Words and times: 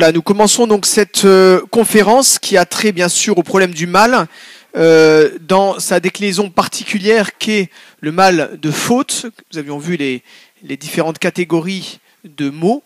Nous 0.00 0.22
commençons 0.22 0.68
donc 0.68 0.86
cette 0.86 1.24
euh, 1.24 1.60
conférence 1.72 2.38
qui 2.38 2.56
a 2.56 2.64
trait 2.64 2.92
bien 2.92 3.08
sûr 3.08 3.36
au 3.36 3.42
problème 3.42 3.74
du 3.74 3.88
mal 3.88 4.28
euh, 4.76 5.30
dans 5.40 5.80
sa 5.80 5.98
déclinaison 5.98 6.50
particulière 6.50 7.36
qu'est 7.36 7.68
le 8.00 8.12
mal 8.12 8.60
de 8.62 8.70
faute. 8.70 9.26
Nous 9.52 9.58
avions 9.58 9.76
vu 9.76 9.96
les, 9.96 10.22
les 10.62 10.76
différentes 10.76 11.18
catégories 11.18 11.98
de 12.24 12.48
mots 12.48 12.84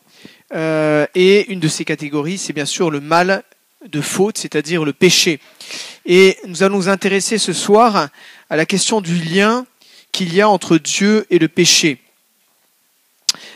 euh, 0.55 1.07
et 1.15 1.53
une 1.53 1.61
de 1.61 1.69
ces 1.69 1.85
catégories 1.85 2.39
c'est 2.39 2.55
bien 2.55 2.65
sûr 2.65 2.91
le 2.91 3.01
mal 3.01 3.45
de 3.87 4.01
faute, 4.01 4.39
c'est-à-dire 4.39 4.83
le 4.83 4.95
péché. 4.95 5.39
Et 6.07 6.39
nous 6.47 6.63
allons 6.63 6.77
nous 6.77 6.89
intéresser 6.89 7.37
ce 7.37 7.53
soir 7.53 8.09
à 8.49 8.57
la 8.57 8.65
question 8.65 9.03
du 9.03 9.17
lien 9.17 9.67
qu'il 10.13 10.35
y 10.35 10.41
a 10.41 10.49
entre 10.49 10.79
Dieu 10.79 11.27
et 11.29 11.39
le 11.39 11.49
péché. 11.49 11.99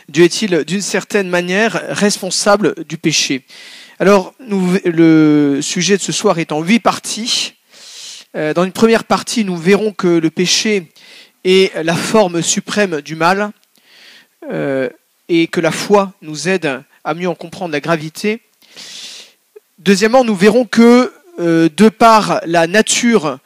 Dieu 0.09 0.23
est-il 0.23 0.63
d'une 0.63 0.81
certaine 0.81 1.27
manière 1.27 1.83
responsable 1.89 2.85
du 2.85 2.97
péché? 2.97 3.43
Alors, 3.99 4.33
le 4.39 5.59
sujet 5.61 5.97
de 5.97 6.01
ce 6.01 6.13
soir 6.13 6.39
est 6.39 6.53
en 6.53 6.61
huit 6.61 6.79
parties. 6.79 7.55
Euh, 8.33 8.53
dans 8.53 8.63
une 8.63 8.71
première 8.71 9.03
partie, 9.03 9.43
nous 9.43 9.57
verrons 9.57 9.91
que 9.91 10.07
le 10.07 10.29
péché 10.29 10.93
est 11.43 11.75
la 11.83 11.95
forme 11.95 12.41
suprême 12.41 13.01
du 13.01 13.15
mal 13.17 13.51
euh, 14.49 14.87
et 15.27 15.47
que 15.47 15.59
la 15.59 15.71
foi 15.71 16.13
nous 16.21 16.47
aide 16.47 16.81
à 17.03 17.13
mieux 17.13 17.27
en 17.27 17.35
comprendre 17.35 17.73
la 17.73 17.81
gravité. 17.81 18.39
Deuxièmement, 19.77 20.23
nous 20.23 20.35
verrons 20.35 20.63
que 20.63 21.11
euh, 21.39 21.67
de 21.75 21.89
par 21.89 22.39
la 22.45 22.65
nature 22.67 23.39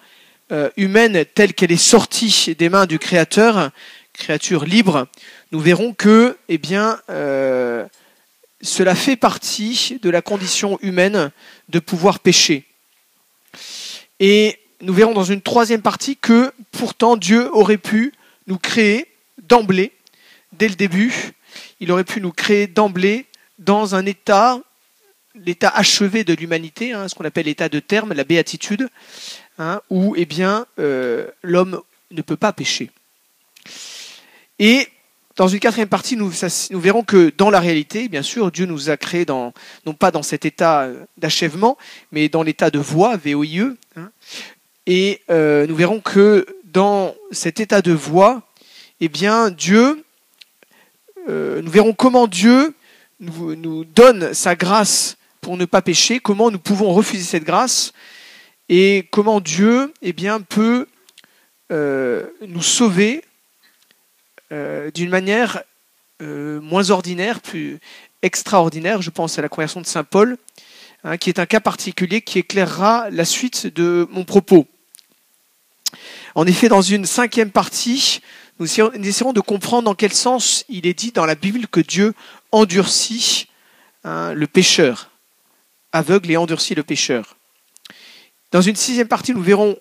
humaine 0.75 1.23
telle 1.33 1.53
qu'elle 1.53 1.71
est 1.71 1.77
sortie 1.77 2.53
des 2.59 2.67
mains 2.67 2.85
du 2.85 2.99
Créateur, 2.99 3.71
créature 4.13 4.65
libre, 4.65 5.07
nous 5.51 5.59
verrons 5.59 5.93
que, 5.93 6.37
eh 6.47 6.57
bien, 6.57 6.99
euh, 7.09 7.85
cela 8.61 8.95
fait 8.95 9.15
partie 9.15 9.99
de 10.01 10.09
la 10.09 10.21
condition 10.21 10.79
humaine 10.81 11.31
de 11.69 11.79
pouvoir 11.79 12.19
pécher. 12.19 12.65
Et 14.19 14.59
nous 14.81 14.93
verrons 14.93 15.13
dans 15.13 15.23
une 15.23 15.41
troisième 15.41 15.81
partie 15.81 16.15
que 16.15 16.53
pourtant 16.71 17.17
Dieu 17.17 17.53
aurait 17.53 17.77
pu 17.77 18.13
nous 18.47 18.57
créer 18.57 19.07
d'emblée, 19.41 19.91
dès 20.53 20.67
le 20.67 20.75
début, 20.75 21.33
il 21.79 21.91
aurait 21.91 22.03
pu 22.03 22.21
nous 22.21 22.31
créer 22.31 22.67
d'emblée 22.67 23.25
dans 23.59 23.95
un 23.95 24.05
état, 24.05 24.59
l'état 25.35 25.69
achevé 25.69 26.23
de 26.23 26.33
l'humanité, 26.33 26.93
hein, 26.93 27.07
ce 27.07 27.15
qu'on 27.15 27.25
appelle 27.25 27.45
l'état 27.45 27.69
de 27.69 27.79
terme, 27.79 28.13
la 28.13 28.23
béatitude, 28.23 28.89
hein, 29.59 29.81
où 29.89 30.15
eh 30.15 30.25
bien 30.25 30.65
euh, 30.79 31.27
l'homme 31.43 31.81
ne 32.11 32.21
peut 32.21 32.37
pas 32.37 32.53
pécher. 32.53 32.89
Et 34.59 34.87
dans 35.37 35.47
une 35.47 35.59
quatrième 35.59 35.87
partie, 35.87 36.17
nous, 36.17 36.31
verrons 36.71 37.03
que 37.03 37.31
dans 37.37 37.49
la 37.49 37.59
réalité, 37.59 38.09
bien 38.09 38.21
sûr, 38.21 38.51
Dieu 38.51 38.65
nous 38.65 38.89
a 38.89 38.97
créés 38.97 39.25
non 39.27 39.53
pas 39.97 40.11
dans 40.11 40.23
cet 40.23 40.45
état 40.45 40.81
euh, 40.81 41.05
d'achèvement, 41.17 41.77
mais 42.11 42.27
dans 42.27 42.43
l'état 42.43 42.69
de 42.69 42.79
voie, 42.79 43.17
VOIE. 43.17 43.75
Hein. 43.95 44.11
et 44.85 45.21
euh, 45.29 45.67
nous 45.67 45.75
verrons 45.75 45.99
que 45.99 46.45
dans 46.65 47.15
cet 47.31 47.59
état 47.59 47.81
de 47.81 47.93
voie, 47.93 48.43
eh 48.99 49.09
bien, 49.09 49.51
Dieu, 49.51 50.03
euh, 51.29 51.61
nous 51.61 51.71
verrons 51.71 51.93
comment 51.93 52.27
Dieu 52.27 52.73
nous, 53.19 53.85
donne 53.85 54.33
sa 54.33 54.55
grâce 54.55 55.17
pour 55.39 55.55
ne 55.55 55.65
pas 55.65 55.81
pécher, 55.81 56.19
comment 56.19 56.51
nous 56.51 56.59
pouvons 56.59 56.93
refuser 56.93 57.23
cette 57.23 57.43
grâce, 57.43 57.93
et 58.69 59.07
comment 59.11 59.39
Dieu, 59.39 59.93
eh 60.01 60.13
bien, 60.13 60.41
peut 60.41 60.87
nous 61.69 62.61
sauver 62.61 63.23
d'une 64.51 65.09
manière 65.09 65.63
euh, 66.21 66.61
moins 66.61 66.91
ordinaire, 66.91 67.39
plus 67.39 67.79
extraordinaire. 68.21 69.01
Je 69.01 69.09
pense 69.09 69.39
à 69.39 69.41
la 69.41 69.49
conversion 69.49 69.81
de 69.81 69.87
Saint 69.87 70.03
Paul, 70.03 70.37
hein, 71.03 71.17
qui 71.17 71.29
est 71.29 71.39
un 71.39 71.47
cas 71.47 71.59
particulier 71.59 72.21
qui 72.21 72.37
éclairera 72.37 73.09
la 73.09 73.25
suite 73.25 73.65
de 73.65 74.07
mon 74.11 74.23
propos. 74.23 74.67
En 76.35 76.45
effet, 76.45 76.69
dans 76.69 76.83
une 76.83 77.07
cinquième 77.07 77.49
partie, 77.49 78.21
nous 78.59 78.67
essaierons 78.67 79.33
de 79.33 79.39
comprendre 79.39 79.85
dans 79.85 79.95
quel 79.95 80.13
sens 80.13 80.63
il 80.69 80.85
est 80.85 80.93
dit 80.93 81.11
dans 81.11 81.25
la 81.25 81.33
Bible 81.33 81.65
que 81.67 81.79
Dieu 81.79 82.13
endurcit 82.51 83.47
hein, 84.03 84.33
le 84.33 84.45
pécheur, 84.45 85.09
aveugle 85.91 86.29
et 86.29 86.37
endurcit 86.37 86.75
le 86.75 86.83
pécheur. 86.83 87.35
Dans 88.51 88.61
une 88.61 88.75
sixième 88.75 89.07
partie, 89.07 89.33
nous 89.33 89.41
verrons 89.41 89.75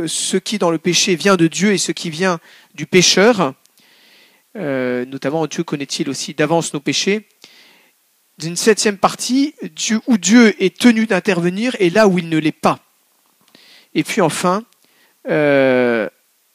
euh, 0.00 0.08
ce 0.08 0.36
qui 0.36 0.58
dans 0.58 0.70
le 0.72 0.78
péché 0.78 1.14
vient 1.14 1.36
de 1.36 1.46
Dieu 1.46 1.72
et 1.72 1.78
ce 1.78 1.92
qui 1.92 2.10
vient 2.10 2.40
du 2.74 2.86
pécheur. 2.86 3.54
Euh, 4.56 5.04
notamment 5.04 5.46
Dieu 5.46 5.64
connaît-il 5.64 6.08
aussi 6.08 6.34
d'avance 6.34 6.72
nos 6.72 6.80
péchés. 6.80 7.28
D'une 8.38 8.56
septième 8.56 8.98
partie, 8.98 9.54
Dieu, 9.74 10.00
où 10.06 10.18
Dieu 10.18 10.62
est 10.62 10.76
tenu 10.78 11.06
d'intervenir 11.06 11.76
et 11.78 11.90
là 11.90 12.08
où 12.08 12.18
il 12.18 12.28
ne 12.28 12.38
l'est 12.38 12.52
pas. 12.52 12.80
Et 13.94 14.04
puis 14.04 14.20
enfin, 14.20 14.64
euh, 15.28 16.08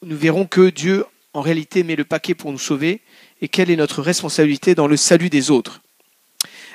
nous 0.03 0.17
verrons 0.17 0.45
que 0.45 0.69
Dieu 0.69 1.05
en 1.33 1.41
réalité 1.41 1.83
met 1.83 1.95
le 1.95 2.05
paquet 2.05 2.35
pour 2.35 2.51
nous 2.51 2.59
sauver 2.59 3.01
et 3.41 3.47
quelle 3.47 3.71
est 3.71 3.75
notre 3.75 4.01
responsabilité 4.01 4.75
dans 4.75 4.87
le 4.87 4.97
salut 4.97 5.29
des 5.29 5.49
autres. 5.49 5.81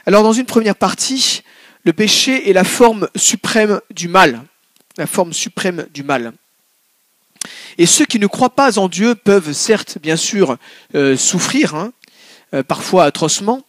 Alors 0.06 0.22
dans 0.22 0.32
une 0.32 0.46
première 0.46 0.76
partie, 0.76 1.42
le 1.84 1.92
péché 1.92 2.50
est 2.50 2.52
la 2.52 2.64
forme 2.64 3.08
suprême 3.14 3.80
du 3.90 4.08
mal, 4.08 4.42
la 4.96 5.06
forme 5.06 5.32
suprême 5.32 5.86
du 5.92 6.02
mal. 6.02 6.32
Et 7.78 7.86
ceux 7.86 8.06
qui 8.06 8.18
ne 8.18 8.26
croient 8.26 8.54
pas 8.54 8.78
en 8.78 8.88
Dieu 8.88 9.14
peuvent 9.14 9.52
certes, 9.52 9.98
bien 10.00 10.16
sûr, 10.16 10.56
euh, 10.94 11.16
souffrir, 11.16 11.74
hein, 11.74 11.92
euh, 12.54 12.62
parfois 12.62 13.04
atrocement, 13.04 13.62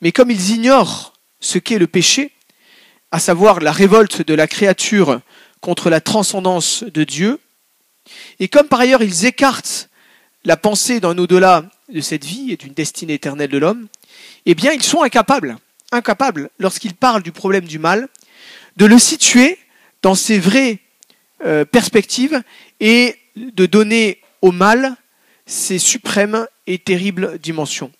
mais 0.00 0.12
comme 0.12 0.30
ils 0.30 0.50
ignorent 0.50 1.14
ce 1.40 1.58
qu'est 1.58 1.78
le 1.78 1.86
péché, 1.86 2.32
à 3.10 3.18
savoir 3.18 3.60
la 3.60 3.72
révolte 3.72 4.26
de 4.26 4.34
la 4.34 4.46
créature 4.46 5.20
contre 5.60 5.90
la 5.90 6.00
transcendance 6.00 6.84
de 6.84 7.04
Dieu, 7.04 7.40
et 8.40 8.48
comme 8.48 8.68
par 8.68 8.80
ailleurs 8.80 9.02
ils 9.02 9.24
écartent 9.24 9.88
la 10.44 10.56
pensée 10.56 11.00
d'un 11.00 11.16
au-delà 11.18 11.64
de 11.88 12.00
cette 12.00 12.24
vie 12.24 12.52
et 12.52 12.56
d'une 12.56 12.74
destinée 12.74 13.14
éternelle 13.14 13.50
de 13.50 13.58
l'homme, 13.58 13.88
eh 14.44 14.54
bien 14.54 14.72
ils 14.72 14.82
sont 14.82 15.02
incapables, 15.02 15.56
incapables, 15.92 16.50
lorsqu'ils 16.58 16.94
parlent 16.94 17.22
du 17.22 17.32
problème 17.32 17.64
du 17.64 17.78
mal, 17.78 18.08
de 18.76 18.86
le 18.86 18.98
situer 18.98 19.58
dans 20.02 20.14
ses 20.14 20.38
vraies 20.38 20.80
euh, 21.44 21.64
perspectives 21.64 22.42
et 22.80 23.16
de 23.36 23.66
donner 23.66 24.20
au 24.42 24.52
mal 24.52 24.96
ses 25.46 25.78
suprêmes 25.78 26.46
et 26.66 26.78
terribles 26.78 27.38
dimensions. 27.38 27.92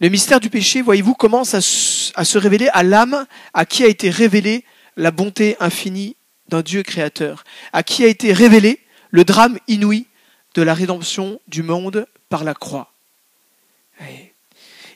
Le 0.00 0.08
mystère 0.08 0.40
du 0.40 0.48
péché, 0.48 0.80
voyez-vous, 0.80 1.14
commence 1.14 1.54
à, 1.54 1.60
se 1.60 2.38
révéler 2.38 2.68
à 2.72 2.82
l'âme 2.82 3.26
à 3.52 3.66
qui 3.66 3.84
a 3.84 3.86
été 3.86 4.08
révélée 4.08 4.64
la 4.96 5.10
bonté 5.10 5.56
infinie 5.60 6.16
d'un 6.48 6.62
Dieu 6.62 6.82
créateur, 6.82 7.44
à 7.72 7.82
qui 7.82 8.04
a 8.04 8.08
été 8.08 8.32
révélé 8.32 8.80
le 9.10 9.24
drame 9.24 9.58
inouï 9.68 10.06
de 10.54 10.62
la 10.62 10.74
rédemption 10.74 11.40
du 11.48 11.62
monde 11.62 12.06
par 12.28 12.44
la 12.44 12.54
croix. 12.54 12.92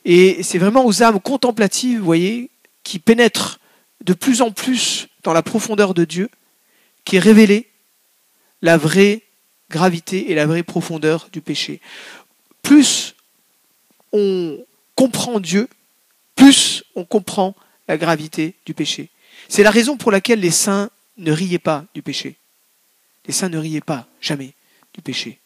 Et 0.05 0.43
c'est 0.43 0.59
vraiment 0.59 0.87
aux 0.87 1.03
âmes 1.03 1.21
contemplatives, 1.21 1.99
vous 1.99 2.05
voyez, 2.05 2.51
qui 2.83 2.99
pénètrent 2.99 3.61
de 4.03 4.15
plus 4.15 4.43
en 4.43 4.51
plus 4.53 5.09
dans 5.23 5.33
la 5.33 5.43
profondeur 5.43 5.95
de 5.95 6.05
Dieu, 6.05 6.31
qui 7.05 7.17
est 7.17 7.21
révélée 7.21 7.69
la 8.63 8.77
vraie 8.77 9.23
gravité 9.71 10.31
et 10.31 10.35
la 10.35 10.47
vraie 10.47 10.63
profondeur 10.63 11.29
du 11.33 11.41
péché. 11.41 11.81
Plus 12.63 13.15
on 14.13 14.65
comprend 14.95 15.41
Dieu, 15.41 15.69
plus 16.37 16.85
on 16.95 17.05
comprend 17.05 17.55
la 17.89 17.97
gravité 17.97 18.55
du 18.65 18.75
péché. 18.75 19.11
C'est 19.49 19.63
la 19.63 19.71
raison 19.71 19.97
pour 19.97 20.13
laquelle 20.13 20.41
les 20.41 20.51
saints 20.51 20.91
ne 21.17 21.33
riaient 21.33 21.59
pas 21.59 21.85
du 21.95 22.03
péché. 22.03 22.37
Les 23.27 23.33
saints 23.33 23.49
ne 23.49 23.59
riaient 23.59 23.81
pas, 23.81 24.07
jamais, 24.21 24.55
du 24.95 25.03
péché. 25.03 25.39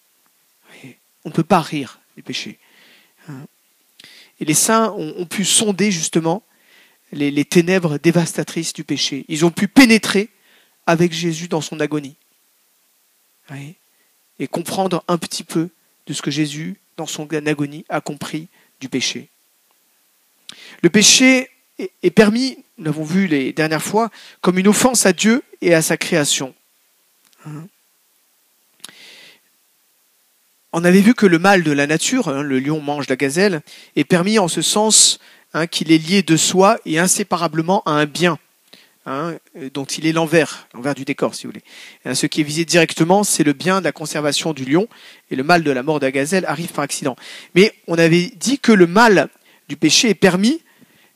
On 1.25 1.31
ne 1.31 1.35
peut 1.35 1.43
pas 1.43 1.61
rire 1.61 2.01
du 2.17 2.23
péché. 2.23 2.59
Hein. 3.29 3.47
Et 4.41 4.45
les 4.45 4.55
saints 4.55 4.93
ont, 4.93 5.27
pu 5.27 5.45
sonder 5.45 5.91
justement 5.91 6.43
les, 7.13 7.31
les 7.31 7.45
ténèbres 7.45 7.99
dévastatrices 7.99 8.73
du 8.73 8.85
péché. 8.85 9.25
Ils 9.29 9.45
ont 9.45 9.51
pu 9.51 9.67
pénétrer 9.67 10.29
avec 10.87 11.13
Jésus 11.13 11.49
dans 11.49 11.61
son 11.61 11.81
agonie 11.81 12.17
et 14.39 14.47
comprendre 14.47 15.05
un 15.09 15.19
petit 15.19 15.45
peu 15.45 15.69
de 16.07 16.13
ce 16.13 16.23
que 16.23 16.31
Jésus, 16.31 16.77
dans 16.97 17.07
son 17.07 17.27
agonie, 17.29 17.85
a 17.89 18.01
compris 18.01 18.49
du 18.81 18.89
péché. 18.89 19.29
Le 20.83 20.91
péché 20.91 21.51
est 21.79 22.11
permis, 22.11 22.59
nous 22.77 22.85
l'avons 22.85 23.05
vu 23.05 23.27
les 23.27 23.53
dernières 23.53 23.83
fois, 23.83 24.11
comme 24.41 24.59
une 24.59 24.69
offense 24.69 25.07
à 25.07 25.13
Dieu 25.13 25.43
et 25.61 25.75
à 25.75 25.83
sa 25.83 25.97
création. 25.97 26.55
Hein. 27.47 27.67
On 30.73 30.85
avait 30.85 31.01
vu 31.01 31.15
que 31.15 31.27
le 31.27 31.39
mal 31.39 31.63
de 31.63 31.73
la 31.73 31.87
nature, 31.87 32.29
hein, 32.29 32.43
le 32.43 32.61
lion 32.61 32.81
mange 32.81 33.09
la 33.09 33.17
gazelle, 33.17 33.63
est 33.97 34.05
permis 34.05 34.39
en 34.39 34.49
ce 34.49 34.61
sens 34.61 35.19
hein, 35.55 35.67
qu'il 35.67 35.91
est 35.93 35.99
lié 35.99 36.23
de 36.23 36.37
soi 36.37 36.79
et 36.85 36.99
inséparablement 36.99 37.83
à 37.87 37.93
un 37.93 38.07
bien. 38.07 38.39
Hein, 39.11 39.39
dont 39.73 39.87
il 39.87 40.05
est 40.05 40.13
l'envers, 40.13 40.69
l'envers 40.75 40.95
du 40.95 41.07
décor, 41.07 41.35
si 41.35 41.47
vous 41.47 41.53
voulez. 41.53 41.65
Hein, 42.05 42.15
ce 42.15 42.27
qui 42.27 42.43
est 42.43 42.45
visé 42.45 42.67
directement, 42.67 43.25
c'est 43.25 43.43
le 43.43 43.55
bien 43.55 43.79
de 43.81 43.85
la 43.85 43.93
conservation 43.93 44.53
du 44.53 44.67
lion, 44.67 44.87
et 45.31 45.37
le 45.37 45.43
mal 45.43 45.63
de 45.63 45.71
la 45.71 45.83
mort 45.83 45.99
de 45.99 46.05
la 46.05 46.13
gazelle 46.13 46.45
arrive 46.45 46.73
par 46.73 46.85
accident. 46.85 47.17
Mais 47.55 47.73
on 47.87 47.97
avait 47.97 48.31
dit 48.37 48.59
que 48.59 48.71
le 48.71 48.87
mal 48.87 49.31
du 49.67 49.79
péché 49.79 50.11
est 50.11 50.15
permis, 50.15 50.61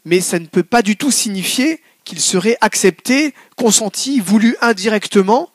mais 0.07 0.23
ça 0.23 0.39
ne 0.39 0.47
peut 0.47 0.63
pas 0.63 0.81
du 0.81 0.97
tout 0.97 1.11
signifier 1.11 1.83
qu'il 2.05 2.19
serait 2.19 2.57
accepté, 2.63 3.35
consenti, 3.57 4.21
voulu 4.21 4.57
indirectement, 4.63 5.51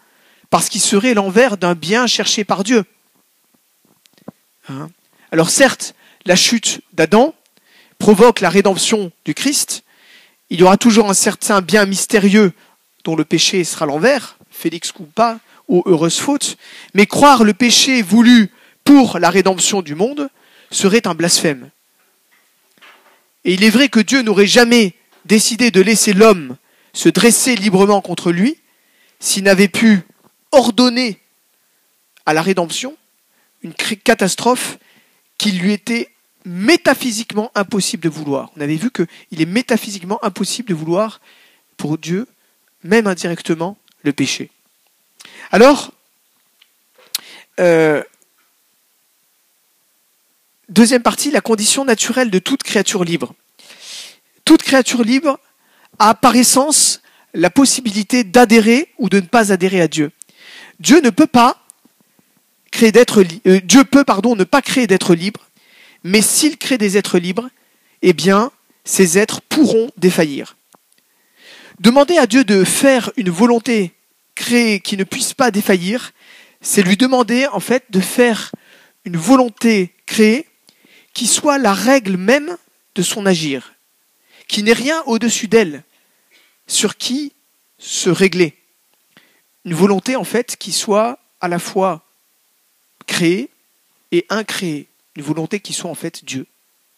parce 0.51 0.69
qu'il 0.69 0.81
serait 0.81 1.15
l'envers 1.15 1.57
d'un 1.57 1.73
bien 1.73 2.05
cherché 2.05 2.43
par 2.43 2.63
Dieu. 2.63 2.83
Hein 4.69 4.91
Alors 5.31 5.49
certes, 5.49 5.95
la 6.27 6.35
chute 6.35 6.81
d'Adam 6.93 7.33
provoque 7.97 8.41
la 8.41 8.49
rédemption 8.51 9.11
du 9.25 9.33
Christ. 9.33 9.83
Il 10.49 10.59
y 10.59 10.63
aura 10.63 10.77
toujours 10.77 11.09
un 11.09 11.13
certain 11.13 11.61
bien 11.61 11.85
mystérieux 11.85 12.53
dont 13.03 13.15
le 13.15 13.25
péché 13.25 13.63
sera 13.63 13.85
l'envers, 13.85 14.37
Félix 14.49 14.93
pas, 15.13 15.39
ou 15.67 15.83
heureuse 15.85 16.19
faute, 16.19 16.57
mais 16.93 17.05
croire 17.05 17.43
le 17.43 17.53
péché 17.53 18.01
voulu 18.01 18.51
pour 18.83 19.19
la 19.19 19.29
rédemption 19.29 19.81
du 19.81 19.95
monde 19.95 20.29
serait 20.71 21.07
un 21.07 21.15
blasphème. 21.15 21.69
Et 23.43 23.53
il 23.53 23.63
est 23.63 23.69
vrai 23.69 23.89
que 23.89 23.99
Dieu 23.99 24.21
n'aurait 24.21 24.47
jamais 24.47 24.93
décidé 25.25 25.71
de 25.71 25.81
laisser 25.81 26.13
l'homme 26.13 26.57
se 26.93 27.09
dresser 27.09 27.55
librement 27.55 28.01
contre 28.01 28.31
lui 28.31 28.57
s'il 29.19 29.43
n'avait 29.43 29.67
pu 29.67 30.01
ordonner 30.51 31.19
à 32.25 32.33
la 32.33 32.41
rédemption 32.41 32.97
une 33.61 33.73
catastrophe 33.73 34.77
qui 35.37 35.51
lui 35.51 35.73
était 35.73 36.09
métaphysiquement 36.47 37.51
impossible 37.55 38.03
de 38.03 38.09
vouloir. 38.09 38.51
On 38.57 38.61
avait 38.61 38.75
vu 38.75 38.89
qu'il 38.89 39.41
est 39.41 39.45
métaphysiquement 39.45 40.23
impossible 40.23 40.69
de 40.69 40.73
vouloir 40.73 41.21
pour 41.75 41.97
Dieu, 41.97 42.27
même 42.83 43.07
indirectement, 43.07 43.77
le 44.03 44.13
péché. 44.13 44.49
Alors, 45.51 45.91
euh, 47.59 48.03
deuxième 50.69 51.03
partie, 51.03 51.31
la 51.31 51.41
condition 51.41 51.85
naturelle 51.85 52.31
de 52.31 52.39
toute 52.39 52.63
créature 52.63 53.03
libre. 53.03 53.33
Toute 54.45 54.63
créature 54.63 55.03
libre 55.03 55.39
a 55.99 56.13
par 56.13 56.35
essence 56.35 57.01
la 57.33 57.49
possibilité 57.49 58.23
d'adhérer 58.23 58.89
ou 58.97 59.09
de 59.09 59.19
ne 59.19 59.25
pas 59.25 59.51
adhérer 59.51 59.81
à 59.81 59.87
Dieu. 59.87 60.11
Dieu 60.79 61.01
ne 61.01 61.09
peut 61.09 61.27
pas 61.27 61.63
créer 62.71 62.91
d'être 62.91 63.23
euh, 63.47 63.59
Dieu 63.61 63.83
peut 63.83 64.03
pardon 64.03 64.35
ne 64.35 64.43
pas 64.43 64.61
créer 64.61 64.87
d'être 64.87 65.15
libre, 65.15 65.46
mais 66.07 66.21
s'il 66.21 66.57
crée 66.57 66.77
des 66.77 66.95
êtres 66.95 67.19
libres, 67.19 67.49
eh 68.01 68.13
bien 68.13 68.51
ces 68.85 69.17
êtres 69.17 69.41
pourront 69.41 69.91
défaillir. 69.97 70.55
Demander 71.81 72.17
à 72.17 72.27
Dieu 72.27 72.45
de 72.45 72.63
faire 72.63 73.11
une 73.17 73.29
volonté 73.29 73.93
créée 74.33 74.79
qui 74.79 74.95
ne 74.95 75.03
puisse 75.03 75.33
pas 75.33 75.51
défaillir, 75.51 76.13
c'est 76.61 76.81
lui 76.81 76.95
demander 76.95 77.45
en 77.47 77.59
fait 77.59 77.83
de 77.89 77.99
faire 77.99 78.53
une 79.03 79.17
volonté 79.17 79.93
créée 80.05 80.47
qui 81.13 81.27
soit 81.27 81.57
la 81.57 81.73
règle 81.73 82.15
même 82.15 82.55
de 82.95 83.01
son 83.01 83.25
agir, 83.25 83.73
qui 84.47 84.63
n'ait 84.63 84.71
rien 84.71 85.03
au-dessus 85.07 85.49
d'elle, 85.49 85.83
sur 86.67 86.95
qui 86.95 87.33
se 87.79 88.09
régler. 88.09 88.55
Une 89.65 89.73
volonté 89.73 90.15
en 90.15 90.23
fait 90.23 90.55
qui 90.55 90.71
soit 90.71 91.19
à 91.41 91.49
la 91.49 91.59
fois 91.59 92.05
créée 93.07 93.49
et 94.13 94.25
incréée, 94.29 94.87
une 95.17 95.23
volonté 95.23 95.59
qui 95.59 95.73
soit 95.73 95.89
en 95.89 95.95
fait 95.95 96.23
Dieu, 96.23 96.45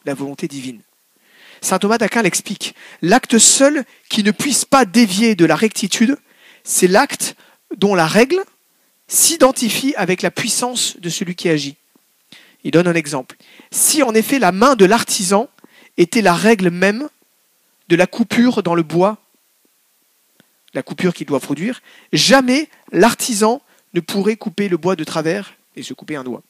la 0.03 0.13
volonté 0.13 0.49
divine. 0.49 0.81
Saint 1.61 1.79
Thomas 1.79 1.97
d'Aquin 1.97 2.21
l'explique. 2.21 2.75
L'acte 3.01 3.37
seul 3.37 3.85
qui 4.09 4.23
ne 4.23 4.31
puisse 4.31 4.65
pas 4.65 4.83
dévier 4.83 5.35
de 5.35 5.45
la 5.45 5.55
rectitude, 5.55 6.17
c'est 6.65 6.87
l'acte 6.87 7.37
dont 7.77 7.95
la 7.95 8.05
règle 8.05 8.43
s'identifie 9.07 9.93
avec 9.95 10.21
la 10.21 10.31
puissance 10.31 10.97
de 10.99 11.09
celui 11.09 11.35
qui 11.35 11.47
agit. 11.47 11.77
Il 12.65 12.71
donne 12.71 12.87
un 12.89 12.93
exemple. 12.93 13.37
Si 13.71 14.03
en 14.03 14.13
effet 14.13 14.37
la 14.37 14.51
main 14.51 14.75
de 14.75 14.83
l'artisan 14.83 15.49
était 15.95 16.21
la 16.21 16.33
règle 16.33 16.71
même 16.71 17.07
de 17.87 17.95
la 17.95 18.05
coupure 18.05 18.63
dans 18.63 18.75
le 18.75 18.83
bois, 18.83 19.17
la 20.73 20.83
coupure 20.83 21.13
qu'il 21.13 21.25
doit 21.25 21.39
produire, 21.39 21.81
jamais 22.11 22.67
l'artisan 22.91 23.61
ne 23.93 24.01
pourrait 24.01 24.35
couper 24.35 24.67
le 24.67 24.75
bois 24.75 24.97
de 24.97 25.05
travers 25.05 25.53
et 25.77 25.83
se 25.83 25.93
couper 25.93 26.17
un 26.17 26.25
doigt. 26.25 26.43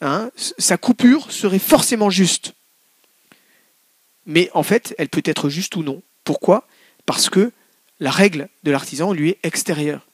Hein, 0.00 0.30
sa 0.58 0.76
coupure 0.76 1.30
serait 1.32 1.58
forcément 1.58 2.10
juste. 2.10 2.54
Mais 4.26 4.50
en 4.54 4.62
fait, 4.62 4.94
elle 4.98 5.08
peut 5.08 5.22
être 5.24 5.48
juste 5.48 5.76
ou 5.76 5.82
non. 5.82 6.02
Pourquoi? 6.24 6.66
Parce 7.06 7.30
que 7.30 7.52
la 8.00 8.10
règle 8.10 8.48
de 8.64 8.70
l'artisan 8.70 9.12
lui 9.12 9.30
est 9.30 9.38
extérieure. 9.42 10.06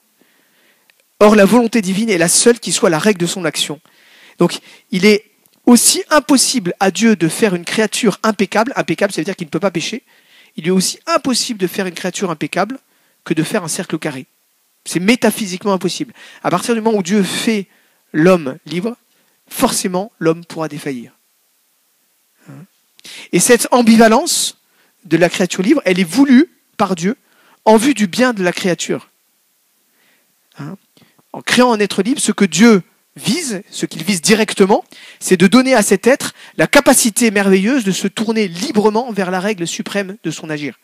Or, 1.20 1.36
la 1.36 1.44
volonté 1.44 1.82
divine 1.82 2.10
est 2.10 2.18
la 2.18 2.28
seule 2.28 2.60
qui 2.60 2.72
soit 2.72 2.90
la 2.90 2.98
règle 2.98 3.20
de 3.20 3.26
son 3.26 3.44
action. 3.44 3.80
Donc, 4.38 4.60
il 4.90 5.04
est 5.04 5.24
aussi 5.66 6.02
impossible 6.10 6.74
à 6.80 6.90
Dieu 6.90 7.14
de 7.14 7.28
faire 7.28 7.54
une 7.54 7.64
créature 7.64 8.18
impeccable. 8.22 8.72
Impeccable, 8.74 9.12
ça 9.12 9.20
veut 9.20 9.24
dire 9.26 9.36
qu'il 9.36 9.46
ne 9.46 9.50
peut 9.50 9.60
pas 9.60 9.70
pécher. 9.70 10.02
Il 10.56 10.66
est 10.66 10.70
aussi 10.70 10.98
impossible 11.06 11.60
de 11.60 11.66
faire 11.66 11.86
une 11.86 11.94
créature 11.94 12.30
impeccable 12.30 12.78
que 13.24 13.34
de 13.34 13.42
faire 13.42 13.62
un 13.62 13.68
cercle 13.68 13.98
carré. 13.98 14.26
C'est 14.84 15.00
métaphysiquement 15.00 15.74
impossible. 15.74 16.14
À 16.42 16.50
partir 16.50 16.74
du 16.74 16.80
moment 16.80 16.96
où 16.96 17.02
Dieu 17.02 17.22
fait 17.22 17.66
l'homme 18.12 18.56
libre, 18.64 18.96
forcément 19.50 20.12
l'homme 20.18 20.44
pourra 20.44 20.68
défaillir. 20.68 21.12
Et 23.32 23.40
cette 23.40 23.68
ambivalence 23.70 24.58
de 25.04 25.16
la 25.16 25.28
créature 25.28 25.62
libre, 25.62 25.82
elle 25.84 26.00
est 26.00 26.04
voulue 26.04 26.50
par 26.76 26.94
Dieu 26.94 27.16
en 27.64 27.76
vue 27.76 27.94
du 27.94 28.06
bien 28.06 28.32
de 28.32 28.42
la 28.42 28.52
créature. 28.52 29.10
Hein? 30.58 30.76
en 31.32 31.42
créant 31.42 31.72
un 31.72 31.80
être 31.80 32.02
libre, 32.02 32.20
ce 32.20 32.32
que 32.32 32.44
Dieu 32.44 32.82
vise, 33.16 33.62
ce 33.70 33.86
qu'il 33.86 34.04
vise 34.04 34.22
directement, 34.22 34.84
c'est 35.18 35.36
de 35.36 35.46
donner 35.46 35.74
à 35.74 35.82
cet 35.82 36.06
être 36.06 36.34
la 36.56 36.66
capacité 36.66 37.30
merveilleuse 37.30 37.84
de 37.84 37.92
se 37.92 38.08
tourner 38.08 38.48
librement 38.48 39.12
vers 39.12 39.30
la 39.30 39.40
règle 39.40 39.66
suprême 39.66 40.16
de 40.24 40.30
son 40.30 40.50
agir, 40.50 40.78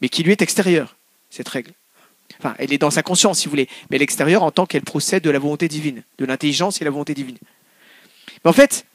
mais 0.00 0.08
qui 0.08 0.22
lui 0.22 0.32
est 0.32 0.42
extérieure, 0.42 0.96
cette 1.30 1.48
règle. 1.48 1.72
Enfin, 2.38 2.54
elle 2.58 2.72
est 2.72 2.78
dans 2.78 2.90
sa 2.90 3.02
conscience, 3.02 3.40
si 3.40 3.46
vous 3.46 3.50
voulez, 3.50 3.68
mais 3.90 3.98
l'extérieur 3.98 4.42
en 4.42 4.50
tant 4.50 4.66
qu'elle 4.66 4.82
procède 4.82 5.22
de 5.22 5.30
la 5.30 5.38
volonté 5.38 5.66
divine, 5.66 6.02
de 6.18 6.24
l'intelligence 6.24 6.80
et 6.80 6.84
la 6.84 6.90
volonté 6.90 7.14
divine. 7.14 7.38
Mais 8.44 8.50
en 8.50 8.54
fait, 8.54 8.86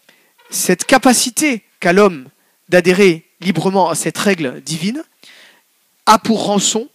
cette 0.50 0.85
capacité 0.85 1.63
qu'a 1.80 1.94
l'homme 1.94 2.27
d'adhérer 2.69 3.25
librement 3.41 3.89
à 3.89 3.95
cette 3.95 4.18
règle 4.18 4.62
divine 4.62 5.03
a 6.06 6.18
pour 6.18 6.45
rançon 6.45 6.89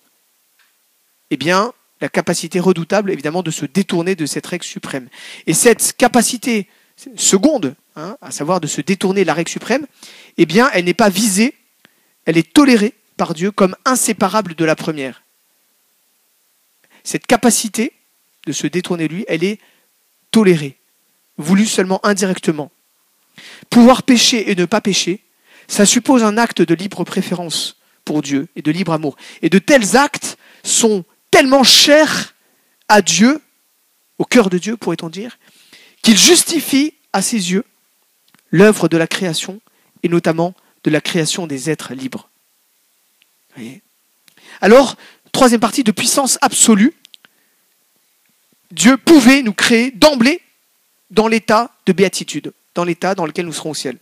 eh 1.31 1.37
bien, 1.37 1.73
la 2.01 2.09
capacité 2.09 2.61
redoutable, 2.61 3.11
évidemment, 3.11 3.43
de 3.43 3.51
se 3.51 3.67
détourner 3.67 4.15
de 4.15 4.27
cette 4.27 4.47
règle 4.47 4.65
suprême. 4.65 5.09
Et 5.47 5.55
cette 5.55 5.95
capacité 5.97 6.69
seconde, 7.17 7.75
hein, 7.97 8.17
à 8.21 8.31
savoir 8.31 8.61
de 8.61 8.67
se 8.67 8.81
détourner 8.81 9.23
de 9.23 9.27
la 9.27 9.35
règle 9.35 9.51
suprême, 9.51 9.87
eh 10.37 10.47
bien, 10.47 10.71
elle 10.73 10.85
n'est 10.85 10.95
pas 10.95 11.11
visée, 11.11 11.55
elle 12.25 12.39
est 12.39 12.53
tolérée 12.53 12.95
par 13.17 13.35
Dieu 13.35 13.51
comme 13.51 13.77
inséparable 13.85 14.55
de 14.55 14.65
la 14.65 14.77
première. 14.77 15.23
Cette 17.05 17.27
capacité 17.27 17.93
de 18.47 18.53
se 18.53 18.67
détourner 18.67 19.09
de 19.09 19.15
lui, 19.15 19.25
elle 19.29 19.45
est 19.45 19.59
tolérée, 20.31 20.79
voulue 21.39 21.67
seulement 21.67 22.05
indirectement. 22.05 22.71
Pouvoir 23.71 24.03
pécher 24.03 24.51
et 24.51 24.55
ne 24.55 24.65
pas 24.65 24.81
pécher, 24.81 25.23
ça 25.69 25.87
suppose 25.87 26.23
un 26.23 26.37
acte 26.37 26.63
de 26.63 26.75
libre 26.75 27.05
préférence 27.05 27.77
pour 28.05 28.23
Dieu 28.23 28.49
et 28.57 28.63
de 28.63 28.71
libre 28.71 28.93
amour. 28.93 29.17
Et 29.43 29.51
de 29.51 29.59
tels 29.59 29.97
actes 29.97 30.39
sont 30.65 31.05
tellement 31.31 31.65
chers 31.65 32.35
à 32.89 33.03
Dieu, 33.03 33.41
au 34.19 34.25
cœur 34.25 34.51
de 34.51 34.59
Dieu, 34.59 34.77
pourrait-on 34.77 35.09
dire, 35.09 35.39
qu'ils 36.03 36.19
justifient 36.19 36.95
à 37.13 37.23
ses 37.23 37.53
yeux 37.53 37.65
l'œuvre 38.51 38.89
de 38.89 38.97
la 38.97 39.07
création 39.07 39.61
et 40.03 40.09
notamment 40.09 40.55
de 40.85 40.91
la 40.91 41.01
création 41.01 41.47
des 41.47 41.71
êtres 41.71 41.95
libres. 41.95 42.31
Alors, 44.61 44.97
troisième 45.33 45.61
partie 45.61 45.85
de 45.85 45.93
puissance 45.93 46.39
absolue, 46.41 46.95
Dieu 48.71 48.97
pouvait 48.97 49.43
nous 49.43 49.53
créer 49.53 49.91
d'emblée 49.91 50.41
dans 51.11 51.29
l'état 51.29 51.71
de 51.87 51.93
béatitude, 51.93 52.53
dans 52.75 52.85
l'état 52.85 53.15
dans 53.15 53.27
lequel 53.27 53.47
nous 53.47 53.53
serons 53.53 53.71
au 53.71 53.75
ciel. 53.75 53.99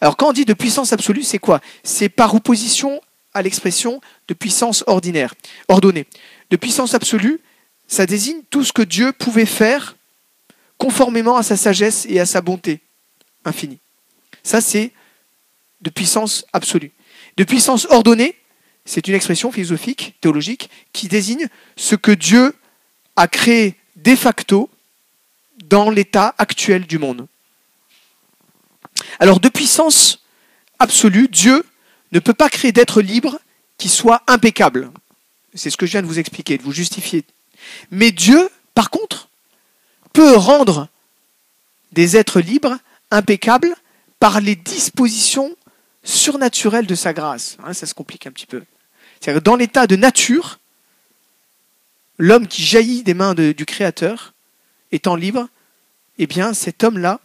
Alors 0.00 0.16
quand 0.16 0.28
on 0.28 0.32
dit 0.32 0.44
de 0.44 0.54
puissance 0.54 0.92
absolue, 0.92 1.22
c'est 1.22 1.38
quoi? 1.38 1.60
C'est 1.82 2.08
par 2.08 2.34
opposition 2.34 3.00
à 3.34 3.42
l'expression 3.42 4.00
de 4.28 4.34
puissance 4.34 4.84
ordinaire, 4.86 5.34
ordonnée. 5.68 6.06
De 6.50 6.56
puissance 6.56 6.94
absolue, 6.94 7.40
ça 7.86 8.06
désigne 8.06 8.42
tout 8.50 8.64
ce 8.64 8.72
que 8.72 8.82
Dieu 8.82 9.12
pouvait 9.12 9.46
faire 9.46 9.96
conformément 10.76 11.36
à 11.36 11.42
sa 11.42 11.56
sagesse 11.56 12.06
et 12.08 12.20
à 12.20 12.26
sa 12.26 12.40
bonté 12.40 12.80
infinie. 13.44 13.78
Ça, 14.42 14.60
c'est 14.60 14.92
de 15.80 15.90
puissance 15.90 16.46
absolue. 16.52 16.92
De 17.36 17.44
puissance 17.44 17.86
ordonnée, 17.90 18.36
c'est 18.84 19.06
une 19.08 19.14
expression 19.14 19.52
philosophique, 19.52 20.14
théologique, 20.20 20.70
qui 20.92 21.08
désigne 21.08 21.48
ce 21.76 21.94
que 21.94 22.12
Dieu 22.12 22.54
a 23.16 23.28
créé 23.28 23.74
de 23.96 24.14
facto 24.14 24.70
dans 25.68 25.90
l'état 25.90 26.34
actuel 26.38 26.86
du 26.86 26.98
monde. 26.98 27.26
Alors, 29.20 29.40
de 29.40 29.48
puissance 29.48 30.20
absolue, 30.78 31.28
Dieu 31.28 31.64
ne 32.12 32.20
peut 32.20 32.34
pas 32.34 32.48
créer 32.48 32.72
d'être 32.72 33.00
libre 33.00 33.38
qui 33.76 33.88
soit 33.88 34.22
impeccable. 34.26 34.90
C'est 35.54 35.70
ce 35.70 35.76
que 35.76 35.86
je 35.86 35.92
viens 35.92 36.02
de 36.02 36.06
vous 36.06 36.18
expliquer, 36.18 36.58
de 36.58 36.62
vous 36.62 36.72
justifier. 36.72 37.24
Mais 37.90 38.10
Dieu, 38.10 38.48
par 38.74 38.90
contre, 38.90 39.28
peut 40.12 40.36
rendre 40.36 40.88
des 41.92 42.16
êtres 42.16 42.40
libres 42.40 42.76
impeccables 43.10 43.74
par 44.20 44.40
les 44.40 44.56
dispositions 44.56 45.56
surnaturel 46.02 46.86
de 46.86 46.94
sa 46.94 47.12
grâce. 47.12 47.56
Hein, 47.64 47.72
ça 47.72 47.86
se 47.86 47.94
complique 47.94 48.26
un 48.26 48.32
petit 48.32 48.46
peu. 48.46 48.62
C'est-à-dire 49.20 49.42
dans 49.42 49.56
l'état 49.56 49.86
de 49.86 49.96
nature, 49.96 50.58
l'homme 52.18 52.46
qui 52.46 52.62
jaillit 52.62 53.02
des 53.02 53.14
mains 53.14 53.34
du 53.34 53.66
Créateur, 53.66 54.34
étant 54.92 55.16
libre, 55.16 55.48
eh 56.18 56.26
bien 56.26 56.54
cet 56.54 56.84
homme-là 56.84 57.20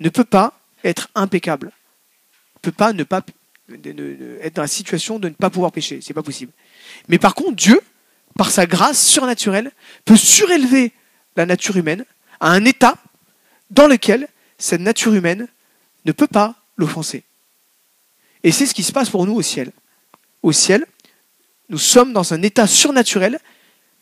ne 0.00 0.08
peut 0.08 0.24
pas 0.24 0.58
être 0.84 1.08
impeccable. 1.14 1.72
Ne 2.56 2.60
peut 2.70 2.72
pas 2.72 2.92
être 3.72 4.54
dans 4.54 4.62
la 4.62 4.68
situation 4.68 5.18
de 5.18 5.28
ne 5.28 5.34
pas 5.34 5.50
pouvoir 5.50 5.72
pécher. 5.72 6.00
C'est 6.02 6.14
pas 6.14 6.22
possible. 6.22 6.52
Mais 7.08 7.18
par 7.18 7.34
contre, 7.34 7.56
Dieu, 7.56 7.80
par 8.36 8.50
sa 8.50 8.66
grâce 8.66 9.04
surnaturelle, 9.04 9.72
peut 10.04 10.16
surélever 10.16 10.92
la 11.36 11.46
nature 11.46 11.76
humaine 11.76 12.04
à 12.40 12.50
un 12.50 12.64
état 12.64 12.96
dans 13.70 13.86
lequel 13.86 14.28
cette 14.58 14.80
nature 14.80 15.14
humaine 15.14 15.48
ne 16.04 16.12
peut 16.12 16.26
pas 16.26 16.56
l'offenser. 16.76 17.24
Et 18.44 18.52
c'est 18.52 18.66
ce 18.66 18.74
qui 18.74 18.82
se 18.82 18.92
passe 18.92 19.10
pour 19.10 19.26
nous 19.26 19.34
au 19.34 19.42
ciel. 19.42 19.72
Au 20.42 20.52
ciel, 20.52 20.86
nous 21.68 21.78
sommes 21.78 22.12
dans 22.12 22.34
un 22.34 22.42
état 22.42 22.66
surnaturel 22.66 23.38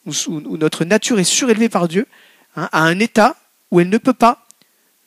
où, 0.07 0.13
notre 0.57 0.85
nature 0.85 1.19
est 1.19 1.25
surélevée 1.25 1.69
par 1.69 1.89
Dieu 1.89 2.07
hein, 2.57 2.69
à 2.73 2.83
un 2.83 2.99
état 2.99 3.37
où 3.71 3.81
elle 3.81 3.89
ne 3.89 3.99
peut 3.99 4.13
pas 4.13 4.47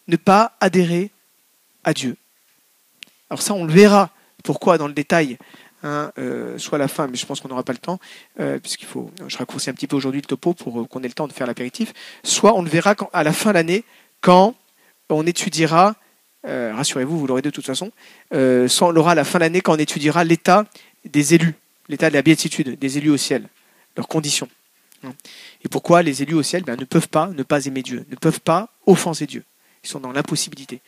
ne 0.08 0.16
pas 0.16 0.56
adhérer 0.60 1.12
à 1.84 1.94
Dieu. 1.94 2.18
Alors 3.30 3.42
ça, 3.42 3.54
on 3.54 3.66
le 3.66 3.74
verra 3.74 4.10
pourquoi 4.44 4.78
dans 4.78 4.88
le 4.88 4.94
détail, 4.94 5.38
hein, 5.84 6.12
euh, 6.18 6.58
soit 6.58 6.76
à 6.76 6.80
la 6.80 6.88
fin, 6.88 7.08
mais 7.08 7.16
je 7.16 7.26
pense 7.26 7.40
qu'on 7.40 7.48
n'aura 7.48 7.64
pas 7.64 7.74
le 7.74 7.80
temps, 7.80 8.00
euh, 8.40 8.60
puisqu'il 8.60 8.86
faut, 8.86 9.12
je 9.28 9.38
raccourcis 9.38 9.70
un 9.70 9.74
petit 9.74 9.88
peu 9.88 9.96
aujourd'hui 9.96 10.22
le 10.22 10.28
topo 10.28 10.54
pour 10.54 10.82
euh, 10.82 10.86
qu'on 10.86 11.02
ait 11.04 11.08
le 11.08 11.14
temps 11.14 11.28
de 11.28 11.34
faire 11.34 11.48
l'apéritif, 11.48 11.94
soit 12.24 12.56
on 12.56 12.62
le 12.62 12.70
verra 12.70 12.96
à 13.14 13.24
la 13.24 13.34
fin 13.34 13.52
de 13.52 13.56
l'année, 13.56 13.84
quand 14.22 14.56
on 15.10 15.26
étudiera, 15.26 15.96
rassurez-vous, 16.46 17.20
vous 17.20 17.28
l'aurez 17.28 17.42
de 17.42 17.50
toute 17.50 17.66
façon, 17.66 17.92
soit 18.32 18.88
on 18.88 18.92
l'aura 18.92 19.12
à 19.12 19.16
la 19.16 19.26
fin 19.26 19.38
de 19.38 19.44
l'année 19.44 19.62
quand 19.62 19.74
on 19.74 19.78
étudiera 19.78 20.24
l'état 20.24 20.66
des 21.06 21.36
élus, 21.36 21.56
l'état 21.88 22.10
de 22.10 22.16
la 22.16 22.22
béatitude 22.22 22.80
des 22.80 22.98
élus 22.98 23.12
au 23.12 23.18
ciel, 23.18 23.48
leurs 23.96 24.08
conditions. 24.08 24.50
Et 25.64 25.70
pourquoi 25.70 26.02
les 26.02 26.24
élus 26.24 26.36
au 26.36 26.44
ciel 26.44 26.64
ben, 26.64 26.80
ne 26.80 26.86
peuvent 26.86 27.10
pas 27.10 27.28
ne 27.28 27.44
pas 27.44 27.66
aimer 27.66 27.84
Dieu, 27.84 28.06
ne 28.10 28.16
peuvent 28.16 28.42
pas 28.42 28.70
offenser 28.86 29.26
Dieu? 29.26 29.44
Ils 29.84 29.90
sont 29.90 30.00
dans 30.00 30.12
l'impossibilité. 30.12 30.82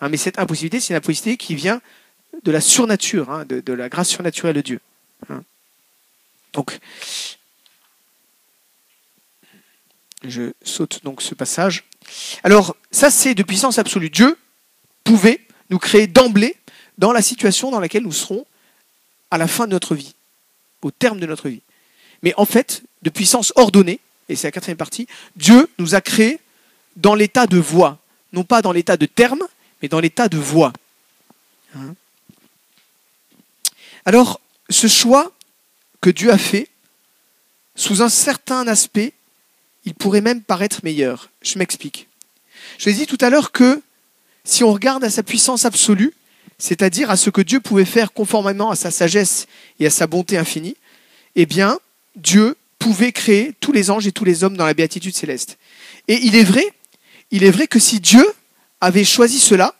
Hein, 0.00 0.08
mais 0.08 0.16
cette 0.16 0.38
impossibilité, 0.38 0.80
c'est 0.80 0.92
une 0.92 0.98
impossibilité 0.98 1.36
qui 1.36 1.54
vient 1.54 1.80
de 2.42 2.50
la 2.50 2.60
surnature, 2.60 3.30
hein, 3.30 3.44
de, 3.44 3.72
la 3.72 3.88
grâce 3.88 4.08
surnaturelle 4.08 4.56
de 4.56 4.60
Dieu. 4.60 4.80
Hein. 5.28 5.42
Donc, 6.52 6.78
je 10.24 10.52
saute 10.62 11.02
donc 11.04 11.22
ce 11.22 11.34
passage. 11.34 11.84
Alors, 12.42 12.76
ça 12.90 13.10
c'est 13.10 13.34
de 13.34 13.42
puissance 13.42 13.78
absolue. 13.78 14.10
Dieu 14.10 14.38
pouvait 15.04 15.40
nous 15.70 15.78
créer 15.78 16.06
d'emblée 16.06 16.56
dans 16.98 17.12
la 17.12 17.22
situation 17.22 17.70
dans 17.70 17.80
laquelle 17.80 18.02
nous 18.02 18.12
serons 18.12 18.46
à 19.30 19.38
la 19.38 19.48
fin 19.48 19.66
de 19.66 19.72
notre 19.72 19.94
vie, 19.94 20.14
au 20.82 20.90
terme 20.90 21.18
de 21.18 21.26
notre 21.26 21.48
vie. 21.48 21.62
Mais 22.22 22.34
en 22.36 22.44
fait, 22.44 22.82
de 23.02 23.10
puissance 23.10 23.52
ordonnée, 23.56 24.00
et 24.28 24.36
c'est 24.36 24.46
la 24.46 24.52
quatrième 24.52 24.76
partie, 24.76 25.06
Dieu 25.36 25.68
nous 25.78 25.94
a 25.94 26.00
créés 26.00 26.40
dans 26.96 27.14
l'état 27.14 27.46
de 27.46 27.58
voie, 27.58 27.98
non 28.32 28.44
pas 28.44 28.62
dans 28.62 28.72
l'état 28.72 28.96
de 28.96 29.06
terme, 29.06 29.42
mais 29.80 29.88
dans 29.88 30.00
l'état 30.00 30.28
de 30.28 30.38
voie. 30.38 30.72
Hein. 31.76 31.94
Alors, 34.04 34.40
ce 34.70 34.86
choix 34.86 35.32
que 36.00 36.10
Dieu 36.10 36.32
a 36.32 36.38
fait, 36.38 36.68
sous 37.74 38.02
un 38.02 38.08
certain 38.08 38.66
aspect, 38.68 39.12
il 39.84 39.94
pourrait 39.94 40.20
même 40.20 40.42
paraître 40.42 40.80
meilleur. 40.82 41.30
Je 41.42 41.58
m'explique. 41.58 42.08
Je 42.78 42.90
l'ai 42.90 42.96
dit 42.96 43.06
tout 43.06 43.18
à 43.20 43.30
l'heure 43.30 43.52
que 43.52 43.82
si 44.44 44.64
on 44.64 44.72
regarde 44.72 45.04
à 45.04 45.10
sa 45.10 45.22
puissance 45.22 45.64
absolue, 45.64 46.12
c'est-à-dire 46.58 47.10
à 47.10 47.16
ce 47.16 47.30
que 47.30 47.40
Dieu 47.40 47.60
pouvait 47.60 47.84
faire 47.84 48.12
conformément 48.12 48.70
à 48.70 48.76
sa 48.76 48.90
sagesse 48.90 49.46
et 49.80 49.86
à 49.86 49.90
sa 49.90 50.06
bonté 50.06 50.38
infinie, 50.38 50.76
eh 51.34 51.46
bien, 51.46 51.78
Dieu 52.16 52.56
pouvait 52.82 53.12
créer 53.12 53.52
tous 53.60 53.70
les 53.70 53.90
anges 53.90 54.08
et 54.08 54.12
tous 54.12 54.24
les 54.24 54.42
hommes 54.42 54.56
dans 54.56 54.66
la 54.66 54.74
béatitude 54.74 55.14
céleste. 55.14 55.56
Et 56.08 56.18
il 56.24 56.34
est 56.34 56.42
vrai, 56.42 56.64
il 57.30 57.44
est 57.44 57.50
vrai 57.50 57.68
que 57.68 57.78
si 57.78 58.00
Dieu 58.00 58.26
avait 58.80 59.04
choisi 59.04 59.38
cela, 59.38 59.76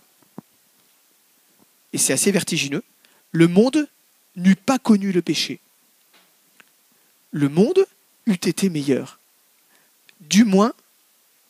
et 1.93 1.99
c'est 1.99 2.13
assez 2.13 2.31
vertigineux, 2.31 2.85
le 3.33 3.49
monde 3.49 3.89
n'eût 4.37 4.55
pas 4.55 4.79
connu 4.79 5.11
le 5.11 5.21
péché. 5.21 5.59
Le 7.33 7.49
monde 7.49 7.85
eût 8.27 8.35
été 8.35 8.69
meilleur, 8.69 9.19
du 10.21 10.45
moins 10.45 10.73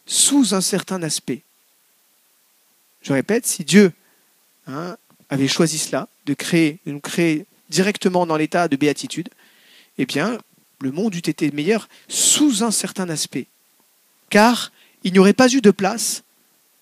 sous 0.06 0.54
un 0.54 0.62
certain 0.62 1.02
aspect. 1.02 1.42
Je 3.02 3.12
répète, 3.12 3.46
si 3.46 3.62
Dieu 3.62 3.92
hein, 4.66 4.96
avait 5.28 5.48
choisi 5.48 5.76
cela, 5.76 6.08
de 6.24 6.34
de 6.34 6.92
nous 6.92 7.00
créer 7.00 7.44
directement 7.68 8.24
dans 8.24 8.36
l'état 8.38 8.68
de 8.68 8.76
béatitude, 8.76 9.28
eh 9.98 10.06
bien, 10.06 10.38
le 10.82 10.92
monde 10.92 11.14
eût 11.14 11.18
été 11.18 11.50
meilleur 11.50 11.88
sous 12.08 12.62
un 12.62 12.70
certain 12.70 13.08
aspect. 13.08 13.46
Car 14.30 14.72
il 15.04 15.12
n'y 15.12 15.18
aurait 15.18 15.32
pas 15.32 15.52
eu 15.52 15.60
de 15.60 15.70
place 15.70 16.22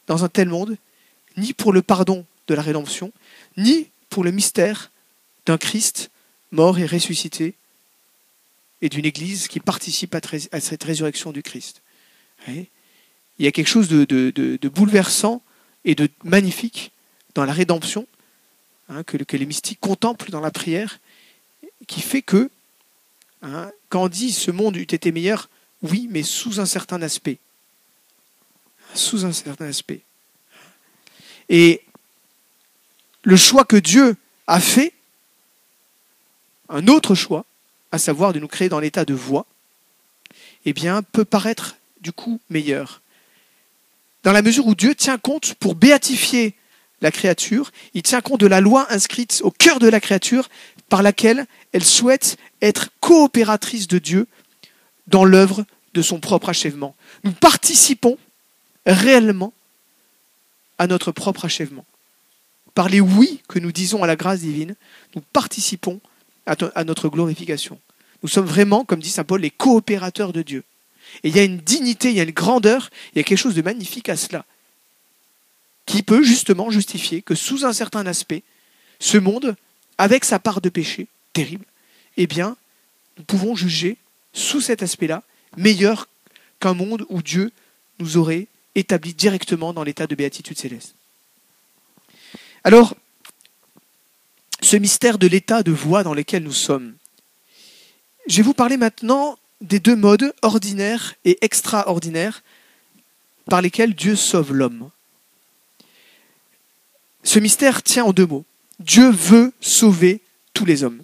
dans 0.06 0.24
un 0.24 0.28
tel 0.28 0.48
monde, 0.48 0.76
ni 1.36 1.52
pour 1.52 1.72
le 1.72 1.82
pardon 1.82 2.24
de 2.48 2.54
la 2.54 2.62
rédemption, 2.62 3.12
ni 3.56 3.88
pour 4.08 4.24
le 4.24 4.32
mystère 4.32 4.90
d'un 5.46 5.58
Christ 5.58 6.10
mort 6.50 6.78
et 6.78 6.86
ressuscité, 6.86 7.54
et 8.82 8.88
d'une 8.88 9.04
Église 9.04 9.46
qui 9.46 9.60
participe 9.60 10.14
à, 10.14 10.60
cette 10.60 10.84
résurrection 10.84 11.32
du 11.32 11.42
Christ. 11.42 11.82
Il 12.48 12.66
y 13.38 13.46
a 13.46 13.52
quelque 13.52 13.68
chose 13.68 13.88
de, 13.88 14.68
bouleversant 14.68 15.42
et 15.84 15.94
de 15.94 16.08
magnifique 16.24 16.92
dans 17.34 17.44
la 17.44 17.52
rédemption 17.52 18.06
hein, 18.88 19.02
que, 19.04 19.16
que 19.18 19.36
les 19.36 19.46
mystiques 19.46 19.80
contemplent 19.80 20.30
dans 20.30 20.40
la 20.40 20.50
prière, 20.50 20.98
qui 21.86 22.00
fait 22.00 22.22
que 22.22 22.50
Hein, 23.42 23.70
quand 23.88 24.04
on 24.04 24.08
dit 24.08 24.32
ce 24.32 24.50
monde 24.50 24.76
eût 24.76 24.82
été 24.82 25.12
meilleur, 25.12 25.48
oui, 25.82 26.08
mais 26.10 26.22
sous 26.22 26.60
un 26.60 26.66
certain 26.66 27.00
aspect. 27.02 27.38
Sous 28.94 29.24
un 29.24 29.32
certain 29.32 29.66
aspect. 29.66 30.00
Et 31.48 31.82
le 33.22 33.36
choix 33.36 33.64
que 33.64 33.76
Dieu 33.76 34.16
a 34.46 34.60
fait, 34.60 34.92
un 36.68 36.86
autre 36.86 37.14
choix, 37.14 37.44
à 37.92 37.98
savoir 37.98 38.32
de 38.32 38.38
nous 38.38 38.48
créer 38.48 38.68
dans 38.68 38.80
l'état 38.80 39.04
de 39.04 39.14
voix, 39.14 39.46
eh 40.64 40.72
bien, 40.72 41.02
peut 41.02 41.24
paraître 41.24 41.76
du 42.00 42.12
coup 42.12 42.40
meilleur. 42.50 43.00
Dans 44.22 44.32
la 44.32 44.42
mesure 44.42 44.66
où 44.66 44.74
Dieu 44.74 44.94
tient 44.94 45.18
compte 45.18 45.54
pour 45.54 45.74
béatifier 45.74 46.54
la 47.00 47.10
créature, 47.10 47.72
il 47.94 48.02
tient 48.02 48.20
compte 48.20 48.40
de 48.40 48.46
la 48.46 48.60
loi 48.60 48.86
inscrite 48.90 49.40
au 49.42 49.50
cœur 49.50 49.78
de 49.78 49.88
la 49.88 50.00
créature 50.00 50.48
par 50.90 51.02
laquelle 51.02 51.46
elle 51.72 51.84
souhaite 51.84 52.36
être 52.60 52.90
coopératrice 53.00 53.88
de 53.88 53.98
Dieu 53.98 54.26
dans 55.06 55.24
l'œuvre 55.24 55.64
de 55.94 56.02
son 56.02 56.20
propre 56.20 56.50
achèvement. 56.50 56.94
Nous 57.24 57.32
participons 57.32 58.18
réellement 58.84 59.54
à 60.78 60.86
notre 60.86 61.12
propre 61.12 61.46
achèvement. 61.46 61.86
Par 62.74 62.88
les 62.88 63.00
oui 63.00 63.40
que 63.48 63.58
nous 63.58 63.72
disons 63.72 64.02
à 64.02 64.06
la 64.06 64.16
grâce 64.16 64.40
divine, 64.40 64.74
nous 65.14 65.22
participons 65.32 66.00
à, 66.46 66.84
notre 66.84 67.08
glorification. 67.08 67.80
Nous 68.22 68.28
sommes 68.28 68.46
vraiment, 68.46 68.84
comme 68.84 69.00
dit 69.00 69.10
Saint 69.10 69.24
Paul, 69.24 69.40
les 69.40 69.50
coopérateurs 69.50 70.32
de 70.32 70.42
Dieu. 70.42 70.64
Et 71.22 71.28
il 71.28 71.36
y 71.36 71.40
a 71.40 71.44
une 71.44 71.58
dignité, 71.58 72.10
il 72.10 72.16
y 72.16 72.20
a 72.20 72.24
une 72.24 72.30
grandeur, 72.30 72.90
il 73.12 73.18
y 73.18 73.20
a 73.20 73.24
quelque 73.24 73.38
chose 73.38 73.54
de 73.54 73.62
magnifique 73.62 74.08
à 74.08 74.16
cela, 74.16 74.44
qui 75.86 76.02
peut 76.02 76.22
justement 76.22 76.70
justifier 76.70 77.22
que 77.22 77.34
sous 77.34 77.64
un 77.64 77.72
certain 77.72 78.06
aspect, 78.06 78.42
ce 78.98 79.18
monde, 79.18 79.56
avec 80.00 80.24
sa 80.24 80.38
part 80.38 80.62
de 80.62 80.70
péché 80.70 81.08
terrible, 81.34 81.66
eh 82.16 82.26
bien, 82.26 82.56
nous 83.18 83.24
pouvons 83.24 83.54
juger 83.54 83.98
sous 84.32 84.62
cet 84.62 84.82
aspect-là 84.82 85.22
meilleur 85.58 86.08
qu'un 86.58 86.72
monde 86.72 87.04
où 87.10 87.20
Dieu 87.20 87.52
nous 87.98 88.16
aurait 88.16 88.46
établi 88.74 89.12
directement 89.12 89.74
dans 89.74 89.82
l'état 89.82 90.06
de 90.06 90.14
béatitude 90.14 90.58
céleste. 90.58 90.94
Alors, 92.64 92.94
ce 94.62 94.76
mystère 94.78 95.18
de 95.18 95.26
l'état 95.26 95.62
de 95.62 95.70
voie 95.70 96.02
dans 96.02 96.14
lequel 96.14 96.44
nous 96.44 96.52
sommes, 96.54 96.94
je 98.26 98.36
vais 98.36 98.42
vous 98.42 98.54
parler 98.54 98.78
maintenant 98.78 99.38
des 99.60 99.80
deux 99.80 99.96
modes 99.96 100.32
ordinaires 100.40 101.14
et 101.26 101.36
extraordinaires 101.42 102.42
par 103.44 103.60
lesquels 103.60 103.94
Dieu 103.94 104.16
sauve 104.16 104.54
l'homme. 104.54 104.88
Ce 107.22 107.38
mystère 107.38 107.82
tient 107.82 108.04
en 108.04 108.14
deux 108.14 108.26
mots. 108.26 108.46
Dieu 108.80 109.10
veut 109.10 109.52
sauver 109.60 110.20
tous 110.54 110.64
les 110.64 110.82
hommes. 110.82 111.02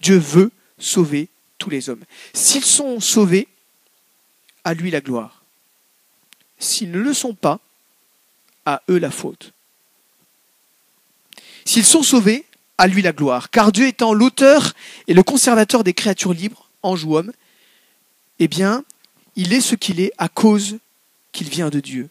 Dieu 0.00 0.18
veut 0.18 0.50
sauver 0.78 1.28
tous 1.58 1.70
les 1.70 1.88
hommes. 1.88 2.04
S'ils 2.34 2.64
sont 2.64 3.00
sauvés, 3.00 3.48
à 4.64 4.74
lui 4.74 4.90
la 4.90 5.00
gloire. 5.00 5.42
S'ils 6.58 6.90
ne 6.90 7.00
le 7.00 7.14
sont 7.14 7.34
pas, 7.34 7.58
à 8.64 8.82
eux 8.88 8.98
la 8.98 9.10
faute. 9.10 9.52
S'ils 11.64 11.84
sont 11.84 12.02
sauvés, 12.02 12.44
à 12.78 12.86
lui 12.86 13.02
la 13.02 13.12
gloire. 13.12 13.50
Car 13.50 13.72
Dieu 13.72 13.86
étant 13.86 14.12
l'auteur 14.12 14.74
et 15.08 15.14
le 15.14 15.22
conservateur 15.22 15.84
des 15.84 15.94
créatures 15.94 16.32
libres, 16.32 16.68
anges 16.82 17.04
ou 17.04 17.16
hommes, 17.16 17.32
eh 18.38 18.48
bien, 18.48 18.84
il 19.36 19.52
est 19.52 19.60
ce 19.60 19.74
qu'il 19.74 20.00
est 20.00 20.12
à 20.18 20.28
cause 20.28 20.78
qu'il 21.32 21.48
vient 21.48 21.70
de 21.70 21.80
Dieu. 21.80 22.08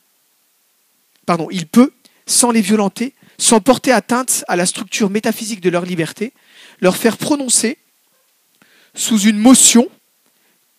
Pardon, 1.26 1.48
il 1.52 1.68
peut, 1.68 1.94
sans 2.26 2.52
les 2.52 2.62
violenter, 2.62 3.14
sans 3.42 3.60
porter 3.60 3.92
atteinte 3.92 4.46
à 4.48 4.56
la 4.56 4.68
structure 4.68 5.10
métaphysique 5.10 5.62
de 5.62 5.72
leur 5.72 5.84
liberté, 5.84 6.32
leur 6.80 6.96
faire 6.96 7.18
prononcer 7.18 7.80
sous 8.94 9.20
une 9.20 9.40
motion 9.40 9.90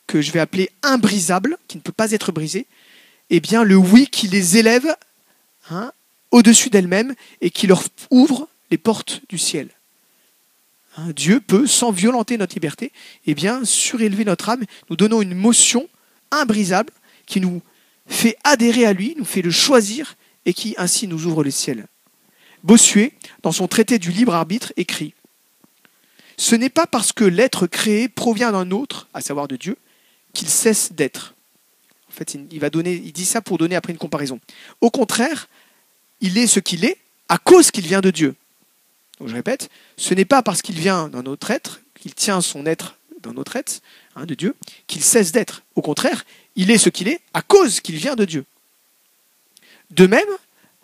que 0.07 0.23
je 0.23 0.31
vais 0.31 0.39
appeler 0.39 0.71
imbrisable, 0.85 1.59
qui 1.67 1.77
ne 1.77 1.83
peut 1.83 1.91
pas 1.91 2.13
être 2.13 2.31
brisée, 2.31 2.67
eh 3.31 3.41
bien 3.41 3.65
le 3.65 3.75
oui 3.75 4.07
qui 4.07 4.29
les 4.29 4.59
élève 4.59 4.95
hein, 5.71 5.93
au-dessus 6.31 6.71
d'elles-mêmes 6.71 7.17
et 7.41 7.51
qui 7.51 7.67
leur 7.67 7.83
ouvre 8.11 8.49
les 8.71 8.79
portes 8.79 9.23
du 9.29 9.39
ciel. 9.39 9.69
Hein, 10.97 11.11
Dieu 11.17 11.41
peut, 11.41 11.67
sans 11.67 11.91
violenter 11.91 12.39
notre 12.39 12.55
liberté, 12.55 12.93
eh 13.27 13.35
bien, 13.35 13.65
surélever 13.65 14.25
notre 14.25 14.51
âme, 14.51 14.65
nous 14.89 14.95
donnant 14.95 15.21
une 15.21 15.35
motion 15.35 15.89
imbrisable 16.31 16.93
qui 17.27 17.41
nous 17.41 17.61
fait 18.07 18.37
adhérer 18.45 18.87
à 18.87 18.93
lui, 18.93 19.17
nous 19.19 19.25
fait 19.25 19.43
le 19.43 19.51
choisir 19.51 20.15
et 20.47 20.55
qui 20.55 20.77
ainsi 20.79 21.09
nous 21.09 21.27
ouvre 21.27 21.43
le 21.43 21.51
ciel. 21.51 21.89
Bossuet, 22.63 23.13
dans 23.43 23.53
son 23.53 23.69
traité 23.69 23.99
du 23.99 24.11
libre 24.11 24.35
arbitre, 24.35 24.73
écrit 24.77 25.15
Ce 26.37 26.55
n'est 26.55 26.71
pas 26.71 26.87
parce 26.87 27.13
que 27.13 27.25
l'être 27.25 27.67
créé 27.67 28.09
provient 28.09 28.53
d'un 28.53 28.71
autre, 28.71 29.09
à 29.15 29.21
savoir 29.21 29.49
de 29.49 29.57
Dieu, 29.57 29.77
qu'il 30.33 30.49
cesse 30.49 30.93
d'être. 30.93 31.35
En 32.09 32.13
fait, 32.13 32.35
il, 32.51 32.61
va 32.61 32.71
donner, 32.71 32.95
il 32.95 33.13
dit 33.13 33.25
ça 33.25 33.41
pour 33.41 33.59
donner 33.59 33.75
après 33.75 33.93
une 33.93 33.99
comparaison. 33.99 34.39
Au 34.81 34.91
contraire, 34.91 35.49
il 36.21 36.37
est 36.39 36.47
ce 36.47 36.61
qu'il 36.61 36.85
est 36.85 36.99
à 37.29 37.39
cause 37.39 37.71
qu'il 37.71 37.87
vient 37.87 38.01
de 38.03 38.11
Dieu. 38.11 38.35
Donc 39.19 39.29
je 39.29 39.35
répète, 39.35 39.71
ce 39.97 40.13
n'est 40.15 40.25
pas 40.25 40.43
parce 40.43 40.63
qu'il 40.63 40.79
vient 40.79 41.09
d'un 41.09 41.25
autre 41.27 41.51
être, 41.51 41.81
qu'il 41.99 42.15
tient 42.15 42.41
son 42.41 42.67
être 42.67 42.97
d'un 43.23 43.37
autre 43.37 43.57
être, 43.57 43.81
hein, 44.17 44.27
de 44.27 44.35
Dieu, 44.35 44.55
qu'il 44.87 45.03
cesse 45.03 45.33
d'être. 45.33 45.63
Au 45.77 45.81
contraire, 45.81 46.25
il 46.57 46.71
est 46.71 46.79
ce 46.79 46.89
qu'il 46.89 47.09
est 47.09 47.21
à 47.33 47.41
cause 47.41 47.81
qu'il 47.81 47.97
vient 47.97 48.17
de 48.17 48.25
Dieu. 48.25 48.45
De 49.91 50.07
même, 50.07 50.29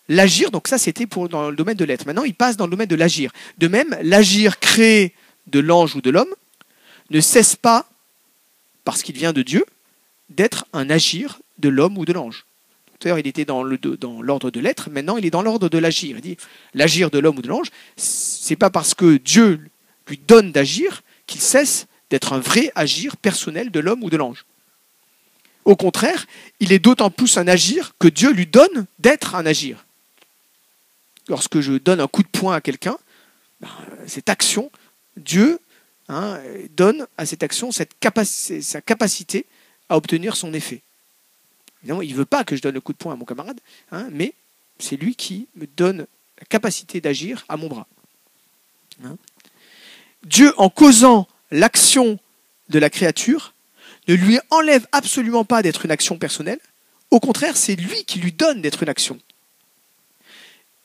l'agir, 0.08 0.50
donc 0.50 0.68
ça 0.68 0.78
c'était 0.78 1.06
pour 1.06 1.28
dans 1.28 1.50
le 1.50 1.56
domaine 1.56 1.76
de 1.76 1.84
l'être. 1.84 2.06
Maintenant, 2.06 2.24
il 2.24 2.34
passe 2.34 2.56
dans 2.56 2.66
le 2.66 2.70
domaine 2.70 2.88
de 2.88 2.96
l'agir. 2.96 3.32
De 3.58 3.68
même, 3.68 3.96
l'agir 4.02 4.58
créé 4.58 5.14
de 5.46 5.60
l'ange 5.60 5.94
ou 5.96 6.00
de 6.00 6.10
l'homme 6.10 6.34
ne 7.10 7.20
cesse 7.20 7.56
pas, 7.56 7.88
parce 8.84 9.02
qu'il 9.02 9.16
vient 9.16 9.32
de 9.32 9.42
Dieu, 9.42 9.64
d'être 10.30 10.66
un 10.72 10.90
agir 10.90 11.40
de 11.58 11.68
l'homme 11.68 11.98
ou 11.98 12.04
de 12.04 12.12
l'ange. 12.12 12.46
Tout 12.98 13.06
à 13.06 13.10
l'heure, 13.10 13.18
il 13.18 13.26
était 13.26 13.44
dans 13.44 13.62
l'ordre 13.62 14.50
de 14.50 14.60
l'être, 14.60 14.90
maintenant 14.90 15.16
il 15.16 15.24
est 15.24 15.30
dans 15.30 15.42
l'ordre 15.42 15.68
de 15.68 15.78
l'agir. 15.78 16.16
Il 16.16 16.22
dit 16.22 16.36
l'agir 16.74 17.10
de 17.10 17.18
l'homme 17.18 17.38
ou 17.38 17.42
de 17.42 17.48
l'ange, 17.48 17.68
c'est 17.96 18.56
pas 18.56 18.70
parce 18.70 18.94
que 18.94 19.18
Dieu 19.18 19.60
lui 20.08 20.18
donne 20.18 20.52
d'agir 20.52 21.02
qu'il 21.26 21.40
cesse 21.40 21.86
d'être 22.10 22.32
un 22.32 22.40
vrai 22.40 22.72
agir 22.74 23.16
personnel 23.16 23.70
de 23.70 23.80
l'homme 23.80 24.02
ou 24.02 24.10
de 24.10 24.16
l'ange. 24.16 24.46
Au 25.64 25.76
contraire, 25.76 26.26
il 26.60 26.72
est 26.72 26.78
d'autant 26.78 27.10
plus 27.10 27.36
un 27.36 27.46
agir 27.46 27.92
que 27.98 28.08
Dieu 28.08 28.32
lui 28.32 28.46
donne 28.46 28.86
d'être 28.98 29.34
un 29.34 29.44
agir. 29.44 29.84
Lorsque 31.28 31.60
je 31.60 31.74
donne 31.74 32.00
un 32.00 32.08
coup 32.08 32.22
de 32.22 32.28
poing 32.28 32.54
à 32.54 32.60
quelqu'un, 32.60 32.96
ben, 33.60 33.68
cette 34.06 34.28
action, 34.28 34.70
Dieu 35.16 35.60
hein, 36.08 36.38
donne 36.76 37.06
à 37.16 37.26
cette 37.26 37.42
action 37.42 37.70
sa 37.72 37.84
capacité 38.80 39.46
à 39.88 39.96
obtenir 39.96 40.36
son 40.36 40.52
effet. 40.54 40.82
Évidemment, 41.82 42.02
il 42.02 42.10
ne 42.10 42.16
veut 42.16 42.24
pas 42.24 42.44
que 42.44 42.56
je 42.56 42.62
donne 42.62 42.74
le 42.74 42.80
coup 42.80 42.92
de 42.92 42.98
poing 42.98 43.12
à 43.12 43.16
mon 43.16 43.24
camarade, 43.24 43.60
hein, 43.92 44.08
mais 44.10 44.34
c'est 44.78 44.96
lui 44.96 45.14
qui 45.14 45.48
me 45.56 45.66
donne 45.76 46.06
la 46.38 46.44
capacité 46.48 47.00
d'agir 47.00 47.44
à 47.48 47.56
mon 47.56 47.68
bras. 47.68 47.86
Hein. 49.04 49.16
Dieu, 50.24 50.52
en 50.56 50.70
causant 50.70 51.28
l'action 51.50 52.18
de 52.68 52.78
la 52.78 52.90
créature, 52.90 53.54
ne 54.08 54.14
lui 54.14 54.38
enlève 54.50 54.86
absolument 54.92 55.44
pas 55.44 55.62
d'être 55.62 55.84
une 55.84 55.90
action 55.90 56.18
personnelle. 56.18 56.58
Au 57.10 57.20
contraire, 57.20 57.56
c'est 57.56 57.76
lui 57.76 58.04
qui 58.04 58.18
lui 58.18 58.32
donne 58.32 58.60
d'être 58.60 58.82
une 58.82 58.88
action. 58.88 59.18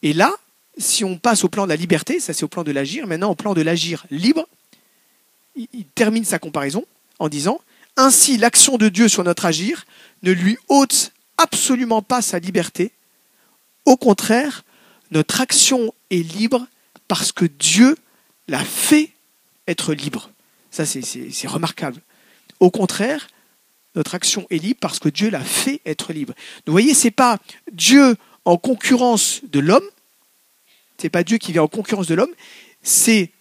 Et 0.04 0.14
là, 0.14 0.36
si 0.78 1.04
on 1.04 1.18
passe 1.18 1.44
au 1.44 1.50
plan 1.50 1.64
de 1.64 1.70
la 1.70 1.76
liberté, 1.76 2.20
ça 2.20 2.34
c'est 2.34 2.44
au 2.44 2.48
plan 2.48 2.64
de 2.64 2.72
l'agir, 2.72 3.08
maintenant 3.08 3.32
au 3.32 3.36
plan 3.36 3.54
de 3.54 3.62
l'agir 3.62 4.06
libre, 4.12 4.48
il 5.56 5.86
termine 5.96 6.26
sa 6.26 6.40
comparaison 6.40 6.86
en 7.20 7.30
disant 7.30 7.60
Ainsi, 7.96 8.38
l'action 8.38 8.78
de 8.78 8.89
Dieu 8.89 9.08
sur 9.08 9.24
notre 9.24 9.46
agir 9.46 9.86
ne 10.24 10.32
lui 10.32 10.58
ôte 10.68 11.13
absolument 11.38 12.02
pas 12.02 12.22
sa 12.22 12.39
liberté. 12.39 12.92
Au 13.86 13.98
contraire, 13.98 14.63
notre 15.12 15.42
action 15.42 15.94
est 16.10 16.24
libre 16.36 16.68
parce 17.08 17.32
que 17.32 17.46
Dieu 17.46 17.96
l'a 18.48 18.63
fait 18.63 19.12
être 19.68 19.94
libre. 19.94 20.32
Ça, 20.72 20.86
c'est 20.86 21.48
remarquable. 21.48 22.02
Au 22.60 22.72
contraire, 22.72 23.28
notre 23.96 24.16
action 24.16 24.48
est 24.50 24.58
libre 24.58 24.80
parce 24.82 25.00
que 25.00 25.10
Dieu 25.10 25.30
l'a 25.30 25.44
fait 25.44 25.82
être 25.86 26.13
libre. 26.13 26.34
Vous 26.66 26.72
voyez, 26.72 26.96
ce 26.96 27.06
n'est 27.06 27.12
pas 27.12 27.38
Dieu 27.72 28.16
en 28.45 28.58
concurrence 28.58 29.41
de 29.43 29.60
l'homme, 29.60 29.88
ce 30.97 31.03
n'est 31.03 31.10
pas 31.10 31.23
Dieu 31.23 31.38
qui 31.38 31.51
vient 31.51 31.63
en 31.63 31.67
concurrence 31.67 32.08
de 32.08 32.15
l'homme, 32.15 32.34
c'est 32.82 33.32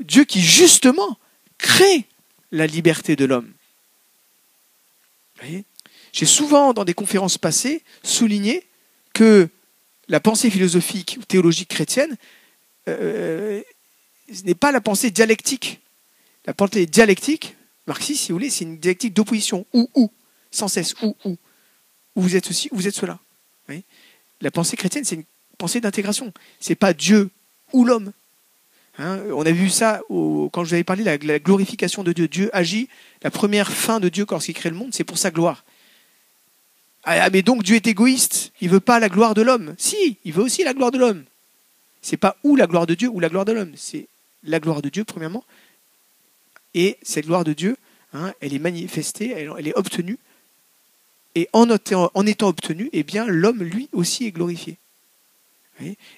Dieu 0.00 0.24
qui 0.24 0.40
justement 0.40 1.18
crée 1.58 2.06
la 2.50 2.66
liberté 2.66 3.16
de 3.16 3.24
l'homme. 3.24 3.52
J'ai 6.12 6.26
souvent, 6.26 6.72
dans 6.72 6.84
des 6.84 6.94
conférences 6.94 7.38
passées, 7.38 7.82
souligné 8.02 8.64
que 9.12 9.48
la 10.08 10.20
pensée 10.20 10.50
philosophique 10.50 11.16
ou 11.20 11.24
théologique 11.24 11.70
chrétienne 11.70 12.16
euh, 12.88 13.62
n'est 14.44 14.54
pas 14.54 14.72
la 14.72 14.80
pensée 14.80 15.10
dialectique. 15.10 15.80
La 16.46 16.54
pensée 16.54 16.86
dialectique, 16.86 17.56
marxiste, 17.86 18.24
si 18.24 18.32
vous 18.32 18.36
voulez, 18.36 18.50
c'est 18.50 18.64
une 18.64 18.78
dialectique 18.78 19.14
d'opposition. 19.14 19.66
Ou, 19.72 19.88
ou, 19.94 20.10
sans 20.50 20.68
cesse, 20.68 20.94
ou, 21.02 21.16
ou. 21.24 21.36
Ou 22.14 22.20
vous 22.20 22.36
êtes 22.36 22.46
ceci, 22.46 22.68
ou 22.72 22.76
vous 22.76 22.86
êtes 22.86 22.94
cela. 22.94 23.21
La 24.42 24.50
pensée 24.50 24.76
chrétienne, 24.76 25.04
c'est 25.04 25.14
une 25.14 25.24
pensée 25.56 25.80
d'intégration. 25.80 26.32
Ce 26.60 26.68
n'est 26.68 26.76
pas 26.76 26.92
Dieu 26.92 27.30
ou 27.72 27.84
l'homme. 27.84 28.12
Hein, 28.98 29.20
on 29.32 29.46
a 29.46 29.50
vu 29.50 29.70
ça 29.70 30.02
quand 30.08 30.64
je 30.64 30.68
vous 30.68 30.74
avais 30.74 30.84
parlé 30.84 31.02
de 31.04 31.26
la, 31.26 31.38
glorification 31.38 32.02
de 32.02 32.12
Dieu. 32.12 32.28
Dieu 32.28 32.50
agit, 32.52 32.88
la 33.22 33.30
première 33.30 33.72
fin 33.72 34.00
de 34.00 34.10
Dieu 34.10 34.26
quand 34.26 34.46
il 34.46 34.52
crée 34.52 34.68
le 34.68 34.76
monde, 34.76 34.92
c'est 34.92 35.04
pour 35.04 35.16
sa 35.16 35.30
gloire. 35.30 35.64
Ah, 37.04 37.30
mais 37.30 37.42
donc 37.42 37.62
Dieu 37.62 37.76
est 37.76 37.86
égoïste, 37.86 38.52
il 38.60 38.68
veut 38.68 38.80
pas 38.80 39.00
la 39.00 39.08
gloire 39.08 39.34
de 39.34 39.42
l'homme. 39.42 39.74
Si, 39.78 40.18
il 40.24 40.32
veut 40.32 40.42
aussi 40.42 40.62
la 40.62 40.74
gloire 40.74 40.90
de 40.90 40.98
l'homme. 40.98 41.24
C'est 42.00 42.16
pas 42.16 42.36
ou 42.44 42.54
la 42.54 42.66
gloire 42.66 42.86
de 42.86 42.94
Dieu 42.94 43.08
ou 43.08 43.18
la 43.18 43.28
gloire 43.28 43.44
de 43.44 43.52
l'homme, 43.52 43.72
c'est 43.76 44.06
la 44.44 44.60
gloire 44.60 44.82
de 44.82 44.88
Dieu 44.88 45.04
premièrement. 45.04 45.44
Et 46.74 46.98
cette 47.02 47.26
gloire 47.26 47.44
de 47.44 47.52
Dieu, 47.52 47.76
hein, 48.12 48.32
elle 48.40 48.54
est 48.54 48.58
manifestée, 48.58 49.30
elle, 49.30 49.68
est 49.68 49.76
obtenue. 49.76 50.18
Et 51.34 51.48
en, 51.52 51.68
étant 51.68 52.48
obtenue, 52.48 52.90
eh 52.92 53.02
bien 53.02 53.26
l'homme 53.26 53.62
lui 53.62 53.88
aussi 53.92 54.26
est 54.26 54.32
glorifié. 54.32 54.76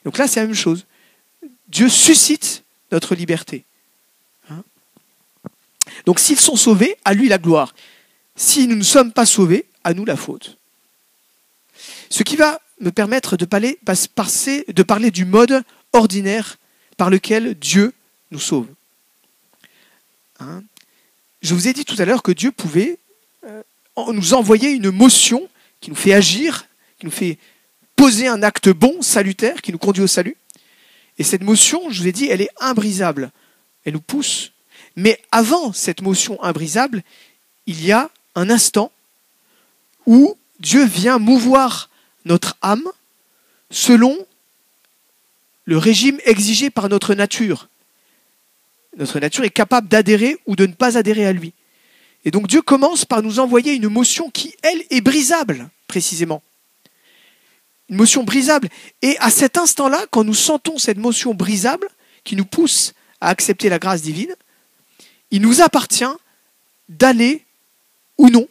Donc 0.04 0.18
là, 0.18 0.26
c'est 0.26 0.40
la 0.40 0.46
même 0.46 0.54
chose. 0.54 0.86
Dieu 1.68 1.88
suscite 1.88 2.64
notre 2.92 3.14
liberté. 3.14 3.64
Hein? 4.50 4.62
Donc 6.06 6.20
s'ils 6.20 6.40
sont 6.40 6.56
sauvés, 6.56 6.96
à 7.04 7.14
lui 7.14 7.28
la 7.28 7.38
gloire. 7.38 7.74
Si 8.36 8.66
nous 8.66 8.76
ne 8.76 8.82
sommes 8.82 9.12
pas 9.12 9.26
sauvés, 9.26 9.64
à 9.84 9.94
nous 9.94 10.04
la 10.04 10.16
faute. 10.16 10.58
Ce 12.10 12.22
qui 12.22 12.36
va 12.36 12.60
me 12.80 12.90
permettre 12.90 13.36
de 13.36 13.44
parler, 13.44 13.78
de 13.82 14.82
parler 14.82 15.10
du 15.10 15.24
mode 15.24 15.62
ordinaire 15.92 16.58
par 16.96 17.10
lequel 17.10 17.54
Dieu 17.54 17.92
nous 18.30 18.40
sauve. 18.40 18.68
Hein? 20.40 20.62
Je 21.42 21.54
vous 21.54 21.68
ai 21.68 21.72
dit 21.72 21.84
tout 21.84 21.96
à 21.98 22.04
l'heure 22.04 22.22
que 22.22 22.32
Dieu 22.32 22.50
pouvait 22.52 22.98
euh, 23.44 23.62
nous 24.12 24.34
envoyer 24.34 24.70
une 24.70 24.90
motion 24.90 25.48
qui 25.80 25.90
nous 25.90 25.96
fait 25.96 26.14
agir, 26.14 26.66
qui 26.98 27.06
nous 27.06 27.12
fait 27.12 27.38
poser 27.96 28.26
un 28.26 28.42
acte 28.42 28.68
bon, 28.68 29.02
salutaire, 29.02 29.62
qui 29.62 29.72
nous 29.72 29.78
conduit 29.78 30.02
au 30.02 30.08
salut. 30.08 30.36
Et 31.18 31.24
cette 31.24 31.42
motion, 31.42 31.90
je 31.90 32.00
vous 32.00 32.08
ai 32.08 32.12
dit, 32.12 32.26
elle 32.26 32.40
est 32.40 32.50
imbrisable. 32.60 33.30
Elle 33.84 33.94
nous 33.94 34.00
pousse. 34.00 34.52
Mais 34.96 35.20
avant 35.30 35.72
cette 35.72 36.02
motion 36.02 36.42
imbrisable, 36.42 37.02
il 37.66 37.84
y 37.84 37.92
a 37.92 38.10
un 38.34 38.50
instant 38.50 38.90
où 40.06 40.36
Dieu 40.60 40.84
vient 40.84 41.18
mouvoir 41.18 41.90
notre 42.24 42.56
âme 42.62 42.88
selon 43.70 44.16
le 45.64 45.78
régime 45.78 46.18
exigé 46.24 46.70
par 46.70 46.88
notre 46.88 47.14
nature. 47.14 47.68
Notre 48.96 49.18
nature 49.18 49.44
est 49.44 49.50
capable 49.50 49.88
d'adhérer 49.88 50.36
ou 50.46 50.56
de 50.56 50.66
ne 50.66 50.72
pas 50.72 50.98
adhérer 50.98 51.26
à 51.26 51.32
lui. 51.32 51.52
Et 52.24 52.30
donc 52.30 52.46
Dieu 52.46 52.62
commence 52.62 53.04
par 53.04 53.22
nous 53.22 53.38
envoyer 53.38 53.74
une 53.74 53.88
motion 53.88 54.30
qui, 54.30 54.54
elle, 54.62 54.82
est 54.90 55.00
brisable, 55.00 55.68
précisément 55.88 56.42
une 57.88 57.96
motion 57.96 58.24
brisable. 58.24 58.68
Et 59.02 59.16
à 59.18 59.30
cet 59.30 59.58
instant-là, 59.58 60.06
quand 60.10 60.24
nous 60.24 60.34
sentons 60.34 60.78
cette 60.78 60.98
motion 60.98 61.34
brisable 61.34 61.88
qui 62.24 62.36
nous 62.36 62.44
pousse 62.44 62.94
à 63.20 63.28
accepter 63.28 63.68
la 63.68 63.78
grâce 63.78 64.02
divine, 64.02 64.34
il 65.30 65.42
nous 65.42 65.60
appartient 65.60 66.04
d'aller 66.88 67.44
ou 68.18 68.30
non 68.30 68.48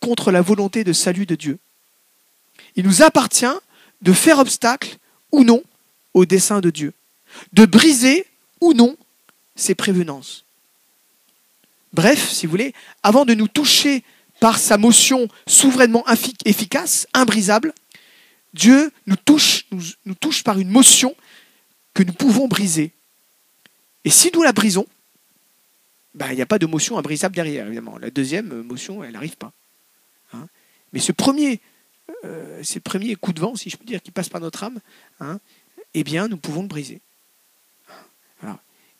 contre 0.00 0.30
la 0.30 0.42
volonté 0.42 0.84
de 0.84 0.92
salut 0.92 1.26
de 1.26 1.34
Dieu. 1.34 1.58
Il 2.76 2.84
nous 2.84 3.02
appartient 3.02 3.46
de 4.02 4.12
faire 4.12 4.38
obstacle 4.38 4.98
ou 5.32 5.44
non 5.44 5.62
au 6.12 6.26
dessein 6.26 6.60
de 6.60 6.70
Dieu, 6.70 6.92
de 7.52 7.64
briser 7.64 8.26
ou 8.60 8.74
non 8.74 8.96
ses 9.56 9.74
prévenances. 9.74 10.44
Bref, 11.94 12.28
si 12.28 12.46
vous 12.46 12.50
voulez, 12.50 12.74
avant 13.04 13.24
de 13.24 13.34
nous 13.34 13.46
toucher 13.46 14.02
par 14.40 14.58
sa 14.58 14.76
motion 14.76 15.28
souverainement 15.46 16.04
efficace, 16.44 17.06
imbrisable, 17.14 17.72
Dieu 18.52 18.90
nous 19.06 19.16
touche, 19.16 19.66
nous, 20.04 20.14
touche 20.14 20.42
par 20.42 20.58
une 20.58 20.68
motion 20.68 21.14
que 21.94 22.02
nous 22.02 22.12
pouvons 22.12 22.48
briser. 22.48 22.92
Et 24.04 24.10
si 24.10 24.32
nous 24.34 24.42
la 24.42 24.52
brisons, 24.52 24.86
ben, 26.14 26.30
il 26.30 26.36
n'y 26.36 26.42
a 26.42 26.46
pas 26.46 26.58
de 26.58 26.66
motion 26.66 26.98
imbrisable 26.98 27.36
derrière, 27.36 27.66
évidemment. 27.66 27.96
La 27.98 28.10
deuxième 28.10 28.62
motion, 28.62 29.04
elle 29.04 29.12
n'arrive 29.12 29.36
pas. 29.36 29.52
Hein. 30.32 30.48
Mais 30.92 30.98
ce 30.98 31.12
premier, 31.12 31.60
euh, 32.24 32.60
de 32.60 33.40
vent, 33.40 33.54
si 33.54 33.70
je 33.70 33.76
peux 33.76 33.84
dire, 33.84 34.02
qui 34.02 34.10
passent 34.10 34.28
par 34.28 34.40
notre 34.40 34.64
âme, 34.64 34.80
hein, 35.20 35.38
eh 35.94 36.02
bien, 36.02 36.26
nous 36.26 36.38
pouvons 36.38 36.62
le 36.62 36.68
briser. 36.68 37.00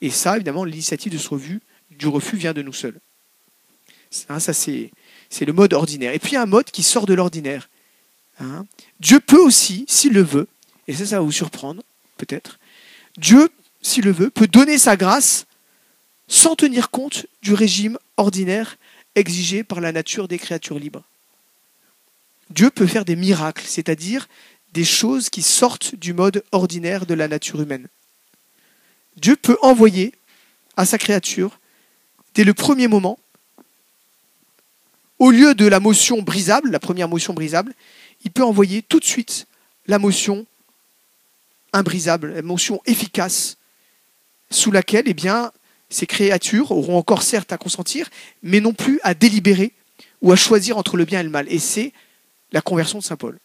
Et 0.00 0.10
ça, 0.10 0.36
évidemment, 0.36 0.64
l'initiative 0.64 1.12
de 1.12 1.18
ce 1.18 1.28
refus, 1.30 1.60
du 1.98 2.08
refus 2.08 2.36
vient 2.36 2.52
de 2.52 2.62
nous 2.62 2.72
seuls. 2.72 2.98
Hein, 4.28 4.40
ça, 4.40 4.52
c'est, 4.52 4.90
le 5.40 5.52
mode 5.52 5.72
ordinaire. 5.72 6.14
Et 6.14 6.18
puis, 6.18 6.36
un 6.36 6.46
mode 6.46 6.70
qui 6.70 6.82
sort 6.82 7.06
de 7.06 7.14
l'ordinaire. 7.14 7.68
Hein. 8.40 8.66
Dieu 9.00 9.20
peut 9.20 9.40
aussi, 9.40 9.84
s'il 9.88 10.12
le 10.12 10.22
veut, 10.22 10.48
et 10.86 10.94
ça, 10.94 11.06
ça 11.06 11.16
va 11.16 11.22
vous 11.22 11.32
surprendre, 11.32 11.82
peut-être, 12.16 12.58
Dieu, 13.16 13.48
s'il 13.82 14.04
le 14.04 14.12
veut, 14.12 14.30
peut 14.30 14.46
donner 14.46 14.78
sa 14.78 14.96
grâce 14.96 15.46
sans 16.28 16.56
tenir 16.56 16.90
compte 16.90 17.26
du 17.42 17.54
régime 17.54 17.98
ordinaire 18.16 18.76
exigé 19.14 19.62
par 19.62 19.80
la 19.80 19.92
nature 19.92 20.28
des 20.28 20.38
créatures 20.38 20.78
libres. 20.78 21.04
Dieu 22.50 22.70
peut 22.70 22.86
faire 22.86 23.04
des 23.04 23.16
miracles, 23.16 23.64
c'est-à-dire 23.66 24.28
des 24.72 24.84
choses 24.84 25.30
qui 25.30 25.42
sortent 25.42 25.94
du 25.94 26.12
mode 26.12 26.42
ordinaire 26.52 27.06
de 27.06 27.14
la 27.14 27.28
nature 27.28 27.60
humaine. 27.60 27.88
Dieu 29.16 29.36
peut 29.36 29.56
envoyer 29.62 30.12
à 30.76 30.84
sa 30.84 30.98
créature, 30.98 31.58
dès 32.34 32.44
le 32.44 32.54
premier 32.54 32.88
moment, 32.88 33.18
au 35.18 35.30
lieu 35.30 35.54
de 35.54 35.66
la 35.66 35.80
motion 35.80 36.22
brisable, 36.22 36.70
la 36.70 36.80
première 36.80 37.08
motion 37.08 37.34
brisable, 37.34 37.74
il 38.24 38.30
peut 38.30 38.44
envoyer 38.44 38.82
tout 38.82 39.00
de 39.00 39.04
suite 39.04 39.46
la 39.86 39.98
motion 39.98 40.46
imbrisable, 41.72 42.34
la 42.34 42.42
motion 42.42 42.80
efficace, 42.86 43.56
sous 44.50 44.70
laquelle 44.70 45.04
eh 45.06 45.14
ces 45.90 46.06
créatures 46.06 46.70
auront 46.70 46.98
encore 46.98 47.22
certes 47.22 47.52
à 47.52 47.58
consentir, 47.58 48.08
mais 48.42 48.60
non 48.60 48.72
plus 48.72 49.00
à 49.02 49.14
délibérer 49.14 49.72
ou 50.22 50.32
à 50.32 50.36
choisir 50.36 50.76
entre 50.78 50.96
le 50.96 51.04
bien 51.04 51.20
et 51.20 51.24
le 51.24 51.30
mal. 51.30 51.46
Et 51.48 51.58
c'est 51.58 51.92
la 52.52 52.60
conversion 52.60 52.98
de 52.98 53.04
Saint 53.04 53.16
Paul. 53.16 53.38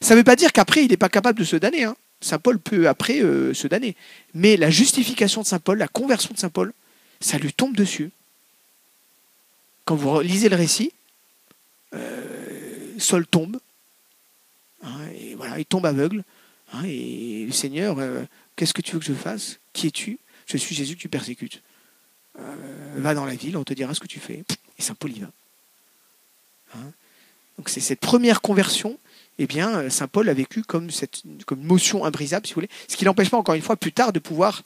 Ça 0.00 0.14
ne 0.14 0.20
veut 0.20 0.24
pas 0.24 0.36
dire 0.36 0.52
qu'après, 0.52 0.84
il 0.84 0.90
n'est 0.90 0.96
pas 0.96 1.08
capable 1.08 1.38
de 1.38 1.44
se 1.44 1.56
damner. 1.56 1.84
Hein. 1.84 1.96
Saint 2.20 2.38
Paul 2.38 2.58
peut 2.58 2.88
après 2.88 3.20
euh, 3.20 3.54
se 3.54 3.66
damner. 3.66 3.96
Mais 4.34 4.56
la 4.56 4.70
justification 4.70 5.42
de 5.42 5.46
Saint 5.46 5.58
Paul, 5.58 5.78
la 5.78 5.88
conversion 5.88 6.32
de 6.34 6.38
Saint 6.38 6.50
Paul, 6.50 6.72
ça 7.20 7.38
lui 7.38 7.52
tombe 7.52 7.76
dessus. 7.76 8.10
Quand 9.84 9.96
vous 9.96 10.20
lisez 10.20 10.48
le 10.48 10.56
récit, 10.56 10.92
euh, 11.94 12.94
Saul 12.98 13.26
tombe, 13.26 13.58
hein, 14.82 15.06
et 15.14 15.34
voilà, 15.34 15.58
il 15.58 15.64
tombe 15.64 15.86
aveugle, 15.86 16.24
hein, 16.72 16.82
et 16.84 17.44
le 17.46 17.52
Seigneur, 17.52 17.98
euh, 17.98 18.24
qu'est-ce 18.56 18.74
que 18.74 18.82
tu 18.82 18.92
veux 18.92 18.98
que 18.98 19.06
je 19.06 19.14
fasse? 19.14 19.58
Qui 19.72 19.86
es-tu? 19.86 20.18
Je 20.46 20.56
suis 20.56 20.74
Jésus 20.74 20.96
que 20.96 21.00
tu 21.00 21.08
persécutes. 21.08 21.62
va 22.96 23.14
dans 23.14 23.24
la 23.24 23.34
ville, 23.34 23.56
on 23.56 23.64
te 23.64 23.74
dira 23.74 23.94
ce 23.94 24.00
que 24.00 24.06
tu 24.06 24.20
fais. 24.20 24.44
Et 24.78 24.82
Saint 24.82 24.94
Paul 24.94 25.16
y 25.16 25.20
va. 25.20 25.30
Hein. 26.74 26.92
Donc 27.56 27.68
c'est 27.68 27.80
cette 27.80 28.00
première 28.00 28.42
conversion, 28.42 28.98
eh 29.38 29.46
bien, 29.46 29.78
euh, 29.78 29.90
Saint 29.90 30.08
Paul 30.08 30.28
a 30.28 30.34
vécu 30.34 30.62
comme, 30.62 30.90
cette, 30.90 31.22
motion 31.56 32.04
imbrisable, 32.04 32.46
si 32.46 32.52
vous 32.52 32.60
voulez, 32.60 32.70
ce 32.88 32.96
qui 32.96 33.04
n'empêche 33.04 33.30
pas, 33.30 33.36
encore 33.36 33.54
une 33.54 33.62
fois, 33.62 33.76
plus 33.76 33.92
tard 33.92 34.12
de 34.12 34.18
pouvoir, 34.18 34.62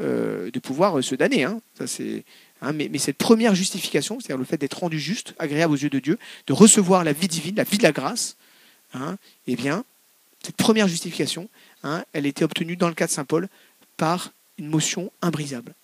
euh, 0.00 0.50
de 0.50 0.58
pouvoir 0.58 0.98
euh, 0.98 1.02
se 1.02 1.14
damner. 1.14 1.44
Hein. 1.44 1.60
Hein, 2.62 2.72
mais, 2.72 2.98
cette 2.98 3.16
première 3.16 3.54
justification, 3.54 4.18
c'est-à-dire 4.18 4.38
le 4.38 4.44
fait 4.44 4.56
d'être 4.56 4.80
rendu 4.80 4.98
juste, 4.98 5.34
agréable 5.38 5.72
aux 5.72 5.76
yeux 5.76 5.90
de 5.90 6.00
Dieu, 6.00 6.18
de 6.48 6.52
recevoir 6.52 7.04
la 7.04 7.12
vie 7.12 7.28
divine, 7.28 7.54
la 7.54 7.62
vie 7.62 7.78
de 7.78 7.84
la 7.84 7.92
grâce, 7.92 8.36
hein, 8.92 9.18
eh 9.46 9.54
bien, 9.54 9.84
cette 10.42 10.56
première 10.56 10.88
justification, 10.88 11.48
elle 12.12 12.26
était 12.26 12.44
obtenue 12.44 12.74
dans 12.74 12.88
le 12.88 12.94
cas 12.94 13.06
de 13.06 13.12
Saint 13.12 13.24
Paul 13.24 13.48
par 13.96 14.32
une 14.58 14.66
motion 14.66 15.12
imbrisable. 15.22 15.74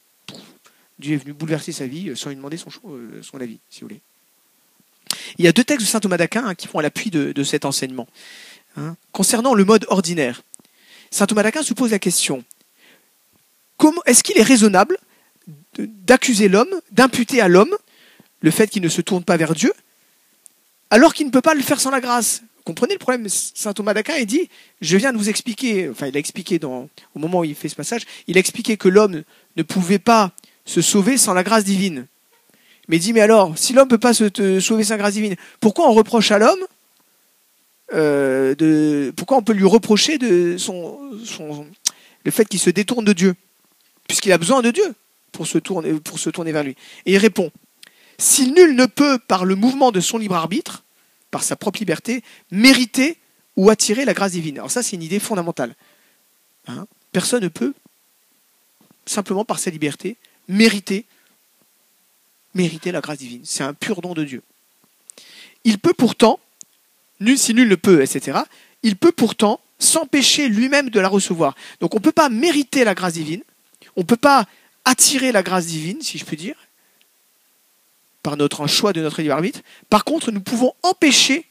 Dieu 0.99 1.15
est 1.15 1.19
venu 1.19 1.33
bouleverser 1.33 1.71
sa 1.71 1.87
vie 1.87 2.17
sans 2.17 2.31
lui 2.31 2.37
demander 2.37 2.57
son, 2.57 2.71
avis, 3.41 3.59
si 3.71 3.83
vous 3.83 3.89
voulez. 3.89 4.01
Il 5.39 5.45
y 5.45 5.49
a 5.49 5.53
deux 5.53 5.65
textes 5.65 5.87
de 5.87 5.91
saint 5.91 6.01
Thomas 6.01 6.17
d'Aquin 6.17 6.55
qui 6.57 6.67
font 6.67 6.81
à 6.81 6.83
l'appui 6.83 7.11
de, 7.11 7.43
cet 7.45 7.65
enseignement. 7.65 8.09
Concernant 9.13 9.55
le 9.55 9.65
mode 9.65 9.87
ordinaire, 9.89 10.43
saint 11.13 11.27
Thomas 11.27 11.45
d'Aquin 11.45 11.63
se 11.63 11.75
pose 11.75 11.93
la 11.93 12.01
question 12.01 12.45
est-ce 14.07 14.23
qu'il 14.23 14.39
est 14.39 14.43
raisonnable 14.43 14.97
d'accuser 15.79 16.49
l'homme, 16.49 16.81
d'imputer 16.91 17.41
à 17.41 17.49
l'homme 17.49 17.75
le 18.43 18.51
fait 18.51 18.69
qu'il 18.69 18.83
ne 18.83 18.89
se 18.89 19.01
tourne 19.01 19.25
pas 19.25 19.37
vers 19.37 19.55
Dieu, 19.55 19.73
alors 20.91 21.15
qu'il 21.15 21.27
ne 21.27 21.31
peut 21.31 21.41
pas 21.41 21.55
le 21.55 21.63
faire 21.63 21.81
sans 21.81 21.91
la 21.91 22.01
grâce? 22.01 22.43
Comprenez 22.65 22.95
le 22.95 22.99
problème? 22.99 23.27
Saint 23.29 23.73
Thomas 23.73 23.95
d'Aquin 23.95 24.17
il 24.17 24.27
dit 24.27 24.49
Je 24.81 24.97
viens 24.97 25.13
de 25.13 25.19
vous 25.19 25.29
expliquer, 25.29 25.89
enfin, 25.89 26.07
il 26.07 26.17
a 26.17 26.21
expliqué 26.21 26.61
au 26.65 26.89
moment 27.19 27.41
où 27.41 27.45
il 27.45 27.55
fait 27.55 27.69
ce 27.69 27.77
passage, 27.77 28.03
il 28.27 28.37
a 28.37 28.41
expliqué 28.41 28.77
que 28.77 28.89
l'homme 28.89 29.23
ne 29.57 29.63
pouvait 29.63 29.99
pas 29.99 30.33
se 30.65 30.83
sauver 30.83 31.17
sans 31.17 31.35
la 31.35 31.43
grâce 31.43 31.65
divine. 31.65 32.07
Mais 32.89 32.99
dit, 32.99 33.13
mais 33.13 33.21
alors, 33.21 33.57
si 33.57 33.73
l'homme 33.73 33.87
ne 33.87 33.91
peut 33.91 33.99
pas 33.99 34.15
se 34.15 34.61
sauver 34.61 34.85
sa 34.85 34.97
grâce 34.97 35.15
divine, 35.15 35.37
pourquoi 35.61 35.89
on 35.89 35.93
reproche 35.93 36.31
à 36.33 36.39
l'homme 36.39 36.67
euh, 37.93 39.13
pourquoi 39.17 39.37
on 39.39 39.43
peut 39.43 39.53
lui 39.53 39.65
reprocher 39.65 40.19
le 40.19 40.57
fait 42.31 42.45
qu'il 42.49 42.61
se 42.61 42.71
détourne 42.71 43.05
de 43.05 43.13
Dieu? 43.13 43.35
Puisqu'il 44.11 44.33
a 44.33 44.39
besoin 44.39 44.61
de 44.61 44.73
Dieu 44.73 44.93
pour 45.31 45.47
se, 45.47 45.59
tourner, 45.59 46.51
vers 46.51 46.65
lui. 46.65 46.75
Et 47.07 47.13
il 47.13 47.17
répond, 47.17 47.53
si 48.19 48.51
nul 48.51 48.75
ne 48.75 48.87
peut, 48.87 49.21
par 49.21 49.45
le 49.45 49.55
mouvement 49.55 49.93
de 49.93 50.01
son 50.01 50.19
libre 50.19 50.35
arbitre, 50.35 50.83
par 51.31 51.45
sa 51.45 51.55
propre 51.55 51.79
liberté, 51.79 52.25
mériter 52.51 53.19
ou 53.55 53.71
attirer 53.71 54.05
la 54.05 54.13
grâce 54.13 54.33
divine. 54.33 54.59
Alors 54.59 54.73
ça, 54.73 54.83
c'est 54.83 54.97
une 54.97 55.05
idée 55.05 55.21
fondamentale. 55.21 55.77
Hein 56.67 56.89
Personne 57.13 57.45
ne 57.45 57.49
peut, 57.49 57.73
simplement 59.07 59.45
par 59.45 59.61
sa 59.61 59.71
liberté, 59.71 60.17
mériter 60.49 61.07
mériter 62.57 62.91
la 62.91 63.01
grâce 63.01 63.19
divine. 63.19 63.43
C'est 63.45 63.63
un 63.63 63.75
pur 63.75 64.01
don 64.01 64.13
de 64.13 64.25
Dieu. 64.25 64.43
Il 65.63 65.79
peut 65.79 65.95
pourtant, 65.95 66.41
nul 67.21 67.39
si 67.39 67.55
nul 67.55 67.69
ne 67.69 67.77
peut, 67.77 68.03
etc., 68.03 68.41
il 68.83 68.97
peut 68.97 69.13
pourtant 69.13 69.61
s'empêcher 69.79 70.49
lui-même 70.49 70.91
de 70.91 70.99
la 70.99 71.09
recevoir. 71.09 71.55
Donc 71.79 71.95
on 71.95 71.99
ne 71.99 72.03
peut 72.03 72.11
pas 72.11 72.29
mériter 72.29 72.83
la 72.83 72.97
grâce 72.97 73.13
divine, 73.13 73.45
on 73.97 74.01
ne 74.01 74.07
peut 74.07 74.17
pas 74.17 74.47
attirer 74.85 75.33
la 75.33 75.43
grâce 75.43 75.67
divine, 75.67 76.01
si 76.03 76.19
je 76.19 76.25
puis 76.25 76.37
dire, 76.37 76.57
par 78.23 78.37
notre 78.37 78.67
choix 78.67 78.93
de 78.93 79.01
notre 79.01 79.23
libre 79.23 79.35
arbitre. 79.35 79.61
Par 79.89 80.05
contre, 80.05 80.31
nous 80.31 80.41
pouvons 80.41 80.75
empêcher, 80.83 81.47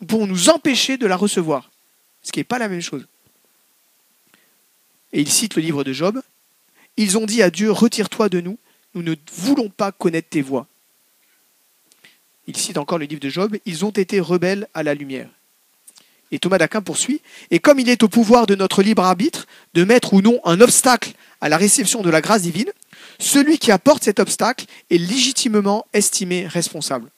nous 0.00 0.06
pouvons 0.06 0.26
nous 0.26 0.48
empêcher 0.48 0.96
de 0.96 1.06
la 1.06 1.16
recevoir, 1.16 1.70
ce 2.22 2.32
qui 2.32 2.40
n'est 2.40 2.44
pas 2.44 2.58
la 2.58 2.68
même 2.68 2.80
chose. 2.80 3.06
Et 5.12 5.20
il 5.20 5.30
cite 5.30 5.56
le 5.56 5.62
livre 5.62 5.84
de 5.84 5.92
Job. 5.92 6.22
Ils 6.96 7.18
ont 7.18 7.26
dit 7.26 7.42
à 7.42 7.50
Dieu, 7.50 7.70
retire-toi 7.70 8.28
de 8.28 8.40
nous, 8.40 8.58
nous 8.94 9.02
ne 9.02 9.14
voulons 9.32 9.68
pas 9.68 9.92
connaître 9.92 10.28
tes 10.28 10.42
voies. 10.42 10.66
Il 12.46 12.56
cite 12.56 12.78
encore 12.78 12.98
le 12.98 13.06
livre 13.06 13.20
de 13.20 13.28
Job, 13.28 13.56
ils 13.64 13.84
ont 13.84 13.90
été 13.90 14.20
rebelles 14.20 14.68
à 14.74 14.82
la 14.82 14.94
lumière. 14.94 15.28
Et 16.32 16.38
Thomas 16.38 16.58
d'Aquin 16.58 16.80
poursuit, 16.80 17.20
et 17.50 17.58
comme 17.58 17.80
il 17.80 17.88
est 17.88 18.02
au 18.02 18.08
pouvoir 18.08 18.46
de 18.46 18.54
notre 18.54 18.82
libre 18.82 19.02
arbitre 19.02 19.46
de 19.74 19.84
mettre 19.84 20.14
ou 20.14 20.22
non 20.22 20.40
un 20.44 20.60
obstacle 20.60 21.12
à 21.40 21.48
la 21.48 21.56
réception 21.56 22.02
de 22.02 22.10
la 22.10 22.20
grâce 22.20 22.42
divine, 22.42 22.70
celui 23.18 23.58
qui 23.58 23.72
apporte 23.72 24.04
cet 24.04 24.20
obstacle 24.20 24.66
est 24.90 24.98
légitimement 24.98 25.86
estimé 25.92 26.46
responsable. 26.46 27.10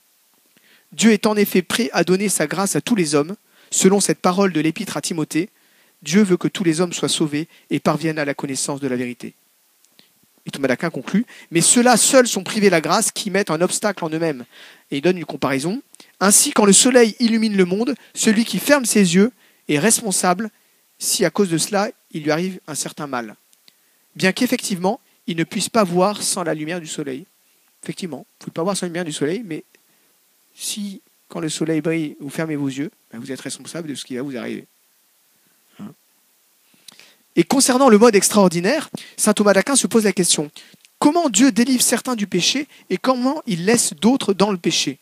Dieu 0.93 1.13
est 1.13 1.27
en 1.27 1.37
effet 1.37 1.63
prêt 1.63 1.91
à 1.93 2.05
donner 2.05 2.29
sa 2.29 2.47
grâce 2.47 2.77
à 2.77 2.81
tous 2.81 2.95
les 2.95 3.15
hommes, 3.15 3.35
selon 3.71 4.01
cette 4.01 4.21
parole 4.21 4.53
de 4.53 4.61
l'épître 4.61 4.97
à 4.97 5.01
Timothée, 5.01 5.49
Dieu 6.03 6.23
veut 6.23 6.37
que 6.37 6.49
tous 6.49 6.65
les 6.65 6.81
hommes 6.81 6.93
soient 6.93 7.09
sauvés 7.09 7.49
et 7.71 7.81
parviennent 7.81 8.19
à 8.19 8.25
la 8.25 8.35
connaissance 8.35 8.81
de 8.81 8.89
la 8.89 8.97
vérité. 8.97 9.35
Et 10.45 10.51
Thomas 10.51 10.67
d'Aquin 10.67 10.91
conclut, 10.91 11.25
mais 11.53 11.61
ceux-là 11.61 11.97
seuls 11.97 12.27
sont 12.27 12.43
privés 12.43 12.67
de 12.67 12.73
la 12.73 12.81
grâce 12.81 13.13
qui 13.13 13.31
mettent 13.31 13.51
un 13.51 13.61
obstacle 13.61 14.05
en 14.05 14.11
eux-mêmes. 14.11 14.45
Et 14.91 14.97
il 14.97 15.01
donne 15.01 15.17
une 15.17 15.25
comparaison. 15.25 15.81
Ainsi, 16.19 16.51
quand 16.51 16.65
le 16.65 16.73
soleil 16.73 17.15
illumine 17.21 17.57
le 17.57 17.65
monde, 17.65 17.95
celui 18.13 18.45
qui 18.45 18.59
ferme 18.59 18.85
ses 18.85 19.15
yeux 19.15 19.31
est 19.69 19.79
responsable 19.79 20.51
si 20.99 21.25
à 21.25 21.31
cause 21.31 21.49
de 21.49 21.59
cela 21.59 21.91
il 22.11 22.25
lui 22.25 22.33
arrive 22.33 22.61
un 22.67 22.75
certain 22.75 23.07
mal. 23.07 23.37
Bien 24.15 24.33
qu'effectivement, 24.33 25.01
il 25.27 25.37
ne 25.37 25.45
puisse 25.45 25.69
pas 25.69 25.85
voir 25.85 26.23
sans 26.23 26.43
la 26.43 26.55
lumière 26.55 26.81
du 26.81 26.87
soleil. 26.87 27.27
Effectivement, 27.83 28.19
vous 28.19 28.25
ne 28.25 28.45
pouvez 28.45 28.53
pas 28.53 28.63
voir 28.63 28.77
sans 28.77 28.87
la 28.87 28.89
lumière 28.89 29.05
du 29.05 29.13
soleil, 29.13 29.43
mais 29.45 29.65
si, 30.55 31.01
quand 31.29 31.41
le 31.41 31.49
soleil 31.49 31.81
brille, 31.81 32.17
vous 32.21 32.29
fermez 32.29 32.57
vos 32.57 32.69
yeux, 32.69 32.91
ben, 33.11 33.19
vous 33.19 33.33
êtes 33.33 33.41
responsable 33.41 33.89
de 33.89 33.95
ce 33.95 34.05
qui 34.05 34.17
va 34.17 34.23
vous 34.23 34.37
arriver. 34.37 34.67
Et 37.35 37.45
concernant 37.45 37.89
le 37.89 37.97
mode 37.97 38.15
extraordinaire, 38.15 38.91
saint 39.17 39.33
Thomas 39.33 39.55
d'Aquin 39.55 39.75
se 39.75 39.87
pose 39.87 40.05
la 40.05 40.13
question 40.13 40.51
comment 40.99 41.31
Dieu 41.31 41.51
délivre 41.51 41.83
certains 41.83 42.15
du 42.15 42.29
péché 42.29 42.69
et 42.89 42.97
comment 42.97 43.43
il 43.47 43.65
laisse 43.65 43.93
d'autres 43.95 44.35
dans 44.35 44.53
le 44.53 44.59
péché? 44.59 44.99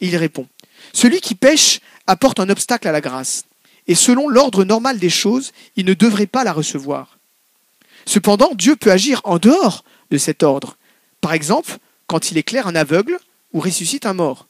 Il 0.00 0.16
répond 0.16 0.46
celui 0.92 1.20
qui 1.20 1.34
pêche 1.34 1.80
apporte 2.06 2.40
un 2.40 2.50
obstacle 2.50 2.86
à 2.88 2.92
la 2.92 3.00
grâce, 3.00 3.44
et 3.86 3.94
selon 3.94 4.28
l'ordre 4.28 4.64
normal 4.64 4.98
des 4.98 5.10
choses, 5.10 5.52
il 5.76 5.86
ne 5.86 5.94
devrait 5.94 6.26
pas 6.26 6.44
la 6.44 6.52
recevoir. 6.52 7.18
Cependant, 8.06 8.54
Dieu 8.54 8.76
peut 8.76 8.90
agir 8.90 9.20
en 9.24 9.38
dehors 9.38 9.84
de 10.10 10.18
cet 10.18 10.42
ordre, 10.42 10.76
par 11.20 11.32
exemple 11.32 11.78
quand 12.06 12.30
il 12.30 12.38
éclaire 12.38 12.66
un 12.66 12.74
aveugle 12.74 13.18
ou 13.52 13.60
ressuscite 13.60 14.06
un 14.06 14.12
mort. 14.12 14.46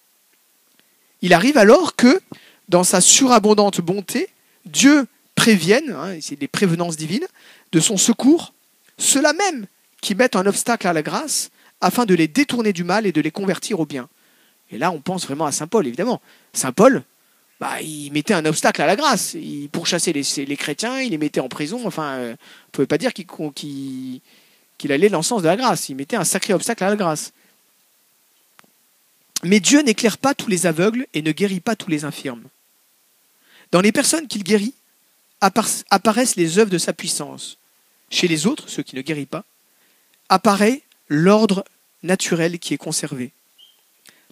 Il 1.22 1.32
arrive 1.32 1.56
alors 1.56 1.96
que, 1.96 2.20
dans 2.68 2.84
sa 2.84 3.00
surabondante 3.00 3.80
bonté, 3.80 4.28
Dieu 4.64 5.06
préviennent, 5.34 5.92
hein, 5.92 6.18
c'est 6.20 6.36
des 6.36 6.48
prévenances 6.48 6.96
divines, 6.96 7.26
de 7.72 7.80
son 7.80 7.96
secours, 7.96 8.54
ceux-là 8.98 9.32
même 9.32 9.66
qui 10.00 10.14
mettent 10.14 10.36
un 10.36 10.46
obstacle 10.46 10.86
à 10.86 10.92
la 10.92 11.02
grâce, 11.02 11.50
afin 11.80 12.06
de 12.06 12.14
les 12.14 12.28
détourner 12.28 12.72
du 12.72 12.84
mal 12.84 13.06
et 13.06 13.12
de 13.12 13.20
les 13.20 13.30
convertir 13.30 13.80
au 13.80 13.86
bien. 13.86 14.08
Et 14.70 14.78
là, 14.78 14.90
on 14.90 15.00
pense 15.00 15.26
vraiment 15.26 15.46
à 15.46 15.52
Saint 15.52 15.66
Paul, 15.66 15.86
évidemment. 15.86 16.20
Saint 16.52 16.72
Paul, 16.72 17.02
bah, 17.64 17.80
il 17.80 18.12
mettait 18.12 18.34
un 18.34 18.44
obstacle 18.44 18.82
à 18.82 18.86
la 18.86 18.94
grâce. 18.94 19.32
Il 19.32 19.70
pourchassait 19.70 20.12
les, 20.12 20.56
chrétiens, 20.58 21.00
il 21.00 21.12
les 21.12 21.16
mettait 21.16 21.40
en 21.40 21.48
prison. 21.48 21.86
Enfin, 21.86 22.16
euh, 22.16 22.28
on 22.28 22.32
ne 22.32 22.72
pouvait 22.72 22.86
pas 22.86 22.98
dire 22.98 23.14
qu'il 23.14 24.20
allait 24.92 25.08
dans 25.08 25.20
le 25.20 25.40
de 25.40 25.46
la 25.46 25.56
grâce. 25.56 25.88
Il 25.88 25.96
mettait 25.96 26.16
un 26.16 26.24
sacré 26.24 26.52
obstacle 26.52 26.84
à 26.84 26.90
la 26.90 26.96
grâce. 26.96 27.32
Mais 29.44 29.60
Dieu 29.60 29.80
n'éclaire 29.80 30.18
pas 30.18 30.34
tous 30.34 30.50
les 30.50 30.66
aveugles 30.66 31.06
et 31.14 31.22
ne 31.22 31.32
guérit 31.32 31.60
pas 31.60 31.74
tous 31.74 31.88
les 31.88 32.04
infirmes. 32.04 32.42
Dans 33.72 33.80
les 33.80 33.92
personnes 33.92 34.28
qu'il 34.28 34.44
guérit, 34.44 34.74
apparaissent 35.40 36.36
les 36.36 36.58
œuvres 36.58 36.70
de 36.70 36.76
sa 36.76 36.92
puissance. 36.92 37.56
Chez 38.10 38.28
les 38.28 38.46
autres, 38.46 38.68
ceux 38.68 38.82
qui 38.82 38.94
ne 38.94 39.00
guérit 39.00 39.24
pas, 39.24 39.46
apparaît 40.28 40.82
l'ordre 41.08 41.64
naturel 42.02 42.58
qui 42.58 42.74
est 42.74 42.78
conservé. 42.78 43.32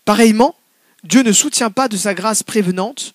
Pareillement, 0.04 0.54
Dieu 1.02 1.22
ne 1.22 1.32
soutient 1.32 1.70
pas 1.70 1.88
de 1.88 1.96
sa 1.96 2.12
grâce 2.12 2.42
prévenante 2.42 3.14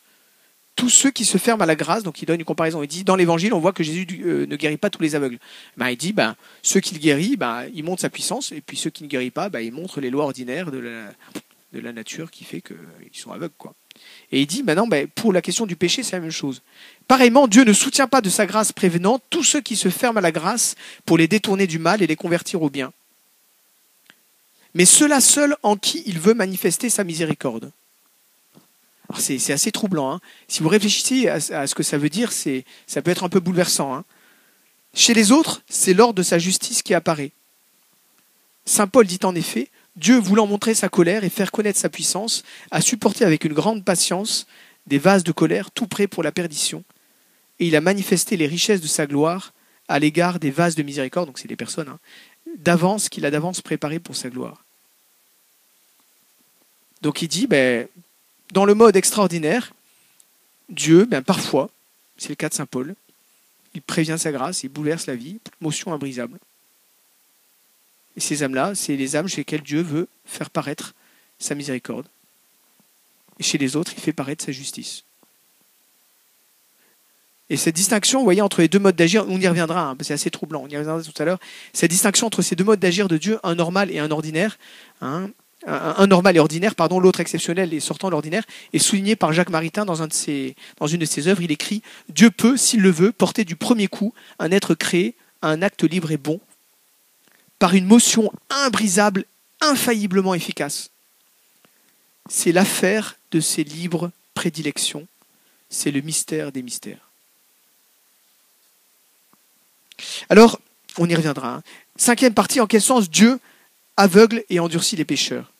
tous 0.77 0.89
ceux 0.89 1.11
qui 1.11 1.25
se 1.25 1.37
ferment 1.37 1.63
à 1.63 1.65
la 1.65 1.75
grâce. 1.75 2.03
Donc 2.03 2.21
il 2.21 2.25
donne 2.25 2.39
une 2.39 2.45
comparaison. 2.45 2.81
Il 2.81 2.87
dit 2.87 3.03
dans 3.03 3.17
l'évangile, 3.17 3.53
on 3.53 3.59
voit 3.59 3.73
que 3.73 3.83
Jésus 3.83 4.07
euh, 4.23 4.45
ne 4.45 4.55
guérit 4.55 4.77
pas 4.77 4.89
tous 4.89 5.01
les 5.01 5.15
aveugles. 5.15 5.39
Ben, 5.75 5.89
il 5.89 5.97
dit 5.97 6.13
ben, 6.13 6.37
ceux 6.61 6.79
qu'il 6.79 6.99
guérit, 6.99 7.35
ben, 7.35 7.65
il 7.73 7.83
montre 7.83 8.01
sa 8.01 8.09
puissance, 8.09 8.53
et 8.53 8.61
puis 8.61 8.77
ceux 8.77 8.91
qui 8.91 9.03
ne 9.03 9.09
guérit 9.09 9.31
pas, 9.31 9.49
ben, 9.49 9.59
il 9.59 9.73
montre 9.73 9.99
les 9.99 10.09
lois 10.09 10.23
ordinaires 10.23 10.71
de 10.71 10.77
la, 10.77 11.91
nature 11.91 12.31
qui 12.31 12.43
fait 12.43 12.61
qu'ils 12.61 12.77
sont 13.11 13.31
aveugles. 13.31 13.53
Quoi. 13.57 13.73
Et 14.31 14.41
il 14.41 14.45
dit 14.45 14.63
maintenant, 14.63 14.87
ben, 14.87 15.07
pour 15.07 15.33
la 15.33 15.41
question 15.41 15.65
du 15.65 15.75
péché, 15.75 16.03
c'est 16.03 16.15
la 16.15 16.21
même 16.21 16.31
chose. 16.31 16.61
Pareillement, 17.07 17.47
Dieu 17.47 17.63
ne 17.63 17.73
soutient 17.73 18.07
pas 18.07 18.21
de 18.21 18.29
sa 18.29 18.45
grâce 18.45 18.71
prévenante 18.71 19.23
tous 19.29 19.43
ceux 19.43 19.61
qui 19.61 19.75
se 19.75 19.89
ferment 19.89 20.19
à 20.19 20.21
la 20.21 20.31
grâce 20.31 20.75
pour 21.05 21.17
les 21.17 21.27
détourner 21.27 21.67
du 21.67 21.79
mal 21.79 22.01
et 22.01 22.07
les 22.07 22.15
convertir 22.15 22.61
au 22.61 22.69
bien. 22.69 22.93
Mais 24.75 24.85
ceux-là 24.85 25.21
seuls 25.21 25.55
en 25.63 25.75
qui 25.75 26.03
il 26.05 26.19
veut 26.19 26.35
manifester 26.35 26.89
sa 26.89 27.03
miséricorde. 27.03 27.71
C'est 29.15 29.53
assez 29.53 29.71
troublant. 29.71 30.11
Hein. 30.11 30.19
Si 30.47 30.61
vous 30.61 30.69
réfléchissez 30.69 31.29
à, 31.29 31.39
ce 31.39 31.75
que 31.75 31.83
ça 31.83 31.97
veut 31.97 32.09
dire, 32.09 32.31
ça 32.31 33.01
peut 33.01 33.11
être 33.11 33.23
un 33.23 33.29
peu 33.29 33.39
bouleversant. 33.39 33.95
Hein. 33.95 34.03
Chez 34.93 35.13
les 35.13 35.31
autres, 35.31 35.61
c'est 35.69 35.93
l'ordre 35.93 36.15
de 36.15 36.23
sa 36.23 36.39
justice 36.39 36.81
qui 36.81 36.93
apparaît. 36.93 37.31
Saint 38.65 38.87
Paul 38.87 39.07
dit 39.07 39.19
en 39.23 39.33
effet, 39.33 39.69
Dieu, 39.95 40.17
voulant 40.19 40.45
montrer 40.45 40.75
sa 40.75 40.89
colère 40.89 41.23
et 41.23 41.29
faire 41.29 41.51
connaître 41.51 41.79
sa 41.79 41.89
puissance, 41.89 42.43
a 42.69 42.81
supporté 42.81 43.25
avec 43.25 43.45
une 43.45 43.53
grande 43.53 43.83
patience 43.83 44.45
des 44.85 44.99
vases 44.99 45.23
de 45.23 45.31
colère 45.31 45.71
tout 45.71 45.87
prêts 45.87 46.07
pour 46.07 46.23
la 46.23 46.31
perdition, 46.31 46.83
et 47.59 47.67
il 47.67 47.75
a 47.75 47.81
manifesté 47.81 48.37
les 48.37 48.47
richesses 48.47 48.81
de 48.81 48.87
sa 48.87 49.07
gloire 49.07 49.53
à 49.87 49.99
l'égard 49.99 50.39
des 50.39 50.51
vases 50.51 50.75
de 50.75 50.83
miséricorde, 50.83 51.27
donc 51.27 51.39
c'est 51.39 51.47
des 51.47 51.55
personnes, 51.55 51.87
hein, 51.87 51.99
d'avance 52.57 53.09
qu'il 53.09 53.25
a 53.25 53.31
d'avance 53.31 53.61
préparées 53.61 53.99
pour 53.99 54.15
sa 54.15 54.29
gloire. 54.29 54.63
Donc 57.01 57.21
il 57.21 57.27
dit, 57.27 57.47
ben, 57.47 57.87
dans 58.51 58.65
le 58.65 58.73
mode 58.73 58.95
extraordinaire, 58.95 59.73
Dieu, 60.69 61.05
ben, 61.05 61.21
parfois, 61.21 61.69
c'est 62.17 62.29
le 62.29 62.35
cas 62.35 62.49
de 62.49 62.53
Saint 62.53 62.65
Paul, 62.65 62.95
il 63.73 63.81
prévient 63.81 64.17
sa 64.17 64.31
grâce, 64.31 64.63
il 64.63 64.69
bouleverse 64.69 65.07
la 65.07 65.15
vie, 65.15 65.39
motion 65.61 65.93
imbrisable. 65.93 66.37
Et 68.15 68.19
ces 68.19 68.43
âmes-là, 68.43 68.73
c'est 68.73 68.95
les 68.95 69.15
âmes 69.15 69.27
chez 69.27 69.41
lesquelles 69.41 69.61
Dieu 69.61 69.81
veut 69.81 70.07
faire 70.25 70.49
paraître 70.49 70.95
sa 71.37 71.53
miséricorde. 71.53 72.07
Et 73.39 73.43
chez 73.43 73.57
les 73.57 73.75
autres, 73.75 73.93
il 73.95 74.01
fait 74.01 74.13
paraître 74.13 74.43
sa 74.43 74.51
justice. 74.51 75.03
Et 77.49 77.55
cette 77.55 77.75
distinction, 77.75 78.19
vous 78.19 78.25
voyez, 78.25 78.41
entre 78.41 78.61
les 78.61 78.67
deux 78.67 78.79
modes 78.79 78.95
d'agir, 78.95 79.25
on 79.29 79.39
y 79.39 79.47
reviendra, 79.47 79.89
hein, 79.89 79.97
c'est 80.01 80.13
assez 80.13 80.31
troublant, 80.31 80.63
on 80.63 80.67
y 80.67 80.75
reviendra 80.75 81.01
tout 81.01 81.21
à 81.21 81.25
l'heure, 81.25 81.39
cette 81.71 81.91
distinction 81.91 82.27
entre 82.27 82.41
ces 82.41 82.55
deux 82.55 82.65
modes 82.65 82.79
d'agir 82.79 83.07
de 83.07 83.17
Dieu, 83.17 83.39
un 83.43 83.55
normal 83.55 83.89
et 83.91 83.99
un 83.99 84.11
ordinaire, 84.11 84.57
hein, 85.01 85.29
un, 85.65 86.07
normal 86.07 86.35
et 86.35 86.39
ordinaire, 86.39 86.75
pardon, 86.75 86.99
l'autre 86.99 87.19
exceptionnel 87.19 87.73
et 87.73 87.79
sortant 87.79 88.07
de 88.07 88.11
l'ordinaire, 88.11 88.43
est 88.73 88.79
souligné 88.79 89.15
par 89.15 89.33
Jacques 89.33 89.49
Maritain 89.49 89.85
dans, 89.85 89.95
une 89.95 90.99
de 90.99 91.05
ses 91.05 91.27
œuvres. 91.27 91.41
Il 91.41 91.51
écrit 91.51 91.81
Dieu 92.09 92.29
peut, 92.29 92.57
s'il 92.57 92.81
le 92.81 92.91
veut, 92.91 93.11
porter 93.11 93.43
du 93.43 93.55
premier 93.55 93.87
coup 93.87 94.13
un 94.39 94.51
être 94.51 94.75
créé 94.75 95.15
à 95.41 95.49
un 95.49 95.61
acte 95.61 95.83
libre 95.83 96.11
et 96.11 96.17
bon, 96.17 96.39
par 97.59 97.73
une 97.73 97.85
motion 97.85 98.31
imbrisable, 98.49 99.25
infailliblement 99.61 100.35
efficace. 100.35 100.91
C'est 102.29 102.51
l'affaire 102.51 103.17
de 103.31 103.39
ses 103.39 103.63
libres 103.63 104.11
prédilections, 104.33 105.07
c'est 105.69 105.91
le 105.91 106.01
mystère 106.01 106.51
des 106.51 106.61
mystères. 106.61 107.09
Alors, 110.29 110.59
on 110.97 111.09
y 111.09 111.15
reviendra. 111.15 111.55
Hein. 111.55 111.63
Cinquième 111.95 112.33
partie, 112.33 112.59
en 112.59 112.67
quel 112.67 112.81
sens 112.81 113.09
Dieu 113.09 113.39
aveugle 113.97 114.43
et 114.49 114.59
endurcit 114.59 114.95
les 114.95 115.05
pécheurs 115.05 115.51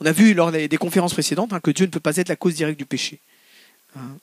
On 0.00 0.06
a 0.06 0.12
vu 0.12 0.34
lors 0.34 0.52
des 0.52 0.68
conférences 0.76 1.14
précédentes 1.14 1.52
hein, 1.52 1.60
que 1.60 1.70
Dieu 1.70 1.86
ne 1.86 1.90
peut 1.90 2.00
pas 2.00 2.16
être 2.16 2.28
la 2.28 2.36
cause 2.36 2.54
directe 2.54 2.78
du 2.78 2.86
péché. 2.86 3.18
Hein. 3.96 4.18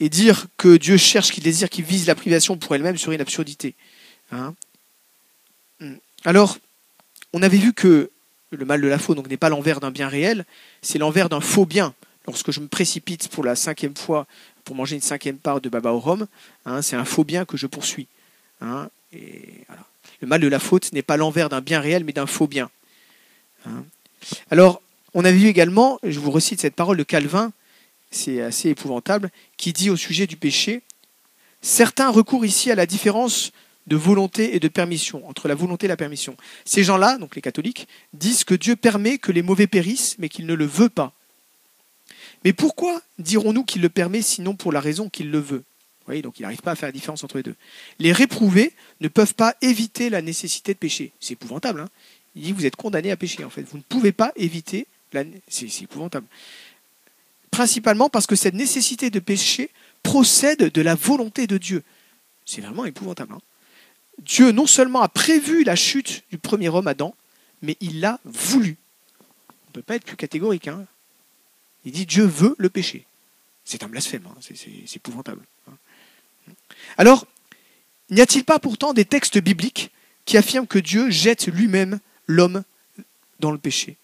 Et 0.00 0.08
dire 0.08 0.46
que 0.56 0.76
Dieu 0.76 0.96
cherche, 0.96 1.30
qu'il 1.30 1.44
désire, 1.44 1.68
qu'il 1.68 1.84
vise 1.84 2.06
la 2.06 2.14
privation 2.14 2.56
pour 2.56 2.74
elle-même 2.74 2.96
serait 2.96 3.14
une 3.14 3.20
absurdité. 3.20 3.74
Hein. 4.32 4.54
Hmm. 5.78 5.96
Alors, 6.24 6.58
on 7.32 7.42
avait 7.42 7.58
vu 7.58 7.72
que 7.72 8.10
le 8.50 8.64
mal 8.64 8.80
de 8.80 8.88
la 8.88 8.98
faute 8.98 9.24
n'est 9.28 9.36
pas 9.36 9.48
l'envers 9.48 9.80
d'un 9.80 9.90
bien 9.90 10.08
réel, 10.08 10.44
c'est 10.82 10.98
l'envers 10.98 11.28
d'un 11.28 11.40
faux 11.40 11.66
bien. 11.66 11.94
Lorsque 12.26 12.50
je 12.50 12.60
me 12.60 12.66
précipite 12.66 13.28
pour 13.28 13.44
la 13.44 13.56
cinquième 13.56 13.96
fois 13.96 14.26
pour 14.64 14.74
manger 14.76 14.96
une 14.96 15.02
cinquième 15.02 15.38
part 15.38 15.60
de 15.60 15.68
baba 15.68 15.92
au 15.92 16.00
rhum, 16.00 16.26
c'est 16.82 16.96
un 16.96 17.04
faux 17.04 17.24
bien 17.24 17.44
que 17.44 17.56
je 17.56 17.66
poursuis. 17.66 18.06
Le 19.12 20.26
mal 20.26 20.40
de 20.40 20.48
la 20.48 20.58
faute 20.58 20.92
n'est 20.92 21.02
pas 21.02 21.16
l'envers 21.16 21.48
d'un 21.48 21.60
bien 21.60 21.80
réel, 21.80 22.04
mais 22.04 22.12
d'un 22.12 22.26
faux 22.26 22.46
bien. 22.46 22.70
Alors, 24.50 24.82
on 25.14 25.24
avait 25.24 25.36
vu 25.36 25.48
également, 25.48 25.98
je 26.02 26.20
vous 26.20 26.30
recite 26.30 26.60
cette 26.60 26.74
parole 26.74 26.96
de 26.96 27.02
Calvin, 27.02 27.52
c'est 28.10 28.40
assez 28.40 28.68
épouvantable, 28.68 29.30
qui 29.56 29.72
dit 29.72 29.90
au 29.90 29.96
sujet 29.96 30.26
du 30.26 30.36
péché, 30.36 30.82
certains 31.62 32.10
recourent 32.10 32.44
ici 32.44 32.70
à 32.70 32.74
la 32.74 32.86
différence 32.86 33.52
de 33.86 33.96
volonté 33.96 34.54
et 34.54 34.60
de 34.60 34.68
permission, 34.68 35.26
entre 35.28 35.48
la 35.48 35.54
volonté 35.54 35.86
et 35.86 35.88
la 35.88 35.96
permission. 35.96 36.36
Ces 36.64 36.84
gens-là, 36.84 37.18
donc 37.18 37.34
les 37.34 37.42
catholiques, 37.42 37.88
disent 38.12 38.44
que 38.44 38.54
Dieu 38.54 38.76
permet 38.76 39.18
que 39.18 39.32
les 39.32 39.42
mauvais 39.42 39.66
périssent, 39.66 40.16
mais 40.18 40.28
qu'il 40.28 40.46
ne 40.46 40.54
le 40.54 40.66
veut 40.66 40.88
pas. 40.88 41.12
Mais 42.44 42.52
pourquoi 42.52 43.02
dirons-nous 43.18 43.64
qu'il 43.64 43.82
le 43.82 43.88
permet 43.88 44.22
sinon 44.22 44.54
pour 44.54 44.72
la 44.72 44.80
raison 44.80 45.08
qu'il 45.08 45.30
le 45.30 45.40
veut? 45.40 45.64
Donc 46.22 46.38
il 46.38 46.42
n'arrive 46.42 46.60
pas 46.60 46.72
à 46.72 46.76
faire 46.76 46.88
la 46.88 46.92
différence 46.92 47.24
entre 47.24 47.36
les 47.36 47.42
deux. 47.42 47.54
Les 47.98 48.12
réprouvés 48.12 48.72
ne 49.00 49.08
peuvent 49.08 49.34
pas 49.34 49.54
éviter 49.62 50.10
la 50.10 50.22
nécessité 50.22 50.74
de 50.74 50.78
pécher. 50.78 51.12
C'est 51.20 51.32
épouvantable. 51.32 51.80
Hein 51.80 51.88
il 52.34 52.42
dit 52.42 52.52
vous 52.52 52.66
êtes 52.66 52.76
condamné 52.76 53.10
à 53.10 53.16
pécher 53.16 53.44
en 53.44 53.50
fait. 53.50 53.62
Vous 53.62 53.78
ne 53.78 53.82
pouvez 53.82 54.12
pas 54.12 54.32
éviter 54.36 54.86
la... 55.12 55.24
C'est 55.48 55.82
épouvantable. 55.82 56.26
Principalement 57.50 58.08
parce 58.08 58.26
que 58.26 58.36
cette 58.36 58.54
nécessité 58.54 59.10
de 59.10 59.18
pécher 59.18 59.70
procède 60.02 60.72
de 60.72 60.82
la 60.82 60.94
volonté 60.94 61.46
de 61.46 61.58
Dieu. 61.58 61.82
C'est 62.44 62.60
vraiment 62.60 62.84
épouvantable. 62.84 63.34
Hein 63.34 63.40
Dieu 64.18 64.52
non 64.52 64.66
seulement 64.66 65.02
a 65.02 65.08
prévu 65.08 65.64
la 65.64 65.76
chute 65.76 66.24
du 66.30 66.38
premier 66.38 66.68
homme 66.68 66.86
Adam, 66.86 67.14
mais 67.62 67.76
il 67.80 68.00
l'a 68.00 68.20
voulu. 68.24 68.76
On 69.48 69.70
ne 69.70 69.74
peut 69.74 69.82
pas 69.82 69.96
être 69.96 70.04
plus 70.04 70.16
catégorique. 70.16 70.68
Hein. 70.68 70.84
il 71.84 71.92
dit 71.92 72.06
Dieu 72.06 72.24
veut 72.24 72.54
le 72.58 72.68
péché. 72.68 73.06
C'est 73.64 73.82
un 73.82 73.88
blasphème, 73.88 74.26
c'est 74.40 74.96
épouvantable. 74.96 75.42
Alors, 76.98 77.26
n'y 78.10 78.20
a-t-il 78.20 78.44
pas 78.44 78.58
pourtant 78.58 78.92
des 78.92 79.04
textes 79.04 79.38
bibliques 79.38 79.90
qui 80.24 80.36
affirment 80.36 80.66
que 80.66 80.78
Dieu 80.78 81.10
jette 81.10 81.46
lui-même 81.46 82.00
l'homme 82.26 82.62
dans 83.40 83.50
le 83.50 83.58
péché? 83.58 83.96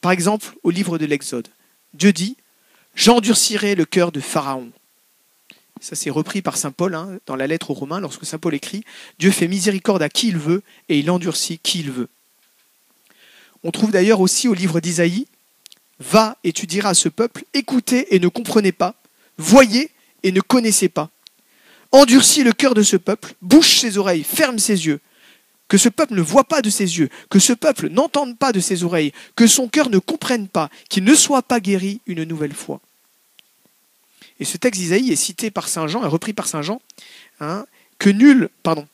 Par 0.00 0.12
exemple, 0.12 0.54
au 0.62 0.70
livre 0.70 0.98
de 0.98 1.06
l'Exode, 1.06 1.48
Dieu 1.94 2.12
dit 2.12 2.36
J'endurcirai 2.94 3.74
le 3.74 3.84
cœur 3.84 4.12
de 4.12 4.20
Pharaon 4.20 4.70
ça, 5.80 5.94
c'est 5.94 6.10
repris 6.10 6.42
par 6.42 6.56
saint 6.56 6.70
Paul 6.70 6.94
hein, 6.94 7.18
dans 7.26 7.36
la 7.36 7.46
lettre 7.46 7.70
aux 7.70 7.74
Romains, 7.74 8.00
lorsque 8.00 8.24
saint 8.24 8.38
Paul 8.38 8.54
écrit 8.54 8.82
Dieu 9.18 9.30
fait 9.30 9.48
miséricorde 9.48 10.02
à 10.02 10.08
qui 10.08 10.28
il 10.28 10.38
veut 10.38 10.62
et 10.88 10.98
il 10.98 11.10
endurcit 11.10 11.58
qui 11.58 11.80
il 11.80 11.90
veut. 11.90 12.08
On 13.62 13.70
trouve 13.70 13.90
d'ailleurs 13.90 14.20
aussi 14.20 14.48
au 14.48 14.54
livre 14.54 14.80
d'Isaïe 14.80 15.26
Va 15.98 16.36
et 16.44 16.52
tu 16.52 16.66
diras 16.66 16.90
à 16.90 16.94
ce 16.94 17.08
peuple 17.08 17.44
Écoutez 17.54 18.14
et 18.14 18.20
ne 18.20 18.28
comprenez 18.28 18.72
pas, 18.72 18.94
voyez 19.38 19.90
et 20.22 20.32
ne 20.32 20.40
connaissez 20.40 20.88
pas. 20.88 21.10
Endurcis 21.92 22.42
le 22.42 22.52
cœur 22.52 22.74
de 22.74 22.82
ce 22.82 22.96
peuple, 22.96 23.34
bouche 23.42 23.78
ses 23.78 23.98
oreilles, 23.98 24.24
ferme 24.24 24.58
ses 24.58 24.86
yeux. 24.86 25.00
Que 25.68 25.78
ce 25.78 25.88
peuple 25.88 26.14
ne 26.14 26.22
voit 26.22 26.44
pas 26.44 26.62
de 26.62 26.70
ses 26.70 26.98
yeux, 26.98 27.08
que 27.28 27.40
ce 27.40 27.52
peuple 27.52 27.88
n'entende 27.88 28.38
pas 28.38 28.52
de 28.52 28.60
ses 28.60 28.84
oreilles, 28.84 29.12
que 29.34 29.46
son 29.46 29.68
cœur 29.68 29.90
ne 29.90 29.98
comprenne 29.98 30.46
pas, 30.46 30.70
qu'il 30.88 31.02
ne 31.02 31.14
soit 31.14 31.42
pas 31.42 31.58
guéri 31.58 32.00
une 32.06 32.22
nouvelle 32.22 32.54
fois. 32.54 32.80
Et 34.38 34.44
ce 34.44 34.58
texte 34.58 34.80
d'Isaïe 34.80 35.10
est 35.10 35.16
cité 35.16 35.50
par 35.50 35.68
Saint 35.68 35.88
Jean, 35.88 36.04
est 36.04 36.08
repris 36.08 36.32
par 36.32 36.46
Saint 36.46 36.62
Jean, 36.62 36.80
hein, 37.40 37.66
que 37.98 38.10
nul, 38.10 38.48
pardon, 38.62 38.86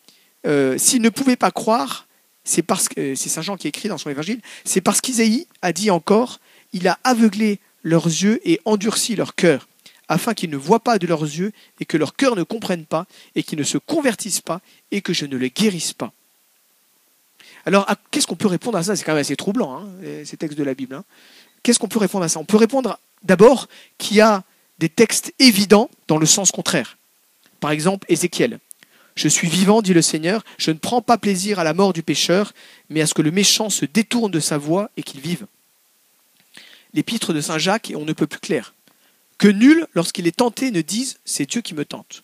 euh, 0.46 0.78
s'il 0.78 1.02
ne 1.02 1.08
pouvait 1.08 1.36
pas 1.36 1.50
croire, 1.50 2.06
c'est 2.44 2.62
parce 2.62 2.88
que 2.88 3.14
c'est 3.14 3.28
Saint 3.28 3.42
Jean 3.42 3.56
qui 3.56 3.68
écrit 3.68 3.88
dans 3.88 3.98
son 3.98 4.10
évangile, 4.10 4.40
c'est 4.64 4.80
parce 4.80 5.00
qu'Isaïe 5.00 5.46
a 5.60 5.72
dit 5.72 5.90
encore, 5.90 6.40
il 6.72 6.88
a 6.88 6.98
aveuglé 7.04 7.58
leurs 7.82 8.06
yeux 8.06 8.40
et 8.44 8.60
endurci 8.64 9.16
leur 9.16 9.34
cœur, 9.34 9.68
afin 10.08 10.34
qu'ils 10.34 10.50
ne 10.50 10.56
voient 10.56 10.80
pas 10.80 10.98
de 10.98 11.06
leurs 11.06 11.22
yeux 11.22 11.52
et 11.80 11.84
que 11.84 11.96
leur 11.96 12.16
cœur 12.16 12.36
ne 12.36 12.42
comprenne 12.42 12.84
pas 12.84 13.06
et 13.34 13.42
qu'ils 13.42 13.58
ne 13.58 13.64
se 13.64 13.78
convertissent 13.78 14.40
pas 14.40 14.60
et 14.90 15.00
que 15.00 15.12
je 15.12 15.26
ne 15.26 15.36
les 15.36 15.50
guérisse 15.50 15.92
pas. 15.92 16.12
Alors, 17.64 17.88
qu'est-ce 18.10 18.26
qu'on 18.26 18.36
peut 18.36 18.48
répondre 18.48 18.76
à 18.76 18.82
ça? 18.82 18.96
C'est 18.96 19.04
quand 19.04 19.12
même 19.12 19.20
assez 19.20 19.36
troublant, 19.36 19.76
hein, 19.76 19.86
ces 20.24 20.36
textes 20.36 20.58
de 20.58 20.64
la 20.64 20.74
Bible. 20.74 20.96
Hein. 20.96 21.04
Qu'est-ce 21.62 21.78
qu'on 21.78 21.88
peut 21.88 22.00
répondre 22.00 22.24
à 22.24 22.28
ça? 22.28 22.40
On 22.40 22.44
peut 22.44 22.56
répondre 22.56 22.98
d'abord 23.22 23.68
qu'il 23.98 24.16
y 24.16 24.20
a 24.20 24.42
des 24.78 24.88
textes 24.88 25.32
évidents 25.38 25.88
dans 26.08 26.18
le 26.18 26.26
sens 26.26 26.50
contraire. 26.50 26.98
Par 27.60 27.70
exemple, 27.70 28.06
Ézéchiel. 28.10 28.58
Je 29.14 29.28
suis 29.28 29.48
vivant, 29.48 29.82
dit 29.82 29.94
le 29.94 30.02
Seigneur, 30.02 30.42
je 30.58 30.70
ne 30.70 30.78
prends 30.78 31.02
pas 31.02 31.18
plaisir 31.18 31.58
à 31.58 31.64
la 31.64 31.74
mort 31.74 31.92
du 31.92 32.02
pécheur, 32.02 32.52
mais 32.88 33.02
à 33.02 33.06
ce 33.06 33.14
que 33.14 33.22
le 33.22 33.30
méchant 33.30 33.70
se 33.70 33.84
détourne 33.84 34.32
de 34.32 34.40
sa 34.40 34.58
voie 34.58 34.90
et 34.96 35.02
qu'il 35.02 35.20
vive. 35.20 35.46
L'épître 36.94 37.32
de 37.32 37.40
Saint 37.40 37.58
Jacques 37.58 37.92
on 37.94 38.04
ne 38.04 38.12
peut 38.12 38.26
plus 38.26 38.40
clair. 38.40 38.74
Que 39.42 39.48
nul, 39.48 39.88
lorsqu'il 39.94 40.28
est 40.28 40.36
tenté, 40.36 40.70
ne 40.70 40.82
dise 40.82 41.18
c'est 41.24 41.50
Dieu 41.50 41.62
qui 41.62 41.74
me 41.74 41.84
tente. 41.84 42.22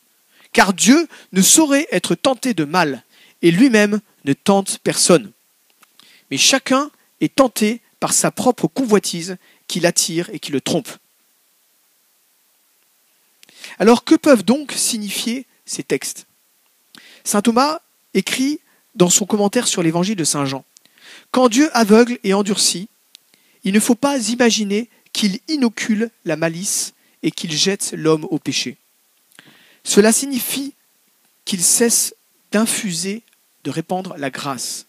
Car 0.53 0.73
Dieu 0.73 1.09
ne 1.33 1.43
saurait 1.43 1.89
être 1.91 2.15
tenté 2.15 2.55
de 2.55 2.63
mal, 2.63 3.03
et 3.43 3.51
lui-même 3.51 4.01
ne 4.25 4.35
tente 4.35 4.79
personne. 4.85 5.33
Mais 6.31 6.37
chacun 6.37 6.93
est 7.21 7.35
tenté 7.35 7.81
par 7.99 8.13
sa 8.13 8.31
propre 8.31 8.69
convoitise 8.69 9.37
qui 9.67 9.81
l'attire 9.81 10.31
et 10.33 10.39
qui 10.39 10.53
le 10.53 10.61
trompe. 10.61 10.91
Alors 13.81 14.05
que 14.05 14.15
peuvent 14.15 14.45
donc 14.45 14.71
signifier 14.71 15.45
ces 15.67 15.83
textes? 15.83 16.29
Saint 17.25 17.43
Thomas 17.43 17.81
écrit 18.15 18.61
dans 18.95 19.11
son 19.11 19.27
commentaire 19.27 19.67
sur 19.67 19.83
l'évangile 19.83 20.15
de 20.15 20.23
Saint 20.23 20.45
Jean 20.45 20.65
Quand 21.33 21.49
Dieu 21.49 21.69
aveugle 21.77 22.21
et 22.23 22.33
endurcit, 22.33 22.89
il 23.65 23.75
ne 23.75 23.81
faut 23.81 23.97
pas 23.97 24.29
imaginer 24.29 24.89
qu'il 25.13 25.41
inocule 25.49 26.13
la 26.25 26.37
malice 26.37 26.95
et 27.23 27.31
qu'il 27.31 27.53
jette 27.53 27.93
l'homme 27.97 28.27
au 28.31 28.39
péché. 28.39 28.77
Cela 29.85 30.13
signifie 30.13 30.75
qu'il 31.45 31.63
cesse 31.63 32.15
d'infuser, 32.53 33.23
de 33.65 33.71
répandre 33.71 34.17
la 34.19 34.31
grâce. 34.31 34.87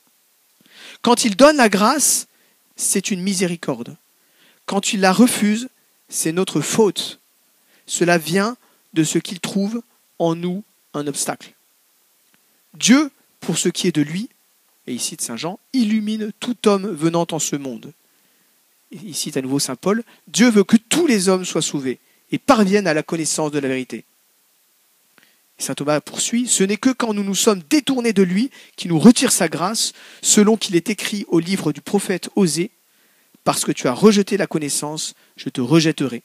Quand 1.02 1.26
il 1.26 1.36
donne 1.36 1.58
la 1.58 1.70
grâce, 1.70 2.28
c'est 2.76 3.12
une 3.12 3.22
miséricorde. 3.22 3.96
Quand 4.66 4.94
il 4.94 5.00
la 5.00 5.14
refuse, 5.14 5.70
c'est 6.10 6.32
notre 6.32 6.62
faute. 6.62 7.20
Cela 7.86 8.18
vient 8.18 8.58
de 8.94 9.04
ce 9.04 9.18
qu'il 9.18 9.40
trouve 9.40 9.82
en 10.20 10.36
nous 10.36 10.64
un 10.94 11.08
obstacle. 11.08 11.54
Dieu, 12.74 13.12
pour 13.40 13.58
ce 13.58 13.70
qui 13.70 13.88
est 13.88 13.96
de 13.96 14.02
lui, 14.02 14.30
et 14.88 14.94
ici 14.94 15.16
de 15.16 15.22
Saint 15.22 15.38
Jean, 15.38 15.60
illumine 15.74 16.32
tout 16.40 16.68
homme 16.68 16.90
venant 16.90 17.28
en 17.32 17.40
ce 17.40 17.56
monde. 17.56 17.94
ici 18.92 19.32
à 19.36 19.42
nouveau 19.42 19.60
Saint 19.60 19.76
Paul, 19.76 20.04
Dieu 20.28 20.50
veut 20.50 20.64
que 20.64 20.78
tous 20.78 21.08
les 21.08 21.30
hommes 21.30 21.46
soient 21.46 21.62
sauvés 21.62 22.00
et 22.32 22.38
parviennent 22.38 22.88
à 22.88 22.94
la 22.94 23.04
connaissance 23.04 23.52
de 23.52 23.60
la 23.60 23.68
vérité. 23.68 24.06
Saint 25.58 25.76
Thomas 25.76 26.00
poursuit, 26.00 26.48
ce 26.48 26.64
n'est 26.64 26.78
que 26.78 26.90
quand 26.90 27.14
nous 27.14 27.24
nous 27.24 27.36
sommes 27.36 27.62
détournés 27.70 28.14
de 28.14 28.24
lui 28.24 28.50
qui 28.78 28.88
nous 28.88 28.98
retire 28.98 29.32
sa 29.32 29.50
grâce, 29.50 29.92
selon 30.22 30.56
qu'il 30.56 30.76
est 30.76 30.90
écrit 30.90 31.26
au 31.28 31.40
livre 31.40 31.74
du 31.74 31.82
prophète 31.82 32.30
Osée, 32.36 32.72
parce 33.44 33.66
que 33.66 33.72
tu 33.72 33.88
as 33.88 33.94
rejeté 33.94 34.38
la 34.38 34.48
connaissance, 34.48 35.16
je 35.36 35.50
te 35.50 35.60
rejetterai. 35.60 36.24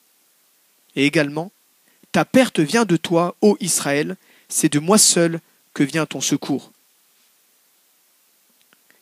Et 0.95 1.05
également, 1.05 1.51
ta 2.11 2.23
perte 2.23 2.61
vient 2.61 2.85
de 2.85 2.95
toi, 2.95 3.35
ô 3.41 3.57
Israël, 3.59 4.15
c'est 4.47 4.71
de 4.71 4.79
moi 4.79 4.97
seul 4.97 5.41
que 5.73 5.83
vient 5.83 6.05
ton 6.05 6.21
secours. 6.21 6.71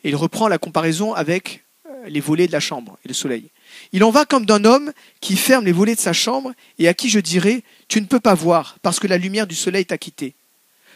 Et 0.04 0.10
il 0.10 0.16
reprend 0.16 0.48
la 0.48 0.58
comparaison 0.58 1.14
avec 1.14 1.64
euh, 1.88 2.08
les 2.08 2.20
volets 2.20 2.48
de 2.48 2.52
la 2.52 2.60
chambre 2.60 2.98
et 3.06 3.08
le 3.08 3.14
soleil. 3.14 3.50
Il 3.92 4.04
en 4.04 4.12
va 4.12 4.26
comme 4.26 4.46
d'un 4.46 4.66
homme 4.66 4.92
qui 5.22 5.36
ferme 5.36 5.66
les 5.66 5.72
volets 5.72 5.96
de 5.96 6.00
sa 6.00 6.14
chambre 6.14 6.54
et 6.80 6.88
à 6.88 6.94
qui 6.94 7.10
je 7.10 7.20
dirais 7.20 7.64
Tu 7.88 8.02
ne 8.02 8.06
peux 8.06 8.20
pas 8.20 8.36
voir 8.36 8.78
parce 8.82 9.00
que 9.00 9.08
la 9.08 9.18
lumière 9.18 9.48
du 9.48 9.56
soleil 9.56 9.86
t'a 9.86 9.98
quitté. 9.98 10.34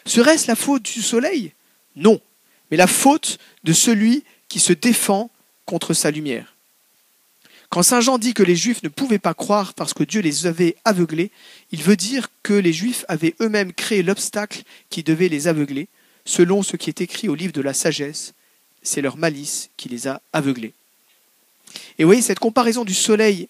Serait-ce 0.05 0.47
la 0.47 0.55
faute 0.55 0.83
du 0.83 1.01
soleil? 1.01 1.53
Non, 1.95 2.19
mais 2.71 2.77
la 2.77 2.87
faute 2.87 3.39
de 3.63 3.73
celui 3.73 4.23
qui 4.47 4.59
se 4.59 4.73
défend 4.73 5.29
contre 5.65 5.93
sa 5.93 6.11
lumière. 6.11 6.55
Quand 7.69 7.83
Saint 7.83 7.99
Jean 7.99 8.17
dit 8.17 8.33
que 8.33 8.43
les 8.43 8.55
Juifs 8.55 8.83
ne 8.83 8.89
pouvaient 8.89 9.19
pas 9.19 9.33
croire 9.33 9.73
parce 9.73 9.93
que 9.93 10.03
Dieu 10.03 10.21
les 10.21 10.45
avait 10.47 10.77
aveuglés, 10.85 11.31
il 11.71 11.83
veut 11.83 11.97
dire 11.97 12.29
que 12.41 12.53
les 12.53 12.71
Juifs 12.71 13.03
avaient 13.09 13.35
eux-mêmes 13.41 13.73
créé 13.73 14.03
l'obstacle 14.03 14.63
qui 14.89 15.03
devait 15.03 15.27
les 15.27 15.47
aveugler, 15.47 15.89
selon 16.23 16.63
ce 16.63 16.77
qui 16.77 16.89
est 16.89 17.01
écrit 17.01 17.27
au 17.27 17.35
livre 17.35 17.51
de 17.51 17.61
la 17.61 17.73
sagesse, 17.73 18.33
c'est 18.83 19.01
leur 19.01 19.17
malice 19.17 19.69
qui 19.75 19.89
les 19.89 20.07
a 20.07 20.21
aveuglés. 20.31 20.73
Et 21.97 22.03
vous 22.03 22.09
voyez, 22.09 22.21
cette 22.21 22.39
comparaison 22.39 22.85
du 22.85 22.93
soleil 22.93 23.47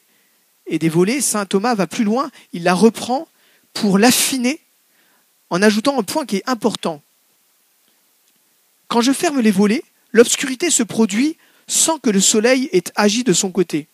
et 0.66 0.80
des 0.80 0.90
volets, 0.90 1.22
Saint 1.22 1.46
Thomas 1.46 1.76
va 1.76 1.88
plus 1.88 2.04
loin, 2.04 2.32
il 2.54 2.64
la 2.64 2.74
reprend 2.74 3.28
pour 3.74 3.98
l'affiner 3.98 4.60
en 5.50 5.62
ajoutant 5.62 6.00
un 6.00 6.04
point 6.04 6.26
qui 6.26 6.38
est 6.38 6.50
important. 6.50 7.02
Quand 8.88 9.02
je 9.02 9.12
ferme 9.12 9.40
les 9.40 9.52
volets, 9.52 9.84
l'obscurité 10.12 10.70
se 10.70 10.84
produit 10.84 11.38
sans 11.68 12.00
que 12.00 12.10
le 12.10 12.22
soleil 12.22 12.70
ait 12.72 12.84
agi 12.96 13.24
de 13.24 13.34
son 13.34 13.52
côté. 13.52 13.88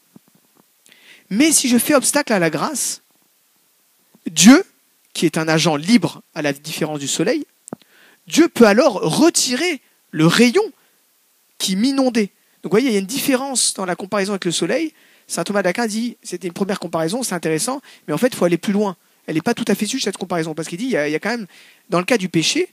Mais 1.30 1.52
si 1.52 1.68
je 1.68 1.78
fais 1.78 1.96
obstacle 1.96 2.34
à 2.34 2.40
la 2.40 2.50
grâce, 2.50 3.02
Dieu, 4.28 4.64
qui 5.14 5.26
est 5.26 5.38
un 5.38 5.48
agent 5.48 5.76
libre 5.76 6.22
à 6.36 6.42
la 6.42 6.54
différence 6.54 7.00
du 7.00 7.08
soleil, 7.08 7.46
Dieu 8.28 8.48
peut 8.48 8.68
alors 8.68 8.94
retirer 8.94 9.82
le 10.12 10.28
rayon 10.28 10.64
qui 11.58 11.76
m'inondait. 11.76 12.30
Donc 12.64 12.72
vous 12.72 12.78
voyez, 12.78 12.90
il 12.90 12.94
y 12.94 12.96
a 12.96 13.00
une 13.00 13.06
différence 13.06 13.74
dans 13.74 13.86
la 13.86 13.96
comparaison 13.96 14.32
avec 14.32 14.46
le 14.46 14.52
soleil. 14.52 14.94
Saint 15.28 15.44
Thomas 15.44 15.62
d'Aquin 15.62 15.86
dit, 15.86 16.18
c'était 16.24 16.48
une 16.48 16.54
première 16.54 16.80
comparaison, 16.80 17.22
c'est 17.22 17.36
intéressant, 17.36 17.82
mais 18.08 18.14
en 18.14 18.18
fait, 18.18 18.28
il 18.28 18.36
faut 18.36 18.46
aller 18.46 18.58
plus 18.58 18.74
loin. 18.74 18.96
Elle 19.28 19.36
n'est 19.36 19.42
pas 19.42 19.54
tout 19.54 19.66
à 19.68 19.76
fait 19.76 19.86
juste 19.86 20.06
cette 20.06 20.18
comparaison, 20.18 20.54
parce 20.54 20.68
qu'il 20.68 20.78
dit, 20.78 20.86
il 20.86 20.92
y, 20.92 20.98
a, 20.98 21.20
quand 21.20 21.30
même, 21.30 21.48
dans 21.90 22.00
le 22.00 22.06
cas 22.06 22.18
du 22.18 22.30
péché, 22.30 22.70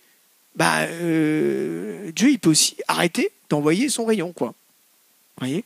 bah, 0.54 0.80
euh, 0.80 2.10
Dieu, 2.12 2.30
il 2.30 2.38
peut 2.38 2.50
aussi 2.50 2.76
arrêter 2.88 3.30
d'envoyer 3.48 3.88
son 3.88 4.04
rayon, 4.04 4.32
quoi. 4.32 4.54
voyez? 5.38 5.64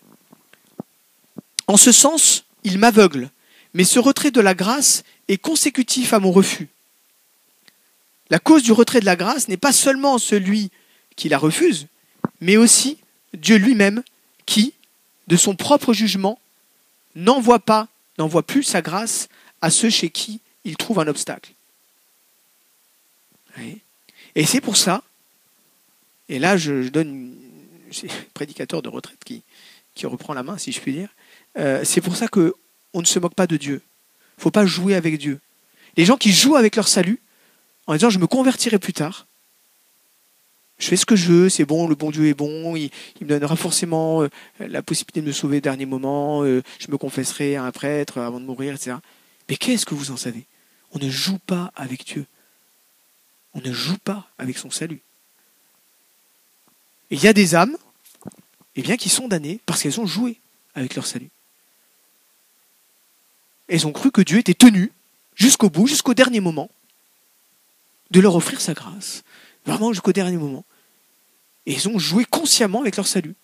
En 1.66 1.76
ce 1.76 1.92
sens, 1.92 2.44
il 2.64 2.78
m'aveugle, 2.78 3.30
mais 3.72 3.84
ce 3.84 3.98
retrait 3.98 4.30
de 4.30 4.40
la 4.40 4.54
grâce 4.54 5.04
est 5.28 5.38
consécutif 5.38 6.12
à 6.12 6.18
mon 6.18 6.32
refus. 6.32 6.68
La 8.30 8.38
cause 8.38 8.62
du 8.62 8.72
retrait 8.72 9.00
de 9.00 9.06
la 9.06 9.16
grâce 9.16 9.48
n'est 9.48 9.56
pas 9.56 9.72
seulement 9.72 10.18
celui 10.18 10.70
qui 11.16 11.28
la 11.28 11.38
refuse, 11.38 11.86
mais 12.40 12.56
aussi 12.56 12.98
Dieu 13.34 13.56
lui-même 13.56 14.02
qui, 14.46 14.74
de 15.28 15.36
son 15.36 15.56
propre 15.56 15.92
jugement, 15.92 16.38
n'envoie 17.14 17.58
pas, 17.58 17.88
n'envoie 18.18 18.42
plus 18.42 18.62
sa 18.62 18.82
grâce 18.82 19.28
à 19.60 19.70
ceux 19.70 19.90
chez 19.90 20.10
qui 20.10 20.40
il 20.64 20.76
trouve 20.76 20.98
un 20.98 21.06
obstacle. 21.06 21.52
Et 24.34 24.46
c'est 24.46 24.60
pour 24.60 24.76
ça, 24.76 25.02
et 26.28 26.38
là 26.38 26.56
je, 26.56 26.88
donne, 26.88 27.34
c'est 27.92 28.10
prédicateur 28.32 28.82
de 28.82 28.88
retraite 28.88 29.22
qui, 29.24 29.42
reprend 30.04 30.34
la 30.34 30.42
main, 30.42 30.58
si 30.58 30.72
je 30.72 30.80
puis 30.80 30.92
dire, 30.92 31.08
euh, 31.56 31.84
c'est 31.84 32.00
pour 32.00 32.16
ça 32.16 32.26
qu'on 32.26 32.52
ne 32.94 33.04
se 33.04 33.18
moque 33.20 33.34
pas 33.34 33.46
de 33.46 33.56
Dieu. 33.56 33.80
Il 33.80 34.40
ne 34.40 34.42
faut 34.42 34.50
pas 34.50 34.66
jouer 34.66 34.96
avec 34.96 35.18
Dieu. 35.18 35.40
Les 35.96 36.04
gens 36.04 36.16
qui 36.16 36.32
jouent 36.32 36.56
avec 36.56 36.74
leur 36.74 36.88
salut, 36.88 37.20
en 37.86 37.92
disant 37.92 38.10
je 38.10 38.18
me 38.18 38.26
convertirai 38.26 38.80
plus 38.80 38.92
tard, 38.92 39.26
je 40.78 40.88
fais 40.88 40.96
ce 40.96 41.06
que 41.06 41.16
je 41.16 41.30
veux, 41.30 41.48
c'est 41.48 41.64
bon, 41.64 41.86
le 41.86 41.94
bon 41.94 42.10
Dieu 42.10 42.26
est 42.26 42.34
bon, 42.34 42.76
il, 42.76 42.90
me 43.20 43.26
donnera 43.26 43.56
forcément 43.56 44.22
euh, 44.22 44.28
la 44.58 44.82
possibilité 44.82 45.20
de 45.20 45.26
me 45.26 45.32
sauver 45.32 45.58
au 45.58 45.60
dernier 45.60 45.86
moment, 45.86 46.42
euh, 46.42 46.62
je 46.78 46.90
me 46.90 46.98
confesserai 46.98 47.56
à 47.56 47.64
un 47.64 47.70
prêtre 47.70 48.18
avant 48.18 48.40
de 48.40 48.44
mourir, 48.44 48.74
etc. 48.74 48.96
Mais 49.48 49.56
qu'est-ce 49.56 49.86
que 49.86 49.94
vous 49.94 50.10
en 50.10 50.16
savez? 50.16 50.46
On 50.92 50.98
ne 50.98 51.08
joue 51.08 51.38
pas 51.38 51.72
avec 51.76 52.04
Dieu. 52.04 52.26
On 53.54 53.60
ne 53.60 53.72
joue 53.72 53.98
pas 53.98 54.28
avec 54.38 54.58
son 54.58 54.70
salut. 54.70 55.00
Il 57.10 57.22
y 57.22 57.28
a 57.28 57.32
des 57.32 57.54
âmes 57.54 57.76
eh 58.76 58.82
bien, 58.82 58.96
qui 58.96 59.08
sont 59.08 59.28
damnées 59.28 59.60
parce 59.66 59.82
qu'elles 59.82 60.00
ont 60.00 60.06
joué 60.06 60.38
avec 60.74 60.94
leur 60.96 61.06
salut. 61.06 61.30
Elles 63.68 63.86
ont 63.86 63.92
cru 63.92 64.10
que 64.10 64.20
Dieu 64.20 64.38
était 64.38 64.54
tenu 64.54 64.90
jusqu'au 65.36 65.70
bout, 65.70 65.86
jusqu'au 65.86 66.14
dernier 66.14 66.40
moment, 66.40 66.70
de 68.10 68.20
leur 68.20 68.34
offrir 68.34 68.60
sa 68.60 68.74
grâce, 68.74 69.22
vraiment 69.64 69.92
jusqu'au 69.92 70.12
dernier 70.12 70.36
moment. 70.36 70.64
Et 71.66 71.72
ils 71.72 71.88
ont 71.88 71.98
joué 71.98 72.24
consciemment 72.24 72.80
avec 72.80 72.96
leur 72.96 73.06
salut. 73.06 73.34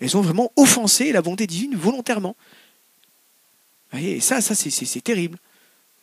Ils 0.00 0.16
ont 0.16 0.22
vraiment 0.22 0.52
offensé 0.56 1.12
la 1.12 1.22
bonté 1.22 1.46
divine 1.46 1.74
volontairement. 1.74 2.36
Et 3.92 4.20
ça, 4.20 4.40
ça 4.40 4.54
c'est 4.54 5.00
terrible. 5.00 5.38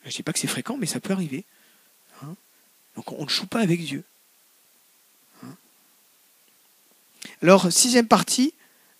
Je 0.02 0.08
ne 0.08 0.12
dis 0.12 0.22
pas 0.22 0.32
que 0.32 0.38
c'est 0.38 0.46
fréquent, 0.48 0.76
mais 0.76 0.86
ça 0.86 1.00
peut 1.00 1.12
arriver. 1.12 1.44
Hein. 2.22 2.34
Donc 2.96 3.12
on 3.12 3.24
ne 3.24 3.28
joue 3.28 3.46
pas 3.46 3.60
avec 3.60 3.84
Dieu. 3.84 4.04
Hein. 5.42 5.54
Alors, 7.42 7.72
sixième 7.72 8.08
partie, 8.08 8.52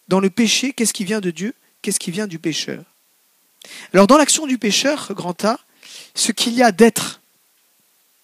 dans 0.08 0.20
le 0.20 0.30
péché, 0.30 0.72
qu'est-ce 0.72 0.92
qui 0.92 1.04
vient 1.04 1.20
de 1.20 1.30
Dieu? 1.30 1.54
Qu'est-ce 1.82 1.98
qui 1.98 2.10
vient 2.10 2.26
du 2.26 2.38
pécheur? 2.38 2.84
Alors, 3.92 4.06
dans 4.06 4.16
l'action 4.16 4.46
du 4.46 4.58
pécheur, 4.58 5.12
grand 5.14 5.44
A, 5.44 5.58
ce 6.14 6.32
qu'il 6.32 6.54
y 6.54 6.62
a 6.62 6.72
d'être, 6.72 7.20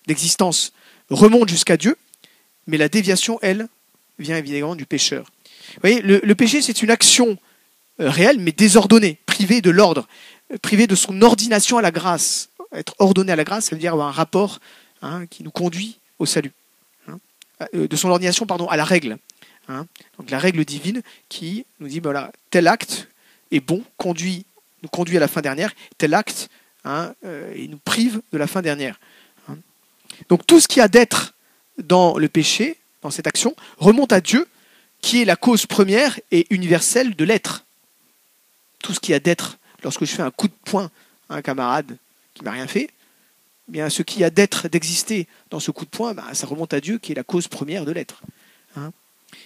d'existence, 0.06 0.72
remonte 1.10 1.48
jusqu'à 1.48 1.76
Dieu, 1.76 1.96
mais 2.66 2.76
la 2.76 2.88
déviation, 2.88 3.38
elle, 3.42 3.68
vient 4.18 4.36
évidemment 4.36 4.76
du 4.76 4.86
pécheur. 4.86 5.30
Vous 5.74 5.80
voyez, 5.80 6.02
le, 6.02 6.34
péché, 6.34 6.62
c'est 6.62 6.82
une 6.82 6.90
action 6.90 7.38
euh, 8.00 8.10
réelle, 8.10 8.38
mais 8.38 8.52
désordonnée, 8.52 9.18
privée 9.26 9.60
de 9.60 9.70
l'ordre, 9.70 10.06
euh, 10.52 10.58
privée 10.58 10.86
de 10.86 10.94
son 10.94 11.22
ordination 11.22 11.78
à 11.78 11.82
la 11.82 11.90
grâce, 11.90 12.50
être 12.72 12.94
ordonné 12.98 13.32
à 13.32 13.36
la 13.36 13.44
grâce, 13.44 13.66
ça 13.66 13.76
veut 13.76 13.80
dire 13.80 13.92
avoir 13.92 14.08
un 14.08 14.12
rapport 14.12 14.60
hein, 15.02 15.26
qui 15.26 15.42
nous 15.42 15.50
conduit 15.50 15.98
au 16.18 16.26
salut. 16.26 16.52
Hein. 17.08 17.18
Euh, 17.74 17.88
de 17.88 17.96
son 17.96 18.10
ordination 18.10 18.46
pardon, 18.46 18.66
à 18.66 18.76
la 18.76 18.84
règle. 18.84 19.18
Hein. 19.68 19.86
Donc 20.18 20.30
la 20.30 20.38
règle 20.38 20.64
divine 20.64 21.02
qui 21.28 21.64
nous 21.78 21.88
dit 21.88 22.00
voilà, 22.00 22.32
tel 22.50 22.68
acte 22.68 23.08
est 23.50 23.60
bon, 23.60 23.82
conduit, 23.96 24.44
nous 24.82 24.88
conduit 24.88 25.16
à 25.16 25.20
la 25.20 25.28
fin 25.28 25.40
dernière, 25.40 25.72
tel 25.98 26.14
acte 26.14 26.48
et 27.22 27.68
nous 27.68 27.78
prive 27.84 28.22
de 28.32 28.38
la 28.38 28.46
fin 28.46 28.62
dernière. 28.62 28.98
Donc 30.28 30.46
tout 30.46 30.60
ce 30.60 30.68
qui 30.68 30.80
a 30.80 30.88
d'être 30.88 31.34
dans 31.78 32.18
le 32.18 32.28
péché, 32.28 32.76
dans 33.02 33.10
cette 33.10 33.26
action, 33.26 33.54
remonte 33.78 34.12
à 34.12 34.20
Dieu, 34.20 34.46
qui 35.00 35.22
est 35.22 35.24
la 35.24 35.36
cause 35.36 35.66
première 35.66 36.20
et 36.30 36.46
universelle 36.50 37.16
de 37.16 37.24
l'être. 37.24 37.64
Tout 38.82 38.94
ce 38.94 39.00
qui 39.00 39.14
a 39.14 39.20
d'être, 39.20 39.58
lorsque 39.82 40.04
je 40.04 40.12
fais 40.12 40.22
un 40.22 40.30
coup 40.30 40.48
de 40.48 40.54
poing 40.64 40.90
à 41.28 41.36
un 41.36 41.42
camarade 41.42 41.96
qui 42.34 42.44
m'a 42.44 42.50
rien 42.50 42.66
fait, 42.66 42.90
eh 43.68 43.72
bien 43.72 43.88
ce 43.88 44.02
qui 44.02 44.24
a 44.24 44.30
d'être, 44.30 44.68
d'exister 44.68 45.26
dans 45.50 45.60
ce 45.60 45.70
coup 45.70 45.84
de 45.84 45.90
poing, 45.90 46.14
bah, 46.14 46.24
ça 46.32 46.46
remonte 46.46 46.74
à 46.74 46.80
Dieu, 46.80 46.98
qui 46.98 47.12
est 47.12 47.14
la 47.14 47.24
cause 47.24 47.48
première 47.48 47.84
de 47.84 47.92
l'être. 47.92 48.22
Hein. 48.76 48.92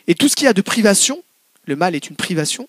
Et 0.06 0.14
tout 0.14 0.28
ce 0.28 0.36
qui 0.36 0.46
a 0.46 0.52
de 0.52 0.62
privation, 0.62 1.22
le 1.66 1.76
mal 1.76 1.94
est 1.94 2.08
une 2.08 2.16
privation, 2.16 2.68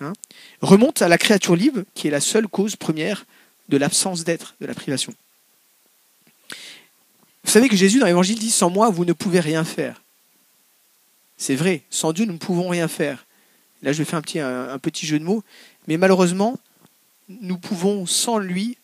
hein, 0.00 0.12
remonte 0.60 1.02
à 1.02 1.08
la 1.08 1.18
créature 1.18 1.56
libre, 1.56 1.82
qui 1.94 2.08
est 2.08 2.10
la 2.10 2.20
seule 2.20 2.48
cause 2.48 2.76
première 2.76 3.24
de 3.68 3.76
l'absence 3.76 4.24
d'être, 4.24 4.54
de 4.60 4.66
la 4.66 4.74
privation. 4.74 5.14
Vous 7.44 7.50
savez 7.50 7.68
que 7.68 7.76
Jésus 7.76 7.98
dans 7.98 8.06
l'Évangile 8.06 8.38
dit 8.38 8.50
Sans 8.50 8.70
moi, 8.70 8.90
vous 8.90 9.04
ne 9.04 9.12
pouvez 9.12 9.40
rien 9.40 9.64
faire. 9.64 10.02
C'est 11.36 11.56
vrai, 11.56 11.82
sans 11.90 12.12
Dieu, 12.12 12.26
nous 12.26 12.34
ne 12.34 12.38
pouvons 12.38 12.68
rien 12.68 12.86
faire. 12.86 13.26
Là, 13.82 13.92
je 13.92 13.98
vais 13.98 14.04
faire 14.04 14.18
un 14.18 14.22
petit, 14.22 14.40
un, 14.40 14.78
petit 14.78 15.06
jeu 15.06 15.18
de 15.18 15.24
mots, 15.24 15.42
mais 15.88 15.96
malheureusement, 15.96 16.58
nous 17.28 17.56
pouvons 17.56 18.04
sans 18.04 18.38
lui 18.38 18.76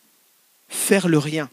faire 0.68 1.06
le 1.06 1.18
rien. 1.18 1.50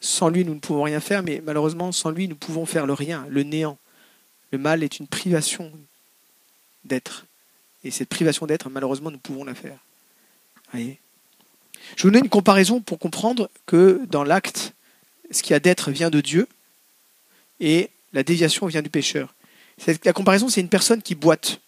Sans 0.00 0.28
lui, 0.28 0.44
nous 0.44 0.54
ne 0.54 0.58
pouvons 0.60 0.82
rien 0.82 1.00
faire, 1.00 1.22
mais 1.22 1.40
malheureusement, 1.44 1.92
sans 1.92 2.10
lui, 2.10 2.26
nous 2.26 2.34
pouvons 2.34 2.66
faire 2.66 2.86
le 2.86 2.92
rien, 2.94 3.26
le 3.28 3.44
néant. 3.44 3.78
Le 4.50 4.58
mal 4.58 4.82
est 4.82 4.98
une 4.98 5.06
privation 5.06 5.72
d'être. 6.84 7.26
Et 7.84 7.92
cette 7.92 8.08
privation 8.08 8.46
d'être, 8.46 8.68
malheureusement, 8.70 9.10
nous 9.10 9.18
pouvons 9.18 9.44
la 9.44 9.54
faire. 9.54 9.78
Voyez? 10.72 10.98
Je 11.94 12.02
vous 12.02 12.10
donne 12.10 12.24
une 12.24 12.30
comparaison 12.30 12.80
pour 12.80 12.98
comprendre 12.98 13.50
que 13.66 14.02
dans 14.08 14.24
l'acte, 14.24 14.72
ce 15.30 15.42
qui 15.42 15.54
a 15.54 15.60
d'être 15.60 15.90
vient 15.90 16.10
de 16.10 16.20
Dieu 16.20 16.48
et 17.60 17.90
la 18.12 18.22
déviation 18.22 18.66
vient 18.66 18.82
du 18.82 18.90
pécheur. 18.90 19.34
La 20.04 20.12
comparaison, 20.12 20.48
c'est 20.48 20.60
une 20.60 20.68
personne 20.68 21.02
qui 21.02 21.14
boite. 21.14 21.60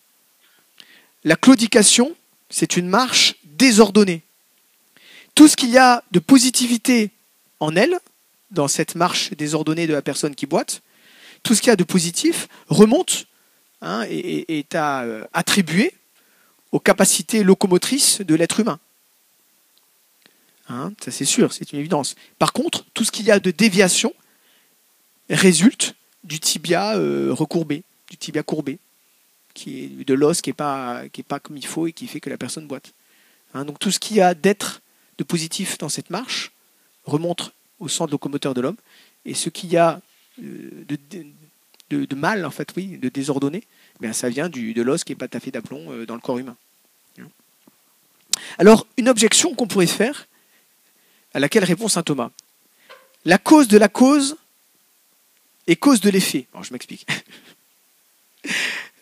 La 1.24 1.36
claudication, 1.36 2.14
c'est 2.48 2.76
une 2.76 2.88
marche 2.88 3.36
désordonnée. 3.44 4.22
Tout 5.34 5.48
ce 5.48 5.56
qu'il 5.56 5.70
y 5.70 5.78
a 5.78 6.02
de 6.10 6.18
positivité 6.18 7.10
en 7.60 7.76
elle, 7.76 7.98
dans 8.50 8.68
cette 8.68 8.94
marche 8.94 9.32
désordonnée 9.32 9.86
de 9.86 9.92
la 9.92 10.02
personne 10.02 10.34
qui 10.34 10.46
boite, 10.46 10.80
tout 11.42 11.54
ce 11.54 11.60
qu'il 11.60 11.68
y 11.68 11.72
a 11.72 11.76
de 11.76 11.84
positif 11.84 12.48
remonte 12.68 13.26
hein, 13.82 14.04
et, 14.08 14.58
est 14.58 14.74
euh, 14.74 15.24
attribuer 15.32 15.92
aux 16.72 16.80
capacités 16.80 17.44
locomotrices 17.44 18.20
de 18.20 18.34
l'être 18.34 18.60
humain. 18.60 18.78
Hein, 20.68 20.92
ça 21.00 21.10
c'est 21.10 21.24
sûr, 21.24 21.52
c'est 21.52 21.72
une 21.72 21.78
évidence. 21.78 22.14
Par 22.38 22.52
contre, 22.52 22.84
tout 22.94 23.04
ce 23.04 23.10
qu'il 23.10 23.26
y 23.26 23.30
a 23.30 23.40
de 23.40 23.50
déviation 23.50 24.12
résulte 25.30 25.94
du 26.24 26.40
tibia 26.40 26.96
euh, 26.96 27.32
recourbé, 27.32 27.84
du 28.10 28.16
tibia 28.16 28.42
courbé, 28.42 28.78
qui 29.54 29.84
est 29.84 30.04
de 30.04 30.14
l'os 30.14 30.40
qui 30.40 30.50
n'est 30.50 30.54
pas, 30.54 31.02
pas 31.26 31.40
comme 31.40 31.56
il 31.56 31.66
faut 31.66 31.86
et 31.86 31.92
qui 31.92 32.06
fait 32.06 32.20
que 32.20 32.30
la 32.30 32.36
personne 32.36 32.66
boite. 32.66 32.92
Hein, 33.54 33.64
donc 33.64 33.78
tout 33.78 33.90
ce 33.90 33.98
qu'il 33.98 34.16
y 34.16 34.20
a 34.20 34.34
d'être 34.34 34.82
de 35.16 35.24
positif 35.24 35.78
dans 35.78 35.88
cette 35.88 36.10
marche 36.10 36.52
remonte 37.04 37.52
au 37.80 37.88
centre 37.88 38.12
locomoteur 38.12 38.54
de 38.54 38.60
l'homme, 38.60 38.76
et 39.24 39.34
ce 39.34 39.48
qu'il 39.48 39.70
y 39.70 39.76
a 39.76 40.00
euh, 40.42 40.84
de, 41.90 42.14
mal, 42.14 42.44
en 42.44 42.50
fait, 42.50 42.68
oui, 42.76 42.98
de 42.98 43.08
désordonné, 43.08 43.64
eh 44.02 44.12
ça 44.12 44.28
vient 44.28 44.48
du, 44.48 44.74
de 44.74 44.82
l'os 44.82 45.04
qui 45.04 45.12
n'est 45.12 45.16
pas 45.16 45.28
taffé 45.28 45.50
d'aplomb 45.50 45.90
euh, 45.92 46.06
dans 46.06 46.14
le 46.14 46.20
corps 46.20 46.38
humain. 46.38 46.56
Alors, 48.58 48.86
une 48.96 49.08
objection 49.08 49.54
qu'on 49.54 49.66
pourrait 49.66 49.86
faire, 49.86 50.28
à 51.34 51.40
laquelle 51.40 51.64
répond 51.64 51.88
saint 51.88 52.02
Thomas. 52.02 52.30
La 53.24 53.38
cause 53.38 53.68
de 53.68 53.78
la 53.78 53.88
cause 53.88 54.36
est 55.66 55.76
cause 55.76 56.00
de 56.00 56.10
l'effet. 56.10 56.46
Alors 56.52 56.64
je 56.64 56.72
m'explique. 56.72 57.06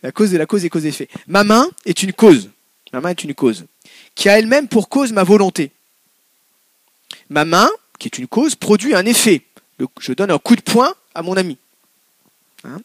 la 0.02 0.12
cause 0.12 0.30
de 0.30 0.38
la 0.38 0.46
cause 0.46 0.64
est 0.64 0.68
cause 0.68 0.82
d'effet. 0.82 1.08
Ma 1.26 1.44
main 1.44 1.68
est 1.84 2.02
une 2.02 2.12
cause. 2.12 2.50
Ma 2.92 3.00
main 3.00 3.10
est 3.10 3.24
une 3.24 3.34
cause 3.34 3.66
qui 4.16 4.28
a 4.28 4.38
elle-même 4.38 4.66
pour 4.66 4.88
cause 4.88 5.12
ma 5.12 5.22
volonté. 5.22 5.70
Ma 7.28 7.44
main, 7.44 7.70
qui 7.98 8.08
est 8.08 8.18
une 8.18 8.26
cause, 8.26 8.56
produit 8.56 8.94
un 8.94 9.06
effet. 9.06 9.42
Je 10.00 10.12
donne 10.12 10.30
un 10.30 10.38
coup 10.38 10.56
de 10.56 10.62
poing 10.62 10.92
à 11.14 11.22
mon 11.22 11.36
ami. 11.36 11.58
Hein? 12.64 12.80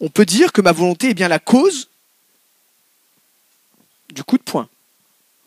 On 0.00 0.08
peut 0.08 0.26
dire 0.26 0.52
que 0.52 0.60
ma 0.60 0.72
volonté 0.72 1.10
est 1.10 1.14
bien 1.14 1.28
la 1.28 1.38
cause 1.38 1.88
du 4.10 4.22
coup 4.22 4.38
de 4.38 4.42
poing. 4.42 4.68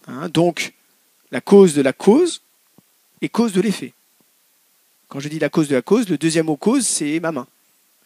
Hein? 0.08 0.30
Donc, 0.30 0.74
la 1.32 1.42
cause 1.42 1.76
de 1.76 1.82
la 1.82 1.94
cause 1.94 2.42
et 3.22 3.30
cause 3.30 3.54
de 3.54 3.62
l'effet. 3.62 3.94
Quand 5.08 5.20
je 5.20 5.28
dis 5.28 5.40
la 5.40 5.50
cause 5.50 5.68
de 5.68 5.76
la 5.76 5.82
cause, 5.82 6.08
le 6.10 6.18
deuxième 6.18 6.46
mot 6.46 6.56
cause, 6.56 6.86
c'est 6.86 7.20
ma 7.20 7.32
main. 7.32 7.48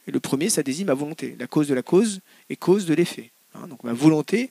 Et 0.07 0.11
le 0.11 0.19
premier, 0.19 0.49
ça 0.49 0.63
désigne 0.63 0.87
ma 0.87 0.93
volonté. 0.93 1.35
La 1.39 1.47
cause 1.47 1.67
de 1.67 1.73
la 1.73 1.81
cause 1.81 2.21
est 2.49 2.55
cause 2.55 2.85
de 2.85 2.93
l'effet. 2.93 3.31
Hein, 3.55 3.67
donc 3.67 3.83
ma 3.83 3.93
volonté, 3.93 4.49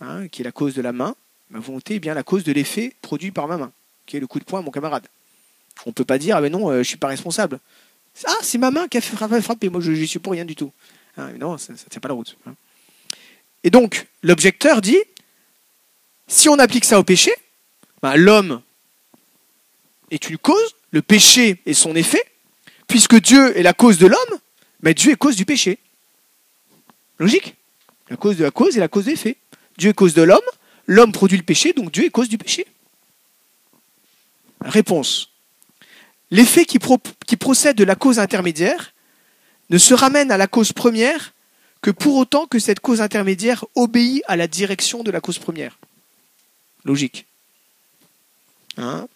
hein, 0.00 0.28
qui 0.28 0.42
est 0.42 0.44
la 0.44 0.52
cause 0.52 0.74
de 0.74 0.82
la 0.82 0.92
main, 0.92 1.14
ma 1.50 1.58
volonté 1.58 1.96
est 1.96 2.00
bien 2.00 2.14
la 2.14 2.22
cause 2.22 2.44
de 2.44 2.52
l'effet 2.52 2.94
produit 3.02 3.30
par 3.30 3.48
ma 3.48 3.56
main, 3.56 3.72
qui 4.06 4.16
est 4.16 4.20
le 4.20 4.26
coup 4.26 4.38
de 4.38 4.44
poing 4.44 4.60
à 4.60 4.62
mon 4.62 4.70
camarade. 4.70 5.06
On 5.86 5.90
ne 5.90 5.94
peut 5.94 6.04
pas 6.04 6.18
dire, 6.18 6.36
ah 6.36 6.40
ben 6.40 6.52
non, 6.52 6.68
euh, 6.68 6.74
je 6.74 6.78
ne 6.78 6.84
suis 6.84 6.96
pas 6.96 7.08
responsable. 7.08 7.58
Ah, 8.26 8.36
c'est 8.42 8.58
ma 8.58 8.70
main 8.70 8.86
qui 8.86 8.98
a 8.98 9.00
frappé, 9.00 9.68
moi 9.68 9.80
je 9.80 9.90
n'y 9.90 10.06
suis 10.06 10.20
pour 10.20 10.32
rien 10.32 10.44
du 10.44 10.54
tout. 10.54 10.72
Hein, 11.16 11.32
non, 11.38 11.58
ça 11.58 11.72
ne 11.72 11.78
tient 11.78 12.00
pas 12.00 12.08
la 12.08 12.14
route. 12.14 12.36
Et 13.64 13.70
donc, 13.70 14.06
l'objecteur 14.22 14.80
dit, 14.80 14.98
si 16.28 16.48
on 16.48 16.58
applique 16.58 16.84
ça 16.84 16.98
au 16.98 17.04
péché, 17.04 17.32
ben, 18.02 18.16
l'homme 18.16 18.62
est 20.14 20.28
une 20.28 20.38
cause, 20.38 20.74
le 20.90 21.02
péché 21.02 21.60
est 21.66 21.74
son 21.74 21.94
effet, 21.94 22.22
puisque 22.86 23.20
Dieu 23.20 23.56
est 23.58 23.62
la 23.62 23.72
cause 23.72 23.98
de 23.98 24.06
l'homme, 24.06 24.38
mais 24.80 24.94
Dieu 24.94 25.12
est 25.12 25.16
cause 25.16 25.36
du 25.36 25.44
péché. 25.44 25.78
Logique 27.18 27.54
La 28.10 28.16
cause 28.16 28.36
de 28.36 28.44
la 28.44 28.50
cause 28.50 28.76
est 28.76 28.80
la 28.80 28.88
cause 28.88 29.06
de 29.06 29.10
l'effet. 29.10 29.36
Dieu 29.78 29.90
est 29.90 29.94
cause 29.94 30.14
de 30.14 30.22
l'homme, 30.22 30.40
l'homme 30.86 31.12
produit 31.12 31.36
le 31.36 31.44
péché, 31.44 31.72
donc 31.72 31.90
Dieu 31.90 32.04
est 32.04 32.10
cause 32.10 32.28
du 32.28 32.38
péché. 32.38 32.66
Réponse. 34.60 35.30
L'effet 36.30 36.64
qui, 36.64 36.78
qui 37.26 37.36
procède 37.36 37.76
de 37.76 37.84
la 37.84 37.94
cause 37.94 38.18
intermédiaire 38.18 38.92
ne 39.70 39.78
se 39.78 39.94
ramène 39.94 40.30
à 40.30 40.36
la 40.36 40.46
cause 40.46 40.72
première 40.72 41.32
que 41.80 41.90
pour 41.90 42.16
autant 42.16 42.46
que 42.46 42.58
cette 42.58 42.80
cause 42.80 43.00
intermédiaire 43.00 43.64
obéit 43.74 44.22
à 44.26 44.36
la 44.36 44.46
direction 44.46 45.02
de 45.02 45.10
la 45.10 45.20
cause 45.20 45.38
première. 45.38 45.78
Logique. 46.84 47.26
Hein? 48.76 49.06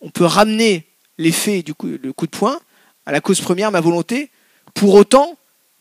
On 0.00 0.10
peut 0.10 0.24
ramener 0.24 0.86
l'effet 1.18 1.62
du 1.62 1.74
coup, 1.74 1.86
le 1.86 2.12
coup 2.12 2.26
de 2.26 2.36
poing 2.36 2.58
à 3.06 3.12
la 3.12 3.20
cause 3.20 3.40
première, 3.40 3.70
ma 3.70 3.80
volonté, 3.80 4.30
pour 4.74 4.94
autant 4.94 5.38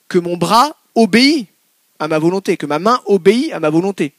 que 0.08 0.20
mon 0.20 0.38
bras 0.38 0.76
obéit 0.94 1.48
à 2.00 2.08
ma 2.08 2.20
volonté, 2.20 2.56
que 2.56 2.66
ma 2.66 2.80
main 2.80 3.02
obéit 3.06 3.52
à 3.52 3.60
ma 3.60 3.70
volonté. 3.70 4.14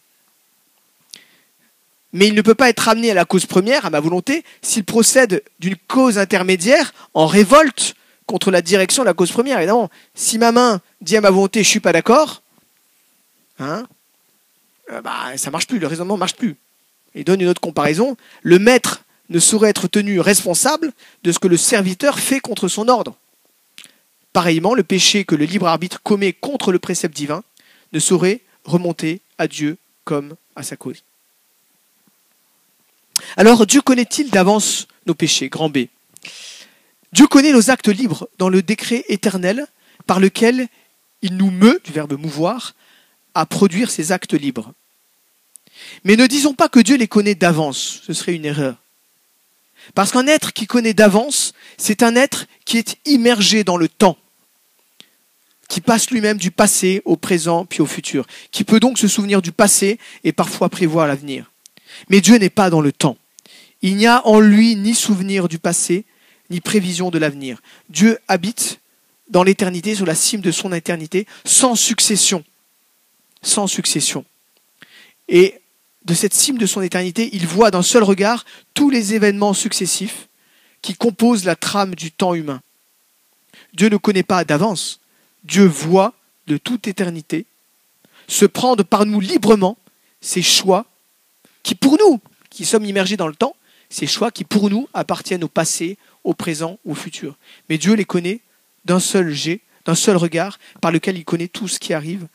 Mais 2.12 2.26
il 2.26 2.34
ne 2.34 2.42
peut 2.42 2.54
pas 2.54 2.68
être 2.68 2.80
ramené 2.80 3.10
à 3.10 3.14
la 3.14 3.24
cause 3.24 3.46
première, 3.46 3.86
à 3.86 3.90
ma 3.90 4.00
volonté, 4.00 4.44
s'il 4.62 4.84
procède 4.84 5.42
d'une 5.60 5.76
cause 5.76 6.18
intermédiaire 6.18 6.92
en 7.14 7.26
révolte 7.26 7.94
contre 8.26 8.50
la 8.50 8.62
direction 8.62 9.02
de 9.02 9.06
la 9.06 9.14
cause 9.14 9.30
première. 9.30 9.58
Évidemment, 9.58 9.90
si 10.14 10.38
ma 10.38 10.50
main 10.50 10.80
dit 11.00 11.16
à 11.16 11.20
ma 11.20 11.30
volonté 11.30 11.62
je 11.62 11.68
suis 11.68 11.80
pas 11.80 11.92
d'accord, 11.92 12.42
hein, 13.60 13.86
euh, 14.90 15.00
bah, 15.00 15.36
ça 15.36 15.50
marche 15.50 15.66
plus, 15.66 15.78
le 15.78 15.86
raisonnement 15.86 16.16
marche 16.16 16.34
plus. 16.34 16.56
Il 17.14 17.24
donne 17.24 17.40
une 17.40 17.48
autre 17.48 17.60
comparaison. 17.60 18.16
Le 18.42 18.58
maître 18.58 19.04
ne 19.28 19.38
saurait 19.38 19.70
être 19.70 19.88
tenu 19.88 20.20
responsable 20.20 20.92
de 21.24 21.32
ce 21.32 21.38
que 21.38 21.48
le 21.48 21.56
serviteur 21.56 22.18
fait 22.18 22.40
contre 22.40 22.68
son 22.68 22.88
ordre. 22.88 23.16
Pareillement, 24.32 24.74
le 24.74 24.82
péché 24.82 25.24
que 25.24 25.34
le 25.34 25.44
libre 25.44 25.66
arbitre 25.66 26.02
commet 26.02 26.32
contre 26.32 26.72
le 26.72 26.78
précepte 26.78 27.16
divin 27.16 27.42
ne 27.92 27.98
saurait 27.98 28.42
remonter 28.64 29.20
à 29.38 29.48
Dieu 29.48 29.78
comme 30.04 30.36
à 30.54 30.62
sa 30.62 30.76
cause. 30.76 31.02
Alors 33.36 33.66
Dieu 33.66 33.80
connaît-il 33.80 34.30
d'avance 34.30 34.86
nos 35.06 35.14
péchés 35.14 35.48
Grand 35.48 35.70
B? 35.70 35.86
Dieu 37.12 37.26
connaît 37.26 37.52
nos 37.52 37.70
actes 37.70 37.88
libres 37.88 38.28
dans 38.38 38.48
le 38.48 38.62
décret 38.62 39.04
éternel 39.08 39.66
par 40.06 40.20
lequel 40.20 40.68
il 41.22 41.36
nous 41.36 41.50
meut, 41.50 41.80
du 41.82 41.92
verbe 41.92 42.18
mouvoir, 42.18 42.74
à 43.34 43.46
produire 43.46 43.90
ces 43.90 44.12
actes 44.12 44.34
libres. 44.34 44.72
Mais 46.04 46.16
ne 46.16 46.26
disons 46.26 46.54
pas 46.54 46.68
que 46.68 46.80
Dieu 46.80 46.96
les 46.96 47.08
connaît 47.08 47.34
d'avance, 47.34 48.00
ce 48.06 48.12
serait 48.12 48.34
une 48.34 48.44
erreur. 48.44 48.76
Parce 49.94 50.12
qu'un 50.12 50.26
être 50.26 50.52
qui 50.52 50.66
connaît 50.66 50.94
d'avance, 50.94 51.52
c'est 51.78 52.02
un 52.02 52.16
être 52.16 52.46
qui 52.64 52.78
est 52.78 52.96
immergé 53.06 53.64
dans 53.64 53.76
le 53.76 53.88
temps, 53.88 54.16
qui 55.68 55.80
passe 55.80 56.10
lui-même 56.10 56.38
du 56.38 56.50
passé 56.50 57.02
au 57.04 57.16
présent 57.16 57.64
puis 57.64 57.80
au 57.80 57.86
futur, 57.86 58.26
qui 58.50 58.64
peut 58.64 58.80
donc 58.80 58.98
se 58.98 59.08
souvenir 59.08 59.42
du 59.42 59.52
passé 59.52 59.98
et 60.24 60.32
parfois 60.32 60.68
prévoir 60.68 61.06
l'avenir. 61.06 61.50
Mais 62.08 62.20
Dieu 62.20 62.36
n'est 62.36 62.50
pas 62.50 62.70
dans 62.70 62.80
le 62.80 62.92
temps. 62.92 63.16
Il 63.82 63.96
n'y 63.96 64.06
a 64.06 64.26
en 64.26 64.40
lui 64.40 64.76
ni 64.76 64.94
souvenir 64.94 65.48
du 65.48 65.58
passé, 65.58 66.04
ni 66.50 66.60
prévision 66.60 67.10
de 67.10 67.18
l'avenir. 67.18 67.60
Dieu 67.88 68.18
habite 68.28 68.80
dans 69.28 69.42
l'éternité, 69.42 69.94
sur 69.94 70.06
la 70.06 70.14
cime 70.14 70.40
de 70.40 70.52
son 70.52 70.72
éternité, 70.72 71.26
sans 71.44 71.74
succession. 71.74 72.44
Sans 73.42 73.66
succession. 73.66 74.24
Et 75.28 75.60
de 76.06 76.14
cette 76.14 76.34
cime 76.34 76.56
de 76.56 76.66
son 76.66 76.82
éternité, 76.82 77.28
il 77.32 77.46
voit 77.46 77.72
d'un 77.72 77.82
seul 77.82 78.04
regard 78.04 78.44
tous 78.74 78.90
les 78.90 79.14
événements 79.14 79.54
successifs 79.54 80.28
qui 80.80 80.94
composent 80.94 81.44
la 81.44 81.56
trame 81.56 81.96
du 81.96 82.12
temps 82.12 82.34
humain. 82.34 82.62
Dieu 83.74 83.88
ne 83.88 83.96
connaît 83.96 84.22
pas 84.22 84.44
d'avance. 84.44 85.00
Dieu 85.42 85.66
voit 85.66 86.14
de 86.46 86.58
toute 86.58 86.86
éternité 86.86 87.44
se 88.28 88.46
prendre 88.46 88.84
par 88.84 89.04
nous 89.04 89.20
librement 89.20 89.76
ces 90.20 90.42
choix 90.42 90.86
qui, 91.64 91.74
pour 91.74 91.98
nous, 91.98 92.20
qui 92.50 92.64
sommes 92.64 92.84
immergés 92.84 93.16
dans 93.16 93.28
le 93.28 93.34
temps, 93.34 93.56
ces 93.90 94.06
choix 94.06 94.30
qui, 94.30 94.44
pour 94.44 94.70
nous, 94.70 94.88
appartiennent 94.94 95.44
au 95.44 95.48
passé, 95.48 95.98
au 96.22 96.34
présent, 96.34 96.78
au 96.84 96.94
futur. 96.94 97.36
Mais 97.68 97.78
Dieu 97.78 97.94
les 97.94 98.04
connaît 98.04 98.40
d'un 98.84 99.00
seul 99.00 99.32
jet, 99.32 99.60
d'un 99.84 99.96
seul 99.96 100.16
regard, 100.16 100.60
par 100.80 100.92
lequel 100.92 101.18
il 101.18 101.24
connaît 101.24 101.48
tout 101.48 101.66
ce 101.66 101.80
qui 101.80 101.92
arrive 101.92 102.28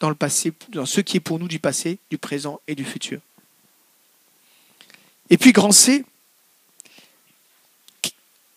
dans 0.00 0.08
le 0.08 0.14
passé, 0.14 0.52
dans 0.70 0.86
ce 0.86 1.00
qui 1.00 1.18
est 1.18 1.20
pour 1.20 1.38
nous 1.38 1.48
du 1.48 1.58
passé, 1.58 1.98
du 2.10 2.18
présent 2.18 2.60
et 2.66 2.74
du 2.74 2.84
futur. 2.84 3.20
Et 5.28 5.38
puis, 5.38 5.52
grand 5.52 5.72
C, 5.72 6.04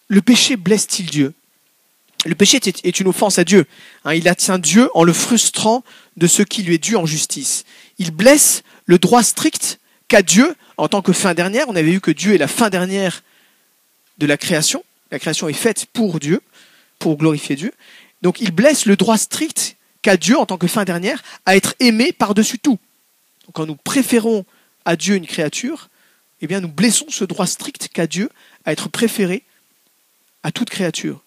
le 0.08 0.22
péché 0.22 0.56
blesse-t-il 0.56 1.10
Dieu? 1.10 1.34
Le 2.26 2.36
péché 2.36 2.60
est 2.66 3.00
une 3.00 3.08
offense 3.08 3.38
à 3.38 3.44
Dieu. 3.44 3.66
Hein. 4.06 4.14
il 4.14 4.30
atteint 4.30 4.58
Dieu 4.58 4.90
en 4.94 5.04
le 5.04 5.12
frustrant 5.12 5.84
de 6.16 6.28
ce 6.28 6.42
qui 6.42 6.64
lui 6.64 6.76
est 6.76 6.84
dû 6.84 6.96
en 6.96 7.06
justice. 7.06 7.66
Il 7.98 8.12
blesse 8.12 8.64
le 8.86 8.98
droit 8.98 9.24
strict 9.24 9.80
qu'a 10.08 10.22
Dieu 10.22 10.56
en 10.78 10.88
tant 10.88 11.02
que 11.02 11.12
fin 11.12 11.34
dernière. 11.34 11.68
On 11.68 11.76
avait 11.76 11.92
vu 11.92 12.00
que 12.00 12.12
Dieu 12.12 12.34
est 12.34 12.38
la 12.38 12.48
fin 12.48 12.70
dernière 12.70 13.24
de 14.20 14.26
la 14.26 14.38
création. 14.38 14.86
La 15.12 15.20
création 15.20 15.50
est 15.50 15.54
faite 15.54 15.86
pour 15.92 16.20
Dieu, 16.20 16.42
pour 16.98 17.18
glorifier 17.18 17.58
Dieu. 17.58 17.74
Donc 18.22 18.40
il 18.40 18.52
blesse 18.52 18.86
le 18.86 18.96
droit 18.96 19.18
strict 19.18 19.76
qu'a 20.04 20.18
Dieu 20.18 20.38
en 20.38 20.46
tant 20.46 20.60
que 20.60 20.68
fin 20.68 20.84
dernière 20.84 21.24
à 21.48 21.56
être 21.56 21.74
aimé 21.80 22.14
par-dessus 22.14 22.60
tout. 22.60 22.78
Quand 23.54 23.66
nous 23.66 23.76
préférons 23.76 24.46
à 24.86 24.96
Dieu 24.96 25.16
une 25.16 25.26
créature, 25.26 25.90
eh 26.42 26.48
bien 26.48 26.62
nous 26.62 26.68
blessons 26.68 27.08
ce 27.10 27.24
droit 27.24 27.48
strict 27.48 27.90
qu'a 27.92 28.06
Dieu 28.06 28.30
à 28.66 28.72
être 28.72 28.90
préféré 28.90 29.44
à 30.44 30.52
toute 30.52 30.70
créature. 30.70 31.24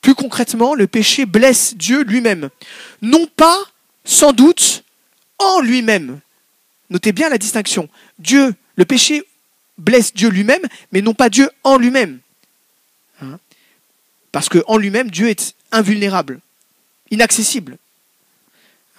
Plus 0.00 0.14
concrètement, 0.14 0.74
le 0.74 0.86
péché 0.86 1.26
blesse 1.26 1.76
Dieu 1.76 2.02
lui-même. 2.02 2.50
Non 3.00 3.26
pas, 3.26 3.58
sans 4.04 4.32
doute, 4.32 4.84
en 5.38 5.60
lui-même. 5.60 6.20
Notez 6.90 7.12
bien 7.12 7.28
la 7.28 7.38
distinction. 7.38 7.88
Dieu, 8.18 8.54
le 8.76 8.84
péché 8.84 9.24
blesse 9.78 10.12
Dieu 10.14 10.28
lui-même, 10.28 10.62
mais 10.92 11.00
non 11.00 11.14
pas 11.14 11.28
Dieu 11.30 11.50
en 11.64 11.76
lui-même. 11.76 12.20
Hein? 13.22 13.38
Parce 14.32 14.48
qu'en 14.48 14.76
lui-même, 14.76 15.10
Dieu 15.10 15.28
est 15.28 15.54
invulnérable, 15.72 16.40
inaccessible. 17.14 17.78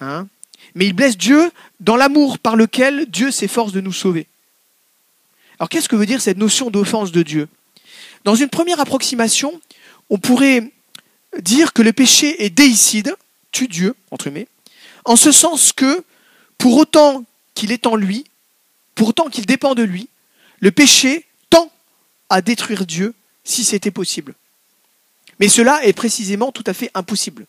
Hein? 0.00 0.28
Mais 0.74 0.86
il 0.86 0.92
blesse 0.92 1.16
Dieu 1.16 1.50
dans 1.80 1.96
l'amour 1.96 2.38
par 2.38 2.56
lequel 2.56 3.06
Dieu 3.06 3.30
s'efforce 3.30 3.72
de 3.72 3.80
nous 3.80 3.92
sauver. 3.92 4.26
Alors 5.58 5.68
qu'est-ce 5.68 5.88
que 5.88 5.96
veut 5.96 6.06
dire 6.06 6.20
cette 6.20 6.36
notion 6.36 6.70
d'offense 6.70 7.12
de 7.12 7.22
Dieu? 7.22 7.48
Dans 8.24 8.34
une 8.34 8.48
première 8.48 8.80
approximation, 8.80 9.58
on 10.10 10.18
pourrait 10.18 10.70
dire 11.38 11.72
que 11.72 11.82
le 11.82 11.92
péché 11.92 12.44
est 12.44 12.50
déicide, 12.50 13.16
tue 13.52 13.68
Dieu, 13.68 13.94
entre 14.10 14.30
en 15.06 15.16
ce 15.16 15.32
sens 15.32 15.72
que, 15.72 16.04
pour 16.58 16.76
autant 16.76 17.24
qu'il 17.54 17.72
est 17.72 17.86
en 17.86 17.94
lui, 17.94 18.24
pour 18.94 19.08
autant 19.08 19.30
qu'il 19.30 19.46
dépend 19.46 19.74
de 19.74 19.82
lui, 19.82 20.08
le 20.60 20.72
péché 20.72 21.24
tend 21.48 21.70
à 22.28 22.42
détruire 22.42 22.86
Dieu 22.86 23.14
si 23.44 23.64
c'était 23.64 23.92
possible. 23.92 24.34
Mais 25.38 25.48
cela 25.48 25.84
est 25.84 25.92
précisément 25.92 26.50
tout 26.50 26.64
à 26.66 26.74
fait 26.74 26.90
impossible. 26.94 27.46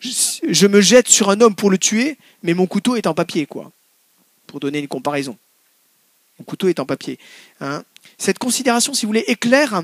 Je, 0.00 0.66
me 0.66 0.80
jette 0.80 1.08
sur 1.08 1.30
un 1.30 1.40
homme 1.40 1.54
pour 1.54 1.70
le 1.70 1.78
tuer, 1.78 2.16
mais 2.42 2.54
mon 2.54 2.66
couteau 2.66 2.96
est 2.96 3.06
en 3.06 3.14
papier, 3.14 3.46
quoi. 3.46 3.70
Pour 4.46 4.58
donner 4.58 4.78
une 4.78 4.88
comparaison. 4.88 5.36
Mon 6.38 6.44
couteau 6.44 6.68
est 6.68 6.80
en 6.80 6.86
papier. 6.86 7.18
Hein. 7.60 7.84
Cette 8.18 8.38
considération, 8.38 8.94
si 8.94 9.04
vous 9.04 9.10
voulez, 9.10 9.24
éclaire 9.28 9.82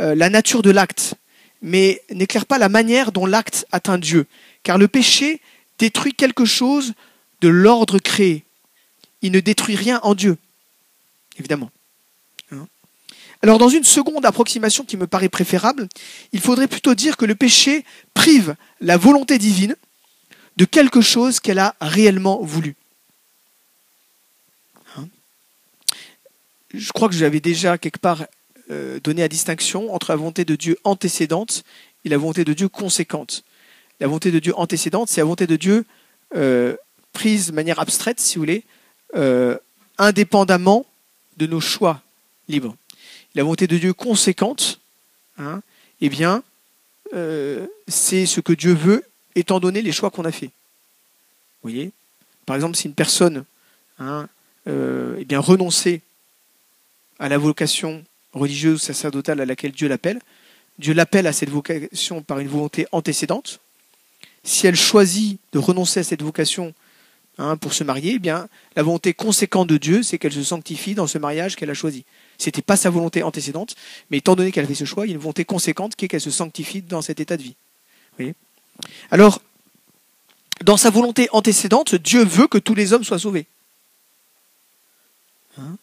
euh, 0.00 0.14
la 0.14 0.30
nature 0.30 0.62
de 0.62 0.70
l'acte 0.70 1.14
mais 1.62 2.02
n'éclaire 2.10 2.46
pas 2.46 2.58
la 2.58 2.68
manière 2.68 3.12
dont 3.12 3.26
l'acte 3.26 3.66
atteint 3.72 3.98
Dieu. 3.98 4.26
Car 4.62 4.78
le 4.78 4.88
péché 4.88 5.40
détruit 5.78 6.14
quelque 6.14 6.44
chose 6.44 6.94
de 7.40 7.48
l'ordre 7.48 7.98
créé. 7.98 8.44
Il 9.22 9.32
ne 9.32 9.40
détruit 9.40 9.76
rien 9.76 10.00
en 10.02 10.14
Dieu, 10.14 10.36
évidemment. 11.38 11.70
Alors 13.42 13.58
dans 13.58 13.68
une 13.68 13.84
seconde 13.84 14.26
approximation 14.26 14.84
qui 14.84 14.96
me 14.96 15.06
paraît 15.06 15.28
préférable, 15.28 15.88
il 16.32 16.40
faudrait 16.40 16.66
plutôt 16.66 16.94
dire 16.94 17.16
que 17.16 17.24
le 17.24 17.34
péché 17.34 17.84
prive 18.14 18.56
la 18.80 18.96
volonté 18.96 19.38
divine 19.38 19.76
de 20.56 20.64
quelque 20.64 21.00
chose 21.00 21.38
qu'elle 21.38 21.60
a 21.60 21.76
réellement 21.80 22.42
voulu. 22.42 22.74
Hein. 24.96 25.08
Je 26.74 26.90
crois 26.92 27.08
que 27.08 27.14
j'avais 27.14 27.40
déjà 27.40 27.78
quelque 27.78 28.00
part 28.00 28.26
euh, 28.70 28.98
donner 29.00 29.22
la 29.22 29.28
distinction 29.28 29.94
entre 29.94 30.10
la 30.10 30.16
volonté 30.16 30.44
de 30.44 30.56
Dieu 30.56 30.76
antécédente 30.82 31.62
et 32.04 32.08
la 32.08 32.18
volonté 32.18 32.44
de 32.44 32.52
Dieu 32.52 32.68
conséquente. 32.68 33.44
La 34.00 34.08
volonté 34.08 34.32
de 34.32 34.40
Dieu 34.40 34.52
antécédente, 34.56 35.08
c'est 35.08 35.20
la 35.20 35.24
volonté 35.24 35.46
de 35.46 35.56
Dieu 35.56 35.84
euh, 36.34 36.76
prise 37.12 37.46
de 37.48 37.52
manière 37.52 37.78
abstraite, 37.78 38.20
si 38.20 38.34
vous 38.34 38.42
voulez, 38.42 38.64
euh, 39.14 39.56
indépendamment 39.96 40.84
de 41.36 41.46
nos 41.46 41.60
choix 41.60 42.02
libres. 42.48 42.76
La 43.34 43.42
volonté 43.42 43.66
de 43.66 43.78
Dieu 43.78 43.92
conséquente, 43.92 44.80
hein, 45.38 45.62
eh 46.00 46.08
bien, 46.08 46.42
c'est 47.86 48.26
ce 48.26 48.40
que 48.40 48.52
Dieu 48.52 48.74
veut, 48.74 49.04
étant 49.34 49.60
donné 49.60 49.82
les 49.82 49.92
choix 49.92 50.10
qu'on 50.10 50.24
a 50.24 50.32
faits. 50.32 50.50
Voyez? 51.62 51.92
Par 52.46 52.56
exemple, 52.56 52.76
si 52.76 52.86
une 52.86 52.94
personne 52.94 53.44
hein, 53.98 54.28
eh 54.66 55.24
bien, 55.24 55.40
renonçait 55.40 56.02
à 57.18 57.28
la 57.28 57.38
vocation 57.38 58.04
religieuse 58.32 58.76
ou 58.76 58.84
sacerdotale 58.84 59.40
à 59.40 59.46
laquelle 59.46 59.72
Dieu 59.72 59.88
l'appelle. 59.88 60.20
Dieu 60.78 60.94
l'appelle 60.94 61.26
à 61.26 61.32
cette 61.32 61.50
vocation 61.50 62.22
par 62.22 62.38
une 62.38 62.48
volonté 62.48 62.86
antécédente. 62.92 63.60
Si 64.44 64.66
elle 64.66 64.76
choisit 64.76 65.40
de 65.52 65.58
renoncer 65.58 66.00
à 66.00 66.04
cette 66.04 66.22
vocation 66.22 66.72
hein, 67.38 67.56
pour 67.56 67.74
se 67.74 67.84
marier, 67.84 68.14
eh 68.14 68.18
bien, 68.18 68.48
la 68.76 68.82
volonté 68.82 69.14
conséquente 69.14 69.68
de 69.68 69.76
Dieu, 69.76 70.02
c'est 70.02 70.18
qu'elle 70.18 70.32
se 70.32 70.44
sanctifie 70.44 70.94
dans 70.94 71.06
ce 71.06 71.18
mariage 71.18 71.56
qu'elle 71.56 71.70
a 71.70 71.74
choisi. 71.74 72.04
Ce 72.38 72.46
n'était 72.46 72.62
pas 72.62 72.76
sa 72.76 72.88
volonté 72.88 73.22
antécédente, 73.22 73.74
mais 74.10 74.18
étant 74.18 74.36
donné 74.36 74.52
qu'elle 74.52 74.66
fait 74.66 74.74
ce 74.74 74.84
choix, 74.84 75.06
il 75.06 75.10
y 75.10 75.12
a 75.12 75.14
une 75.14 75.20
volonté 75.20 75.44
conséquente 75.44 75.96
qui 75.96 76.04
est 76.04 76.08
qu'elle 76.08 76.20
se 76.20 76.30
sanctifie 76.30 76.82
dans 76.82 77.02
cet 77.02 77.20
état 77.20 77.36
de 77.36 77.42
vie. 77.42 77.56
Alors, 79.10 79.42
dans 80.64 80.76
sa 80.76 80.90
volonté 80.90 81.28
antécédente, 81.32 81.94
Dieu 81.94 82.24
veut 82.24 82.46
que 82.46 82.58
tous 82.58 82.74
les 82.74 82.92
hommes 82.92 83.04
soient 83.04 83.18
sauvés. 83.18 83.46
Hein? 85.58 85.76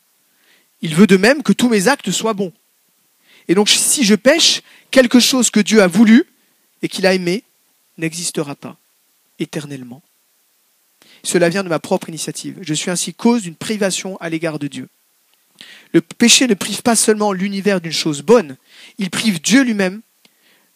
Il 0.81 0.95
veut 0.95 1.07
de 1.07 1.17
même 1.17 1.43
que 1.43 1.53
tous 1.53 1.69
mes 1.69 1.87
actes 1.87 2.11
soient 2.11 2.33
bons. 2.33 2.53
Et 3.47 3.55
donc 3.55 3.69
si 3.69 4.03
je 4.03 4.15
pêche, 4.15 4.61
quelque 4.91 5.19
chose 5.19 5.49
que 5.49 5.59
Dieu 5.59 5.81
a 5.81 5.87
voulu 5.87 6.25
et 6.81 6.89
qu'il 6.89 7.05
a 7.05 7.13
aimé 7.13 7.43
n'existera 7.97 8.55
pas 8.55 8.77
éternellement. 9.39 10.01
Cela 11.23 11.49
vient 11.49 11.63
de 11.63 11.69
ma 11.69 11.79
propre 11.79 12.09
initiative. 12.09 12.57
Je 12.61 12.73
suis 12.73 12.91
ainsi 12.91 13.13
cause 13.13 13.43
d'une 13.43 13.55
privation 13.55 14.17
à 14.17 14.29
l'égard 14.29 14.59
de 14.59 14.67
Dieu. 14.67 14.89
Le 15.95 16.01
péché 16.01 16.45
ne 16.45 16.55
prive 16.55 16.81
pas 16.81 16.97
seulement 16.97 17.31
l'univers 17.31 17.79
d'une 17.79 17.93
chose 17.93 18.21
bonne, 18.21 18.57
il 18.97 19.09
prive 19.09 19.41
Dieu 19.41 19.63
lui-même 19.63 20.01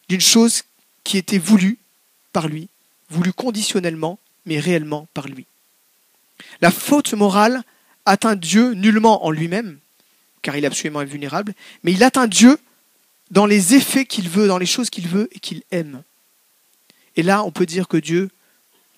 d'une 0.07 0.21
chose 0.21 0.63
qui 1.03 1.17
était 1.17 1.37
voulue 1.37 1.77
par 2.31 2.47
lui, 2.47 2.69
voulue 3.09 3.33
conditionnellement, 3.33 4.17
mais 4.45 4.61
réellement 4.61 5.09
par 5.13 5.27
lui. 5.27 5.45
La 6.61 6.71
faute 6.71 7.13
morale 7.15 7.63
atteint 8.05 8.37
Dieu 8.37 8.71
nullement 8.71 9.25
en 9.25 9.31
lui-même, 9.31 9.79
car 10.41 10.55
il 10.55 10.63
est 10.63 10.67
absolument 10.67 10.99
invulnérable, 10.99 11.53
mais 11.83 11.91
il 11.91 12.01
atteint 12.01 12.27
Dieu 12.27 12.57
dans 13.29 13.45
les 13.45 13.75
effets 13.75 14.05
qu'il 14.05 14.29
veut, 14.29 14.47
dans 14.47 14.57
les 14.57 14.65
choses 14.65 14.89
qu'il 14.89 15.09
veut 15.09 15.27
et 15.33 15.39
qu'il 15.39 15.63
aime. 15.71 16.01
Et 17.17 17.23
là, 17.23 17.43
on 17.43 17.51
peut 17.51 17.65
dire 17.65 17.89
que 17.89 17.97
Dieu 17.97 18.29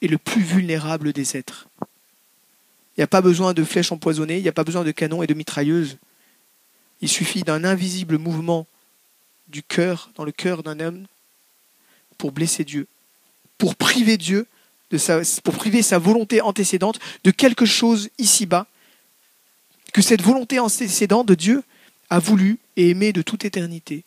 est 0.03 0.07
le 0.07 0.19
plus 0.19 0.43
vulnérable 0.43 1.13
des 1.13 1.35
êtres. 1.35 1.67
Il 1.81 2.99
n'y 2.99 3.03
a 3.03 3.07
pas 3.07 3.21
besoin 3.21 3.55
de 3.55 3.63
flèches 3.63 3.91
empoisonnées, 3.91 4.37
il 4.37 4.43
n'y 4.43 4.49
a 4.49 4.53
pas 4.53 4.63
besoin 4.63 4.83
de 4.83 4.91
canons 4.91 5.23
et 5.23 5.27
de 5.27 5.33
mitrailleuses. 5.33 5.97
Il 7.01 7.09
suffit 7.09 7.41
d'un 7.43 7.63
invisible 7.63 8.17
mouvement 8.17 8.67
du 9.47 9.63
cœur, 9.63 10.09
dans 10.15 10.23
le 10.23 10.31
cœur 10.31 10.63
d'un 10.63 10.79
homme, 10.79 11.05
pour 12.17 12.31
blesser 12.31 12.63
Dieu, 12.63 12.87
pour 13.57 13.75
priver 13.75 14.17
Dieu, 14.17 14.47
de 14.91 14.97
sa, 14.97 15.21
pour 15.43 15.55
priver 15.55 15.81
sa 15.81 15.97
volonté 15.97 16.41
antécédente 16.41 16.99
de 17.23 17.31
quelque 17.31 17.65
chose 17.65 18.09
ici-bas 18.17 18.67
que 19.93 20.01
cette 20.01 20.21
volonté 20.21 20.59
antécédente 20.59 21.27
de 21.27 21.35
Dieu 21.35 21.63
a 22.09 22.19
voulu 22.19 22.59
et 22.77 22.89
aimé 22.89 23.13
de 23.13 23.21
toute 23.21 23.45
éternité 23.45 24.03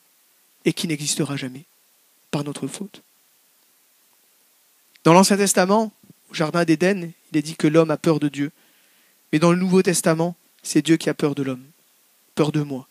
et 0.65 0.73
qui 0.73 0.89
n'existera 0.89 1.37
jamais 1.37 1.65
par 2.31 2.45
notre 2.45 2.67
faute. 2.67 3.03
Dans 5.05 5.13
l'Ancien 5.13 5.37
Testament, 5.37 5.93
au 6.31 6.35
Jardin 6.35 6.65
d'Éden, 6.65 7.13
il 7.33 7.39
est 7.39 7.43
dit 7.43 7.57
que 7.57 7.67
l'homme 7.67 7.91
a 7.91 7.97
peur 7.97 8.21
de 8.21 8.29
Dieu. 8.29 8.51
Mais 9.33 9.39
dans 9.39 9.53
le 9.53 9.59
Nouveau 9.59 9.83
Testament, 9.83 10.37
c'est 10.63 10.83
Dieu 10.83 10.97
qui 10.97 11.11
a 11.11 11.15
peur 11.15 11.35
de 11.35 11.43
l'homme, 11.43 11.65
peur 12.35 12.53
de 12.53 12.63
moi, 12.63 12.89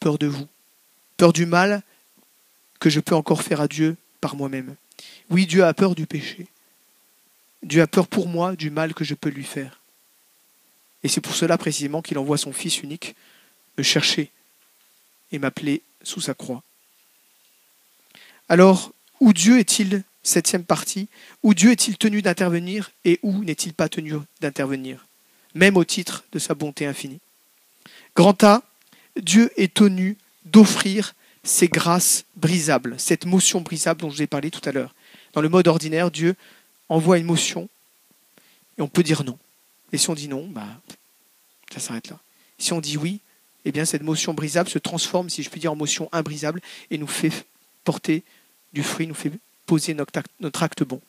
peur 0.00 0.18
de 0.18 0.26
vous, 0.26 0.46
peur 1.16 1.32
du 1.32 1.46
mal 1.46 1.82
que 2.80 2.90
je 2.90 3.00
peux 3.00 3.14
encore 3.14 3.42
faire 3.42 3.60
à 3.60 3.68
Dieu 3.68 3.96
par 4.20 4.36
moi-même. 4.36 4.74
Oui, 5.30 5.46
Dieu 5.46 5.64
a 5.64 5.74
peur 5.74 5.94
du 5.94 6.06
péché. 6.06 6.46
Dieu 7.62 7.82
a 7.82 7.86
peur 7.86 8.06
pour 8.06 8.28
moi 8.28 8.54
du 8.56 8.70
mal 8.70 8.94
que 8.94 9.04
je 9.04 9.14
peux 9.14 9.30
lui 9.30 9.44
faire. 9.44 9.80
Et 11.02 11.08
c'est 11.08 11.20
pour 11.20 11.34
cela 11.34 11.58
précisément 11.58 12.02
qu'il 12.02 12.18
envoie 12.18 12.38
son 12.38 12.52
Fils 12.52 12.82
unique 12.82 13.14
me 13.76 13.82
chercher 13.82 14.30
et 15.32 15.38
m'appeler 15.38 15.82
sous 16.02 16.20
sa 16.20 16.34
croix. 16.34 16.62
Alors, 18.48 18.92
où 19.20 19.32
Dieu 19.32 19.58
est-il, 19.58 20.02
septième 20.22 20.64
partie, 20.64 21.08
où 21.42 21.54
Dieu 21.54 21.70
est-il 21.70 21.98
tenu 21.98 22.22
d'intervenir 22.22 22.90
et 23.04 23.18
où 23.22 23.44
n'est-il 23.44 23.74
pas 23.74 23.88
tenu 23.88 24.14
d'intervenir, 24.40 25.06
même 25.54 25.76
au 25.76 25.84
titre 25.84 26.24
de 26.32 26.38
sa 26.38 26.54
bonté 26.54 26.86
infinie? 26.86 27.20
Grand 28.16 28.34
Dieu 29.20 29.50
est 29.56 29.74
tenu 29.74 30.16
d'offrir 30.44 31.14
ses 31.44 31.68
grâces 31.68 32.24
brisables, 32.36 32.94
cette 32.98 33.24
motion 33.24 33.60
brisable 33.60 34.00
dont 34.00 34.10
je 34.10 34.16
vous 34.16 34.22
ai 34.22 34.26
parlé 34.26 34.50
tout 34.50 34.66
à 34.68 34.72
l'heure. 34.72 34.94
Dans 35.32 35.40
le 35.40 35.48
mode 35.48 35.68
ordinaire, 35.68 36.10
Dieu 36.10 36.34
envoie 36.88 37.18
une 37.18 37.26
motion 37.26 37.68
et 38.78 38.82
on 38.82 38.88
peut 38.88 39.02
dire 39.02 39.24
non. 39.24 39.38
Et 39.92 39.98
si 39.98 40.10
on 40.10 40.14
dit 40.14 40.28
non, 40.28 40.46
bah, 40.48 40.66
ça 41.72 41.80
s'arrête 41.80 42.08
là. 42.08 42.18
Si 42.58 42.72
on 42.72 42.80
dit 42.80 42.96
oui, 42.96 43.20
eh 43.64 43.72
bien 43.72 43.84
cette 43.84 44.02
motion 44.02 44.34
brisable 44.34 44.68
se 44.68 44.78
transforme, 44.78 45.30
si 45.30 45.42
je 45.42 45.50
puis 45.50 45.60
dire, 45.60 45.72
en 45.72 45.76
motion 45.76 46.08
imbrisable 46.12 46.60
et 46.90 46.98
nous 46.98 47.06
fait 47.06 47.32
porter 47.84 48.22
du 48.72 48.82
fruit, 48.82 49.06
nous 49.06 49.14
fait 49.14 49.32
poser 49.66 49.94
notre 49.94 50.62
acte 50.62 50.82
bon. 50.82 51.00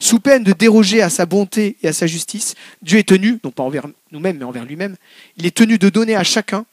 Sous 0.00 0.20
peine 0.20 0.44
de 0.44 0.52
déroger 0.52 1.00
à 1.00 1.10
sa 1.10 1.24
bonté 1.26 1.76
et 1.82 1.88
à 1.88 1.92
sa 1.92 2.06
justice, 2.06 2.54
Dieu 2.82 2.98
est 2.98 3.08
tenu, 3.08 3.38
non 3.42 3.50
pas 3.50 3.62
envers 3.62 3.86
nous-mêmes, 4.10 4.38
mais 4.38 4.44
envers 4.44 4.64
lui-même, 4.64 4.96
il 5.36 5.46
est 5.46 5.56
tenu 5.56 5.78
de 5.78 5.88
donner 5.88 6.14
à 6.14 6.24
chacun, 6.24 6.66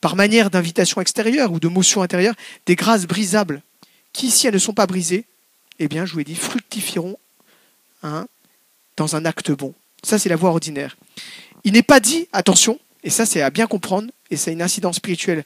par 0.00 0.16
manière 0.16 0.50
d'invitation 0.50 1.00
extérieure 1.00 1.52
ou 1.52 1.60
de 1.60 1.68
motion 1.68 2.02
intérieure, 2.02 2.34
des 2.66 2.76
grâces 2.76 3.06
brisables, 3.06 3.62
qui, 4.12 4.30
si 4.30 4.46
elles 4.46 4.54
ne 4.54 4.58
sont 4.58 4.74
pas 4.74 4.86
brisées, 4.86 5.24
eh 5.78 5.88
bien, 5.88 6.06
je 6.06 6.14
vous 6.14 6.20
ai 6.20 6.24
dit, 6.24 6.34
fructifieront 6.34 7.18
hein, 8.02 8.26
dans 8.96 9.16
un 9.16 9.24
acte 9.24 9.50
bon. 9.50 9.74
Ça, 10.02 10.18
c'est 10.18 10.28
la 10.28 10.36
voie 10.36 10.50
ordinaire. 10.50 10.96
Il 11.64 11.72
n'est 11.72 11.82
pas 11.82 12.00
dit, 12.00 12.28
attention, 12.32 12.78
et 13.02 13.10
ça, 13.10 13.26
c'est 13.26 13.42
à 13.42 13.50
bien 13.50 13.66
comprendre, 13.66 14.10
et 14.30 14.36
c'est 14.36 14.52
une 14.52 14.62
incidence 14.62 14.96
spirituelle 14.96 15.44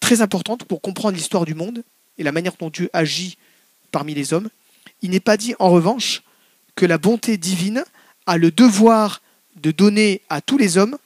très 0.00 0.22
importante 0.22 0.64
pour 0.64 0.80
comprendre 0.80 1.16
l'histoire 1.16 1.44
du 1.44 1.54
monde 1.54 1.82
et 2.18 2.22
la 2.22 2.32
manière 2.32 2.54
dont 2.58 2.70
Dieu 2.70 2.90
agit 2.92 3.36
parmi 3.90 4.14
les 4.14 4.32
hommes. 4.32 4.48
Il 5.02 5.10
n'est 5.10 5.20
pas 5.20 5.36
dit, 5.36 5.54
en 5.58 5.70
revanche, 5.70 6.22
que 6.74 6.86
la 6.86 6.98
bonté 6.98 7.36
divine 7.36 7.84
a 8.26 8.38
le 8.38 8.50
devoir 8.50 9.20
de 9.56 9.70
donner 9.70 10.22
à 10.28 10.40
tous 10.40 10.58
les 10.58 10.78
hommes 10.78 10.96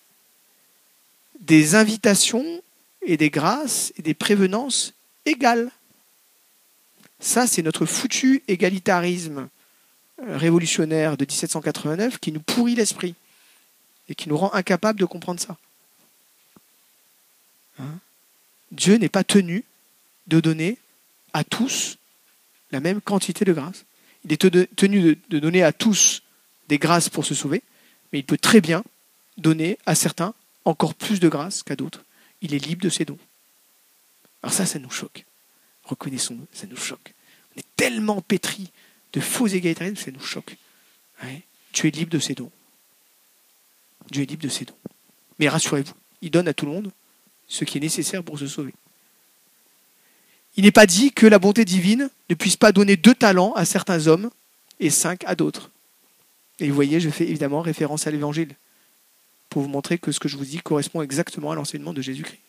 des 1.41 1.75
invitations 1.75 2.63
et 3.07 3.17
des 3.17 3.31
grâces 3.31 3.93
et 3.97 4.03
des 4.03 4.15
prévenances 4.15 4.95
égales. 5.27 5.71
Ça, 7.21 7.47
c'est 7.47 7.63
notre 7.63 7.87
foutu 7.87 8.43
égalitarisme 8.49 9.49
euh, 10.23 10.37
révolutionnaire 10.37 11.17
de 11.17 11.25
1789 11.25 12.19
qui 12.19 12.33
nous 12.33 12.41
pourrit 12.41 12.75
l'esprit 12.75 13.15
et 14.09 14.15
qui 14.15 14.29
nous 14.29 14.37
rend 14.37 14.53
incapables 14.53 15.01
de 15.01 15.05
comprendre 15.05 15.41
ça. 15.41 15.57
Hein? 17.79 17.99
Dieu 18.73 18.97
n'est 18.97 19.09
pas 19.09 19.25
tenu 19.25 19.65
de 20.27 20.41
donner 20.41 20.79
à 21.33 21.45
tous 21.45 21.99
la 22.71 22.81
même 22.81 23.01
quantité 23.01 23.45
de 23.45 23.53
grâce. 23.53 23.85
Il 24.25 24.33
est 24.33 24.77
tenu 24.77 25.19
de 25.29 25.39
donner 25.39 25.63
à 25.63 25.73
tous 25.73 26.23
des 26.69 26.79
grâces 26.79 27.09
pour 27.09 27.25
se 27.25 27.35
sauver, 27.35 27.63
mais 28.13 28.21
il 28.21 28.25
peut 28.25 28.39
très 28.39 28.61
bien 28.61 28.85
donner 29.37 29.79
à 29.87 29.95
certains 29.95 30.35
encore 30.65 30.95
plus 30.95 31.21
de 31.21 31.29
grâces 31.29 31.63
qu'à 31.63 31.77
d'autres. 31.77 32.05
Il 32.45 32.53
est 32.53 32.65
libre 32.65 32.83
de 32.83 32.91
ses 32.91 33.07
dons. 33.07 33.19
Alors 34.43 34.53
ça, 34.53 34.67
ça 34.67 34.79
nous 34.79 34.91
choque. 34.91 35.25
Reconnaissons-le, 35.85 36.47
ça 36.53 36.67
nous 36.67 36.77
choque. 36.77 37.15
On 37.57 37.59
est 37.59 37.67
tellement 37.75 38.21
pétri 38.21 38.71
de 39.15 39.21
faux 39.21 39.47
égalitarisme, 39.47 39.97
ça 39.97 40.11
nous 40.11 40.21
choque. 40.21 40.57
Tu 41.73 41.89
es 41.89 41.91
libre 41.91 42.11
de 42.11 42.19
ses 42.19 42.35
dons. 42.35 42.53
Dieu 44.11 44.23
est 44.23 44.27
libre 44.27 44.43
de 44.43 44.51
ses 44.51 44.67
dons. 44.67 44.77
Mais 45.39 45.49
rassurez-vous, 45.49 45.95
il 46.21 46.31
donne 46.31 46.47
à 46.47 46.53
tout 46.53 46.67
le 46.67 46.73
monde 46.73 46.93
ce 47.49 47.65
qui 47.65 47.79
est 47.79 47.81
nécessaire 47.81 48.23
pour 48.23 48.39
se 48.39 48.47
sauver. 48.47 48.75
Il 50.57 50.65
n'est 50.65 50.71
pas 50.71 50.87
dit 50.87 51.13
que 51.13 51.27
la 51.27 51.39
bonté 51.39 51.65
divine 51.65 52.11
ne 52.29 52.35
puisse 52.35 52.57
pas 52.59 52.73
donner 52.73 52.99
deux 52.99 53.15
talents 53.15 53.55
à 53.55 53.65
certains 53.65 54.07
hommes 54.07 54.31
et 54.81 54.91
cinq 54.91 55.25
à 55.25 55.35
d'autres. 55.35 55.71
Et 56.61 56.69
vous 56.69 56.75
voyez, 56.75 57.01
je 57.01 57.09
fais 57.09 57.25
évidemment 57.25 57.63
référence 57.63 58.07
à 58.07 58.11
l'évangile 58.11 58.55
pour 59.55 59.63
vous 59.63 59.69
montrer 59.69 59.99
que 59.99 60.11
ce 60.11 60.19
que 60.19 60.27
je 60.27 60.37
vous 60.37 60.45
dis 60.45 60.59
correspond 60.59 61.01
exactement 61.01 61.53
à 61.53 61.55
l'enseignement 61.55 61.93
de 61.93 62.03
Jésus-Christ. 62.03 62.41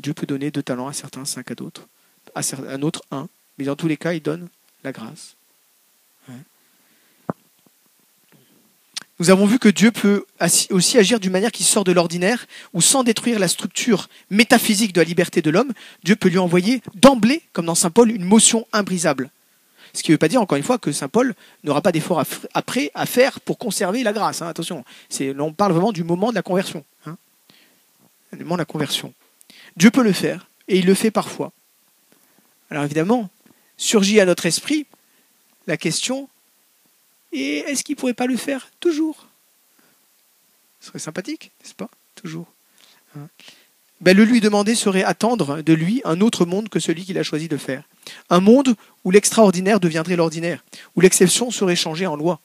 Dieu 0.00 0.12
peut 0.12 0.26
donner 0.26 0.50
deux 0.50 0.64
talents 0.64 0.88
à 0.88 0.92
certains, 0.92 1.24
cinq 1.24 1.52
à 1.52 1.54
d'autres, 1.54 1.86
à 2.34 2.40
un 2.66 2.82
autre 2.82 3.04
un, 3.12 3.28
mais 3.56 3.66
dans 3.66 3.76
tous 3.76 3.86
les 3.86 3.96
cas, 3.96 4.12
il 4.12 4.20
donne 4.20 4.48
la 4.82 4.90
grâce. 4.90 5.36
Nous 9.20 9.30
avons 9.30 9.46
vu 9.46 9.60
que 9.60 9.68
Dieu 9.68 9.92
peut 9.92 10.26
aussi 10.70 10.98
agir 10.98 11.20
d'une 11.20 11.30
manière 11.30 11.52
qui 11.52 11.62
sort 11.62 11.84
de 11.84 11.92
l'ordinaire, 11.92 12.46
ou 12.72 12.80
sans 12.80 13.04
détruire 13.04 13.38
la 13.38 13.46
structure 13.46 14.08
métaphysique 14.28 14.92
de 14.92 15.00
la 15.00 15.04
liberté 15.04 15.40
de 15.40 15.50
l'homme, 15.50 15.72
Dieu 16.02 16.16
peut 16.16 16.30
lui 16.30 16.38
envoyer 16.38 16.82
d'emblée, 16.96 17.42
comme 17.52 17.66
dans 17.66 17.76
Saint 17.76 17.90
Paul, 17.90 18.10
une 18.10 18.24
motion 18.24 18.66
imbrisable. 18.72 19.30
Ce 19.92 20.02
qui 20.02 20.10
ne 20.10 20.14
veut 20.14 20.18
pas 20.18 20.28
dire, 20.28 20.40
encore 20.40 20.56
une 20.56 20.64
fois, 20.64 20.78
que 20.78 20.92
Saint 20.92 21.08
Paul 21.08 21.34
n'aura 21.64 21.82
pas 21.82 21.92
d'effort 21.92 22.22
après 22.54 22.90
à 22.94 23.06
faire 23.06 23.40
pour 23.40 23.58
conserver 23.58 24.02
la 24.02 24.12
grâce. 24.12 24.42
Hein. 24.42 24.48
attention, 24.48 24.84
on 25.38 25.52
parle 25.52 25.72
vraiment 25.72 25.92
du 25.92 26.04
moment 26.04 26.30
de 26.30 26.34
la 26.34 26.42
conversion. 26.42 26.84
Hein. 27.06 27.16
Le 28.32 28.38
moment 28.38 28.56
de 28.56 28.60
la 28.60 28.66
conversion. 28.66 29.12
Dieu 29.76 29.90
peut 29.90 30.02
le 30.02 30.12
faire, 30.12 30.48
et 30.68 30.78
il 30.78 30.86
le 30.86 30.94
fait 30.94 31.10
parfois. 31.10 31.52
Alors 32.70 32.84
évidemment, 32.84 33.28
surgit 33.76 34.20
à 34.20 34.26
notre 34.26 34.46
esprit 34.46 34.86
la 35.66 35.76
question 35.76 36.28
et 37.32 37.58
est-ce 37.58 37.84
qu'il 37.84 37.94
ne 37.94 38.00
pourrait 38.00 38.14
pas 38.14 38.26
le 38.26 38.36
faire 38.36 38.70
toujours? 38.80 39.26
Ce 40.80 40.88
serait 40.88 40.98
sympathique, 40.98 41.52
n'est-ce 41.60 41.74
pas? 41.74 41.90
Toujours. 42.14 42.46
Hein. 43.16 43.28
Ben, 44.00 44.16
le 44.16 44.24
lui 44.24 44.40
demander 44.40 44.74
serait 44.74 45.04
attendre 45.04 45.62
de 45.62 45.72
lui 45.72 46.00
un 46.04 46.20
autre 46.20 46.46
monde 46.46 46.68
que 46.68 46.80
celui 46.80 47.04
qu'il 47.04 47.18
a 47.18 47.22
choisi 47.22 47.48
de 47.48 47.56
faire. 47.56 47.84
Un 48.30 48.40
monde 48.40 48.74
où 49.04 49.10
l'extraordinaire 49.10 49.78
deviendrait 49.78 50.16
l'ordinaire, 50.16 50.64
où 50.96 51.00
l'exception 51.00 51.50
serait 51.50 51.76
changée 51.76 52.06
en 52.06 52.16
loi. 52.16 52.40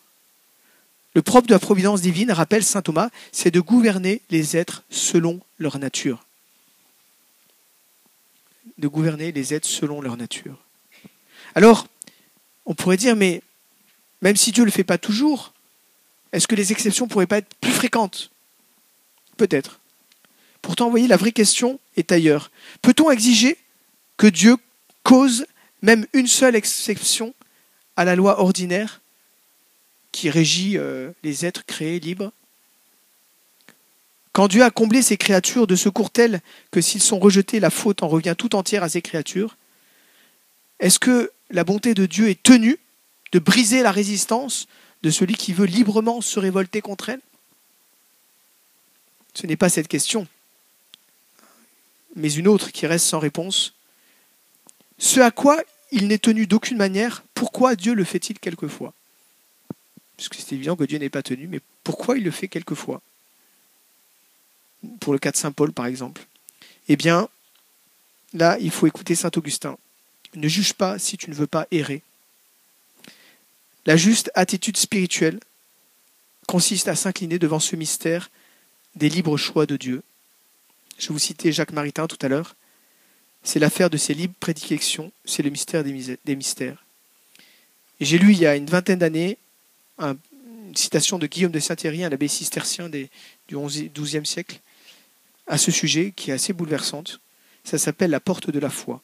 Le 1.14 1.22
propre 1.22 1.48
de 1.48 1.54
la 1.54 1.60
providence 1.60 2.02
divine, 2.02 2.32
rappelle 2.32 2.64
saint 2.64 2.82
Thomas, 2.82 3.10
c'est 3.32 3.52
de 3.52 3.62
gouverner 3.62 4.22
les 4.30 4.58
êtres 4.58 4.84
selon 4.90 5.40
leur 5.58 5.80
nature. 5.80 6.26
De 8.78 8.90
gouverner 8.90 9.32
les 9.32 9.54
êtres 9.54 9.68
selon 9.68 10.02
leur 10.02 10.18
nature. 10.18 10.58
Alors, 11.56 11.88
on 12.66 12.76
pourrait 12.76 12.98
dire, 12.98 13.16
mais 13.16 13.42
même 14.22 14.36
si 14.36 14.52
Dieu 14.52 14.64
ne 14.64 14.66
le 14.66 14.72
fait 14.72 14.84
pas 14.84 14.98
toujours, 14.98 15.54
est-ce 16.34 16.50
que 16.50 16.56
les 16.56 16.74
exceptions 16.74 17.06
ne 17.06 17.10
pourraient 17.10 17.28
pas 17.28 17.38
être 17.38 17.54
plus 17.62 17.72
fréquentes? 17.72 18.30
Peut-être. 19.38 19.80
Pourtant, 20.66 20.86
vous 20.86 20.92
voyez, 20.92 21.08
la 21.08 21.16
vraie 21.16 21.32
question 21.32 21.80
est 21.96 22.12
ailleurs. 22.12 22.50
Peut-on 22.82 23.12
exiger 23.12 23.56
que 24.18 24.26
Dieu 24.26 24.58
cause 25.04 25.46
même 25.84 26.08
une 26.12 26.26
seule 26.26 26.56
exception 26.56 27.36
à 27.96 28.04
la 28.04 28.16
loi 28.16 28.40
ordinaire 28.40 29.00
qui 30.12 30.32
régit 30.32 30.80
euh, 30.80 31.12
les 31.22 31.46
êtres 31.46 31.68
créés 31.68 32.00
libres? 32.00 32.32
Quand 34.32 34.48
Dieu 34.48 34.64
a 34.64 34.72
comblé 34.72 35.04
ses 35.04 35.18
créatures 35.18 35.68
de 35.68 35.76
secours 35.76 36.10
tels 36.10 36.42
que 36.72 36.82
s'ils 36.82 37.00
sont 37.00 37.20
rejetés, 37.20 37.60
la 37.60 37.70
faute 37.70 38.02
en 38.02 38.08
revient 38.08 38.34
tout 38.36 38.56
entière 38.56 38.82
à 38.82 38.90
ses 38.90 39.04
créatures, 39.04 39.58
est-ce 40.80 40.98
que 40.98 41.32
la 41.52 41.64
bonté 41.64 41.94
de 41.94 42.08
Dieu 42.08 42.28
est 42.30 42.42
tenue 42.42 42.80
de 43.34 43.38
briser 43.38 43.84
la 43.84 43.92
résistance 43.92 44.66
de 45.04 45.12
celui 45.12 45.36
qui 45.36 45.54
veut 45.54 45.68
librement 45.68 46.22
se 46.22 46.40
révolter 46.40 46.82
contre 46.82 47.10
elle? 47.10 47.22
Ce 49.36 49.46
n'est 49.46 49.58
pas 49.58 49.70
cette 49.70 49.88
question, 49.88 50.28
mais 52.16 52.34
une 52.34 52.48
autre 52.48 52.72
qui 52.72 52.88
reste 52.88 53.06
sans 53.06 53.20
réponse. 53.20 53.74
Ce 54.98 55.20
à 55.20 55.32
quoi 55.32 55.62
il 55.92 56.08
n'est 56.08 56.18
tenu 56.18 56.48
d'aucune 56.48 56.78
manière, 56.78 57.24
pourquoi 57.34 57.76
Dieu 57.76 57.94
le 57.94 58.04
fait-il 58.04 58.40
quelquefois? 58.40 58.94
Puisque 60.18 60.36
c'est 60.36 60.54
évident 60.54 60.76
que 60.76 60.84
Dieu 60.86 60.98
n'est 60.98 61.10
pas 61.10 61.24
tenu, 61.24 61.48
mais 61.48 61.60
pourquoi 61.84 62.18
il 62.18 62.24
le 62.24 62.32
fait 62.32 62.48
quelquefois? 62.48 63.02
Pour 65.00 65.14
le 65.14 65.20
cas 65.20 65.32
de 65.32 65.38
Saint 65.38 65.52
Paul, 65.52 65.74
par 65.74 65.86
exemple. 65.86 66.26
Eh 66.88 66.96
bien, 66.96 67.28
là, 68.34 68.58
il 68.60 68.72
faut 68.72 68.88
écouter 68.88 69.16
Saint 69.16 69.32
Augustin. 69.36 69.78
Ne 70.36 70.48
juge 70.48 70.74
pas 70.74 71.00
si 71.00 71.18
tu 71.18 71.30
ne 71.30 71.36
veux 71.36 71.48
pas 71.48 71.68
errer. 71.72 72.02
La 73.86 73.98
juste 73.98 74.32
attitude 74.36 74.78
spirituelle 74.78 75.40
consiste 76.48 76.88
à 76.88 76.96
s'incliner 76.96 77.40
devant 77.40 77.60
ce 77.60 77.76
mystère 77.76 78.30
des 78.96 79.10
libres 79.10 79.38
choix 79.38 79.66
de 79.66 79.78
Dieu. 79.78 80.04
Je 80.98 81.12
vous 81.12 81.20
citais 81.20 81.52
Jacques 81.52 81.74
Maritain 81.74 82.08
tout 82.08 82.18
à 82.22 82.28
l'heure. 82.28 82.56
C'est 83.44 83.60
l'affaire 83.60 83.90
de 83.90 83.98
ses 83.98 84.14
libres 84.14 84.36
prédictions, 84.40 85.12
c'est 85.24 85.44
le 85.44 85.50
mystère 85.50 85.84
des 85.84 86.36
mystères. 86.36 86.84
J'ai 88.00 88.18
lu 88.18 88.32
il 88.32 88.40
y 88.40 88.48
a 88.48 88.56
une 88.56 88.66
vingtaine 88.66 89.00
d'années 89.00 89.38
une 90.00 90.18
une 90.68 90.76
citation 90.76 91.20
de 91.20 91.28
Guillaume 91.28 91.52
de 91.52 91.60
Saint-Héry, 91.60 92.04
un 92.04 92.12
abbé 92.12 92.28
cistercien 92.28 92.90
du 92.90 93.08
XIIe 93.50 94.26
siècle, 94.26 94.60
à 95.48 95.58
ce 95.58 95.72
sujet 95.72 96.12
qui 96.14 96.32
est 96.32 96.34
assez 96.34 96.54
bouleversante. 96.54 97.22
Ça 97.64 97.78
s'appelle 97.78 98.10
la 98.10 98.20
porte 98.20 98.50
de 98.50 98.60
la 98.60 98.70
foi. 98.70 99.02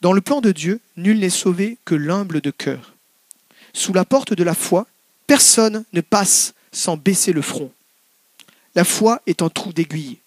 Dans 0.00 0.12
le 0.12 0.20
plan 0.20 0.40
de 0.40 0.52
Dieu, 0.52 0.80
nul 0.96 1.18
n'est 1.18 1.30
sauvé 1.30 1.78
que 1.84 1.94
l'humble 1.96 2.40
de 2.40 2.50
cœur. 2.52 2.94
Sous 3.72 3.92
la 3.92 4.04
porte 4.04 4.32
de 4.32 4.44
la 4.44 4.54
foi, 4.54 4.86
personne 5.26 5.84
ne 5.92 6.02
passe 6.02 6.54
sans 6.70 6.96
baisser 6.96 7.32
le 7.32 7.42
front. 7.42 7.72
La 8.76 8.84
foi 8.84 9.20
est 9.26 9.42
un 9.42 9.48
trou 9.48 9.72
d'aiguille 9.72 10.18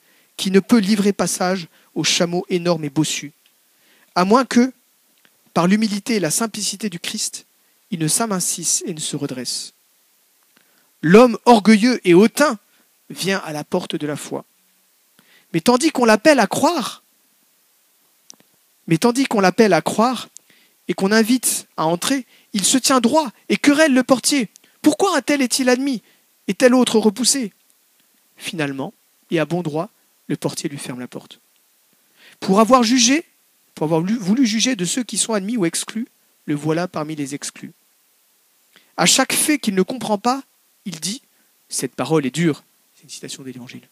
qui 0.42 0.50
ne 0.50 0.60
peut 0.60 0.80
livrer 0.80 1.14
passage 1.14 1.68
au 1.94 2.04
chameau 2.04 2.48
énorme 2.50 2.84
et 2.84 2.89
bossu, 2.89 3.32
à 4.16 4.26
moins 4.26 4.44
que, 4.44 4.74
par 5.54 5.68
l'humilité 5.68 6.16
et 6.16 6.20
la 6.20 6.32
simplicité 6.32 6.89
du 6.89 7.00
Christ, 7.00 7.46
il 7.92 8.00
ne 8.00 8.08
s'amincisse 8.08 8.82
et 8.88 8.96
ne 8.96 9.00
se 9.00 9.16
redresse. 9.16 9.74
L'homme 11.04 11.38
orgueilleux 11.46 12.02
et 12.06 12.16
hautain 12.16 12.58
vient 13.12 13.38
à 13.46 13.54
la 13.54 13.64
porte 13.64 13.96
de 13.96 14.08
la 14.08 14.16
foi. 14.16 14.44
Mais 15.54 15.62
tandis 15.62 15.92
qu'on 15.92 16.06
l'appelle 16.06 16.39
à 16.39 16.48
croire, 16.48 17.04
mais 18.88 18.98
tandis 18.98 19.26
qu'on 19.26 19.42
l'appelle 19.42 19.74
à 19.74 19.84
croire 19.84 20.28
et 20.88 20.96
qu'on 20.96 21.12
invite 21.12 21.68
à 21.78 21.86
entrer, 21.86 22.26
il 22.54 22.64
se 22.64 22.80
tient 22.80 23.00
droit 23.00 23.30
et 23.48 23.58
querelle 23.58 23.94
le 23.94 24.02
portier. 24.02 24.50
Pourquoi 24.82 25.16
un 25.16 25.22
tel 25.22 25.44
est-il 25.44 25.70
admis 25.70 26.02
et 26.48 26.56
tel 26.56 26.74
autre 26.74 26.98
repoussé? 26.98 27.54
Finalement, 28.38 28.92
et 29.30 29.38
à 29.38 29.46
bon 29.46 29.62
droit, 29.62 29.92
le 30.32 30.38
portier 30.38 30.70
lui 30.70 30.78
ferme 30.78 31.02
la 31.02 31.10
porte. 31.10 31.42
Pour 32.40 32.62
avoir 32.62 32.84
jugé, 32.84 33.26
pour 33.76 33.84
avoir 33.84 34.02
voulu 34.02 34.48
juger 34.48 34.78
de 34.78 34.86
ceux 34.86 35.04
qui 35.04 35.18
sont 35.18 35.34
admis 35.34 35.58
ou 35.58 35.66
exclus, 35.66 36.08
le 36.46 36.56
voilà 36.56 36.88
parmi 36.88 37.18
les 37.18 37.36
exclus. 37.36 37.74
À 38.96 39.06
chaque 39.06 39.34
fait 39.34 39.60
qu'il 39.60 39.76
ne 39.76 39.82
comprend 39.82 40.18
pas, 40.18 40.42
il 40.86 41.02
dit 41.02 41.22
Cette 41.68 41.96
parole 41.96 42.26
est 42.26 42.34
dure. 42.34 42.64
C'est 42.96 43.04
une 43.04 43.10
citation 43.10 43.44
de 43.44 43.50
l'Évangile. 43.50 43.88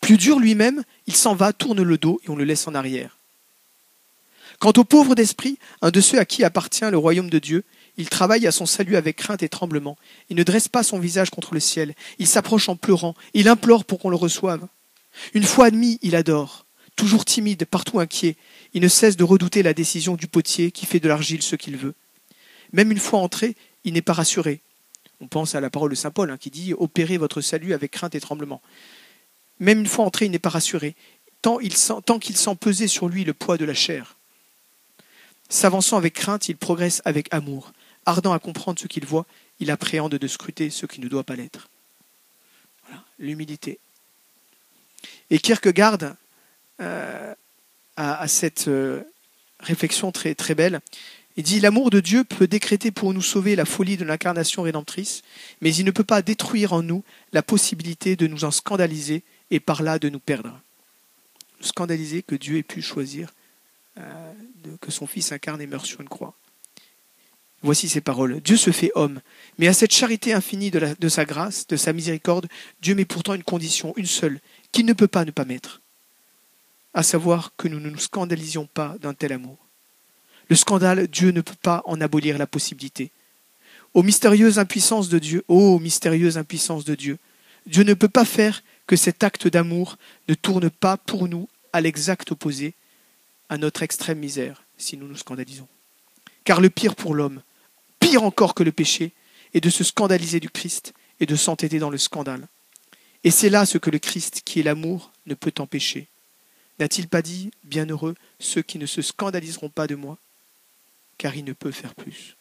Plus 0.00 0.16
dur 0.16 0.38
lui-même, 0.38 0.82
il 1.06 1.14
s'en 1.14 1.34
va, 1.34 1.52
tourne 1.52 1.82
le 1.82 1.98
dos 1.98 2.22
et 2.24 2.30
on 2.30 2.36
le 2.36 2.44
laisse 2.44 2.66
en 2.66 2.74
arrière. 2.74 3.18
Quant 4.60 4.72
au 4.78 4.84
pauvre 4.84 5.14
d'esprit, 5.14 5.58
un 5.82 5.90
de 5.90 6.00
ceux 6.00 6.18
à 6.18 6.24
qui 6.24 6.42
appartient 6.42 6.90
le 6.90 6.96
royaume 6.96 7.28
de 7.28 7.38
Dieu, 7.38 7.64
il 7.98 8.08
travaille 8.08 8.46
à 8.46 8.52
son 8.52 8.64
salut 8.64 8.96
avec 8.96 9.16
crainte 9.16 9.42
et 9.42 9.50
tremblement. 9.50 9.98
Il 10.30 10.36
ne 10.36 10.42
dresse 10.42 10.68
pas 10.68 10.82
son 10.82 10.98
visage 10.98 11.28
contre 11.28 11.52
le 11.52 11.60
ciel. 11.60 11.94
Il 12.18 12.26
s'approche 12.26 12.70
en 12.70 12.76
pleurant. 12.76 13.14
Il 13.34 13.46
implore 13.46 13.84
pour 13.84 13.98
qu'on 13.98 14.10
le 14.10 14.16
reçoive. 14.16 14.66
Une 15.34 15.44
fois 15.44 15.66
admis, 15.66 15.98
il 16.02 16.16
adore. 16.16 16.66
Toujours 16.96 17.24
timide, 17.24 17.64
partout 17.64 18.00
inquiet, 18.00 18.36
il 18.74 18.82
ne 18.82 18.88
cesse 18.88 19.16
de 19.16 19.24
redouter 19.24 19.62
la 19.62 19.72
décision 19.72 20.16
du 20.16 20.26
potier 20.26 20.72
qui 20.72 20.84
fait 20.84 21.00
de 21.00 21.08
l'argile 21.08 21.42
ce 21.42 21.56
qu'il 21.56 21.76
veut. 21.76 21.94
Même 22.72 22.90
une 22.90 22.98
fois 22.98 23.20
entré, 23.20 23.54
il 23.84 23.92
n'est 23.92 24.02
pas 24.02 24.12
rassuré. 24.12 24.60
On 25.20 25.26
pense 25.26 25.54
à 25.54 25.60
la 25.60 25.70
parole 25.70 25.90
de 25.90 25.94
Saint 25.94 26.10
Paul 26.10 26.30
hein, 26.30 26.36
qui 26.36 26.50
dit 26.50 26.74
Opérez 26.74 27.16
votre 27.16 27.40
salut 27.40 27.72
avec 27.72 27.92
crainte 27.92 28.14
et 28.14 28.20
tremblement. 28.20 28.60
Même 29.60 29.80
une 29.80 29.86
fois 29.86 30.04
entré, 30.04 30.26
il 30.26 30.30
n'est 30.30 30.38
pas 30.38 30.50
rassuré, 30.50 30.94
tant, 31.42 31.58
tant 32.04 32.18
qu'il 32.18 32.36
sent 32.36 32.56
peser 32.56 32.88
sur 32.88 33.08
lui 33.08 33.24
le 33.24 33.34
poids 33.34 33.56
de 33.56 33.64
la 33.64 33.74
chair. 33.74 34.16
S'avançant 35.48 35.96
avec 35.96 36.14
crainte, 36.14 36.48
il 36.48 36.56
progresse 36.56 37.02
avec 37.04 37.32
amour. 37.32 37.72
Ardent 38.06 38.32
à 38.32 38.38
comprendre 38.38 38.78
ce 38.78 38.86
qu'il 38.86 39.04
voit, 39.06 39.26
il 39.60 39.70
appréhende 39.70 40.14
de 40.14 40.28
scruter 40.28 40.70
ce 40.70 40.86
qui 40.86 41.00
ne 41.00 41.08
doit 41.08 41.24
pas 41.24 41.36
l'être. 41.36 41.68
Voilà, 42.86 43.04
l'humilité. 43.18 43.78
Et 45.30 45.38
Kierkegaard 45.38 46.14
euh, 46.80 47.34
a, 47.96 48.28
cette 48.28 48.68
euh, 48.68 49.02
réflexion 49.60 50.12
très, 50.12 50.34
très 50.34 50.54
belle. 50.54 50.80
Il 51.36 51.44
dit 51.44 51.60
L'amour 51.60 51.90
de 51.90 52.00
Dieu 52.00 52.24
peut 52.24 52.46
décréter 52.46 52.90
pour 52.90 53.12
nous 53.12 53.22
sauver 53.22 53.56
la 53.56 53.64
folie 53.64 53.96
de 53.96 54.04
l'incarnation 54.04 54.62
rédemptrice, 54.62 55.22
mais 55.60 55.74
il 55.74 55.84
ne 55.84 55.90
peut 55.90 56.04
pas 56.04 56.22
détruire 56.22 56.72
en 56.72 56.82
nous 56.82 57.04
la 57.32 57.42
possibilité 57.42 58.16
de 58.16 58.26
nous 58.26 58.44
en 58.44 58.50
scandaliser 58.50 59.22
et 59.50 59.60
par 59.60 59.82
là 59.82 59.98
de 59.98 60.08
nous 60.08 60.20
perdre. 60.20 60.60
Scandaliser 61.60 62.22
que 62.22 62.34
Dieu 62.34 62.56
ait 62.56 62.62
pu 62.62 62.82
choisir 62.82 63.34
euh, 63.98 64.32
que 64.80 64.90
son 64.90 65.06
Fils 65.06 65.32
incarne 65.32 65.60
et 65.60 65.66
meurt 65.66 65.86
sur 65.86 66.00
une 66.00 66.08
croix. 66.08 66.34
Voici 67.62 67.88
ces 67.88 68.00
paroles. 68.00 68.40
Dieu 68.40 68.56
se 68.56 68.70
fait 68.70 68.92
homme, 68.94 69.20
mais 69.58 69.66
à 69.66 69.72
cette 69.72 69.92
charité 69.92 70.32
infinie 70.32 70.70
de 70.70 71.08
sa 71.08 71.24
grâce, 71.24 71.66
de 71.66 71.76
sa 71.76 71.92
miséricorde, 71.92 72.46
Dieu 72.80 72.94
met 72.94 73.04
pourtant 73.04 73.34
une 73.34 73.42
condition, 73.42 73.92
une 73.96 74.06
seule, 74.06 74.40
qu'il 74.72 74.86
ne 74.86 74.92
peut 74.92 75.08
pas 75.08 75.24
ne 75.24 75.30
pas 75.30 75.44
mettre, 75.44 75.80
à 76.94 77.02
savoir 77.02 77.52
que 77.56 77.68
nous 77.68 77.80
ne 77.80 77.90
nous 77.90 77.98
scandalisions 77.98 78.66
pas 78.66 78.96
d'un 79.00 79.14
tel 79.14 79.32
amour. 79.32 79.58
Le 80.48 80.56
scandale, 80.56 81.08
Dieu 81.08 81.30
ne 81.30 81.40
peut 81.40 81.56
pas 81.60 81.82
en 81.84 82.00
abolir 82.00 82.38
la 82.38 82.46
possibilité. 82.46 83.10
Ô 83.94 84.02
mystérieuse 84.02 84.58
impuissance 84.58 85.08
de 85.08 85.18
Dieu, 85.18 85.44
ô 85.48 85.78
mystérieuse 85.78 86.38
impuissance 86.38 86.84
de 86.84 86.94
Dieu, 86.94 87.18
Dieu 87.66 87.84
ne 87.84 87.94
peut 87.94 88.08
pas 88.08 88.24
faire 88.24 88.62
que 88.86 88.96
cet 88.96 89.22
acte 89.22 89.46
d'amour 89.46 89.98
ne 90.28 90.34
tourne 90.34 90.70
pas 90.70 90.96
pour 90.96 91.28
nous 91.28 91.48
à 91.72 91.80
l'exact 91.80 92.32
opposé, 92.32 92.74
à 93.48 93.58
notre 93.58 93.82
extrême 93.82 94.18
misère, 94.18 94.64
si 94.78 94.96
nous 94.96 95.06
nous 95.06 95.16
scandalisons. 95.16 95.68
Car 96.44 96.60
le 96.60 96.70
pire 96.70 96.96
pour 96.96 97.14
l'homme, 97.14 97.42
pire 98.00 98.22
encore 98.22 98.54
que 98.54 98.62
le 98.62 98.72
péché, 98.72 99.12
est 99.54 99.60
de 99.60 99.70
se 99.70 99.84
scandaliser 99.84 100.40
du 100.40 100.50
Christ 100.50 100.94
et 101.20 101.26
de 101.26 101.36
s'entêter 101.36 101.78
dans 101.78 101.90
le 101.90 101.98
scandale. 101.98 102.46
Et 103.24 103.30
c'est 103.30 103.50
là 103.50 103.66
ce 103.66 103.78
que 103.78 103.90
le 103.90 103.98
Christ, 103.98 104.42
qui 104.44 104.60
est 104.60 104.62
l'amour, 104.62 105.12
ne 105.26 105.34
peut 105.34 105.52
empêcher. 105.58 106.06
N'a-t-il 106.78 107.08
pas 107.08 107.22
dit, 107.22 107.50
bienheureux, 107.64 108.14
ceux 108.38 108.62
qui 108.62 108.78
ne 108.78 108.86
se 108.86 109.02
scandaliseront 109.02 109.68
pas 109.68 109.86
de 109.86 109.96
moi, 109.96 110.18
car 111.18 111.36
il 111.36 111.44
ne 111.44 111.52
peut 111.52 111.72
faire 111.72 111.94
plus. 111.94 112.36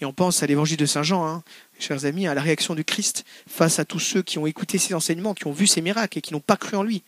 Et 0.00 0.06
on 0.06 0.14
pense 0.14 0.42
à 0.42 0.46
l'évangile 0.46 0.78
de 0.78 0.86
Saint 0.86 1.02
Jean, 1.02 1.26
hein, 1.26 1.42
chers 1.78 2.06
amis, 2.06 2.26
à 2.26 2.32
la 2.32 2.40
réaction 2.40 2.74
du 2.74 2.84
Christ 2.84 3.26
face 3.46 3.78
à 3.78 3.84
tous 3.84 3.98
ceux 3.98 4.22
qui 4.22 4.38
ont 4.38 4.46
écouté 4.46 4.78
ses 4.78 4.94
enseignements, 4.94 5.34
qui 5.34 5.46
ont 5.46 5.52
vu 5.52 5.66
ses 5.66 5.82
miracles 5.82 6.18
et 6.18 6.22
qui 6.22 6.32
n'ont 6.32 6.40
pas 6.40 6.56
cru 6.56 6.76
en 6.76 6.82
lui. 6.82 7.02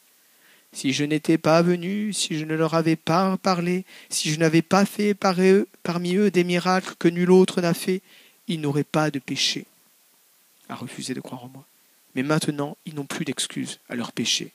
Si 0.75 0.93
je 0.93 1.05
n'étais 1.05 1.39
pas 1.39 1.63
venu, 1.63 2.13
si 2.13 2.39
je 2.39 2.45
ne 2.45 2.55
leur 2.55 2.75
avais 2.75 2.97
pas 2.97 3.39
parlé, 3.39 3.85
si 4.11 4.31
je 4.31 4.39
n'avais 4.39 4.63
pas 4.63 4.85
fait 4.85 5.15
parmi 5.15 6.15
eux 6.17 6.31
des 6.31 6.45
miracles 6.45 6.95
que 6.99 7.09
nul 7.09 7.31
autre 7.31 7.63
n'a 7.63 7.75
fait, 7.75 8.03
ils 8.47 8.61
n'auraient 8.61 8.85
pas 8.85 9.11
de 9.11 9.19
péché 9.19 9.67
à 10.69 10.75
refuser 10.75 11.15
de 11.15 11.21
croire 11.21 11.45
en 11.45 11.49
moi. 11.49 11.67
Mais 12.15 12.23
maintenant, 12.23 12.77
ils 12.87 12.95
n'ont 12.95 13.07
plus 13.07 13.25
d'excuses 13.25 13.79
à 13.89 13.95
leur 13.95 14.13
péché, 14.13 14.53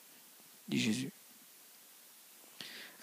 dit 0.68 0.80
Jésus. 0.80 1.12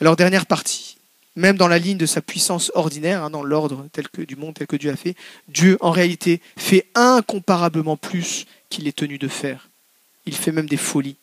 Alors, 0.00 0.16
dernière 0.16 0.46
partie. 0.46 0.96
Même 1.36 1.56
dans 1.56 1.66
la 1.66 1.78
ligne 1.78 1.98
de 1.98 2.06
sa 2.06 2.20
puissance 2.20 2.70
ordinaire, 2.74 3.24
hein, 3.24 3.30
dans 3.30 3.42
l'ordre 3.42 3.88
tel 3.92 4.08
que 4.08 4.22
du 4.22 4.36
monde 4.36 4.54
tel 4.54 4.68
que 4.68 4.76
Dieu 4.76 4.90
a 4.90 4.96
fait, 4.96 5.16
Dieu 5.48 5.76
en 5.80 5.90
réalité 5.90 6.40
fait 6.56 6.86
incomparablement 6.94 7.96
plus 7.96 8.46
qu'il 8.70 8.86
est 8.86 8.96
tenu 8.96 9.18
de 9.18 9.26
faire. 9.26 9.68
Il 10.26 10.36
fait 10.36 10.52
même 10.52 10.68
des 10.68 10.76
folies. 10.76 11.16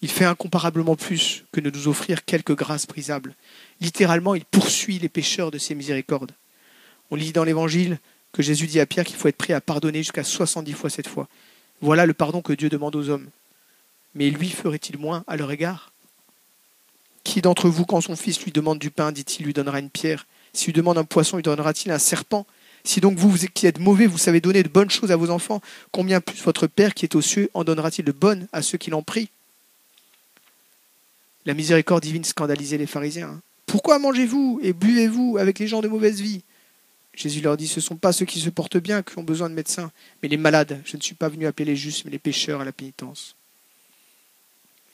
Il 0.00 0.10
fait 0.10 0.24
incomparablement 0.24 0.94
plus 0.94 1.44
que 1.50 1.60
de 1.60 1.70
nous 1.70 1.88
offrir 1.88 2.24
quelques 2.24 2.54
grâces 2.54 2.86
brisables. 2.86 3.34
Littéralement, 3.80 4.36
il 4.36 4.44
poursuit 4.44 5.00
les 5.00 5.08
pécheurs 5.08 5.50
de 5.50 5.58
ses 5.58 5.74
miséricordes. 5.74 6.32
On 7.10 7.16
lit 7.16 7.32
dans 7.32 7.42
l'Évangile 7.42 7.98
que 8.32 8.42
Jésus 8.42 8.68
dit 8.68 8.78
à 8.78 8.86
Pierre 8.86 9.04
qu'il 9.04 9.16
faut 9.16 9.28
être 9.28 9.36
prêt 9.36 9.54
à 9.54 9.60
pardonner 9.60 9.98
jusqu'à 9.98 10.22
70 10.22 10.72
fois 10.74 10.90
cette 10.90 11.08
fois. 11.08 11.28
Voilà 11.80 12.06
le 12.06 12.14
pardon 12.14 12.42
que 12.42 12.52
Dieu 12.52 12.68
demande 12.68 12.96
aux 12.96 13.08
hommes. 13.08 13.28
Mais 14.14 14.30
lui 14.30 14.50
ferait-il 14.50 14.98
moins 14.98 15.24
à 15.26 15.36
leur 15.36 15.50
égard? 15.50 15.92
Qui 17.24 17.40
d'entre 17.40 17.68
vous, 17.68 17.84
quand 17.84 18.00
son 18.00 18.16
fils 18.16 18.42
lui 18.42 18.52
demande 18.52 18.78
du 18.78 18.90
pain, 18.90 19.12
dit-il, 19.12 19.44
lui 19.44 19.52
donnera 19.52 19.78
une 19.78 19.90
pierre? 19.90 20.26
S'il 20.52 20.68
lui 20.68 20.72
demande 20.72 20.98
un 20.98 21.04
poisson, 21.04 21.36
lui 21.36 21.42
donnera-t-il 21.42 21.92
un 21.92 21.98
serpent? 21.98 22.46
Si 22.84 23.00
donc 23.00 23.18
vous, 23.18 23.36
qui 23.52 23.66
êtes 23.66 23.78
mauvais, 23.78 24.06
vous 24.06 24.18
savez 24.18 24.40
donner 24.40 24.62
de 24.62 24.68
bonnes 24.68 24.90
choses 24.90 25.12
à 25.12 25.16
vos 25.16 25.30
enfants, 25.30 25.60
combien 25.92 26.20
plus 26.20 26.42
votre 26.42 26.66
Père 26.66 26.94
qui 26.94 27.04
est 27.04 27.14
aux 27.14 27.20
cieux 27.20 27.50
en 27.54 27.64
donnera-t-il 27.64 28.04
de 28.04 28.12
bonnes 28.12 28.48
à 28.52 28.62
ceux 28.62 28.78
qui 28.78 28.90
l'ont 28.90 29.02
pris 29.02 29.28
la 31.48 31.54
miséricorde 31.54 32.02
divine 32.02 32.24
scandalisait 32.24 32.76
les 32.76 32.86
pharisiens. 32.86 33.40
Pourquoi 33.64 33.98
mangez-vous 33.98 34.60
et 34.62 34.74
buvez-vous 34.74 35.38
avec 35.38 35.58
les 35.58 35.66
gens 35.66 35.80
de 35.80 35.88
mauvaise 35.88 36.20
vie? 36.20 36.42
Jésus 37.18 37.40
leur 37.40 37.56
dit, 37.56 37.66
ce 37.66 37.80
ne 37.80 37.84
sont 37.84 37.96
pas 37.96 38.12
ceux 38.12 38.26
qui 38.26 38.38
se 38.38 38.48
portent 38.48 38.76
bien 38.76 39.02
qui 39.02 39.18
ont 39.18 39.24
besoin 39.24 39.50
de 39.50 39.54
médecins, 39.54 39.90
mais 40.22 40.28
les 40.28 40.36
malades. 40.36 40.80
Je 40.84 40.96
ne 40.96 41.02
suis 41.02 41.16
pas 41.16 41.28
venu 41.28 41.48
appeler 41.48 41.64
les 41.64 41.74
justes, 41.74 42.04
mais 42.04 42.12
les 42.12 42.20
pécheurs 42.20 42.60
à 42.60 42.64
la 42.64 42.70
pénitence. 42.70 43.34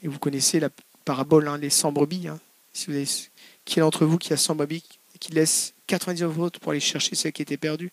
Et 0.02 0.08
vous 0.08 0.18
connaissez 0.18 0.58
la 0.58 0.70
parabole, 1.04 1.48
hein, 1.48 1.58
les 1.58 1.68
100 1.68 1.92
brebis. 1.92 2.28
Hein. 2.28 2.40
Qui 2.72 3.78
est 3.78 3.80
d'entre 3.80 4.06
vous 4.06 4.16
qui 4.16 4.32
a 4.32 4.38
100 4.38 4.54
brebis 4.56 4.82
et 5.14 5.18
qui 5.18 5.32
laisse 5.32 5.74
99 5.86 6.38
autres 6.38 6.60
pour 6.60 6.72
aller 6.72 6.80
chercher 6.80 7.14
celles 7.14 7.34
qui 7.34 7.42
étaient 7.42 7.58
perdues 7.58 7.92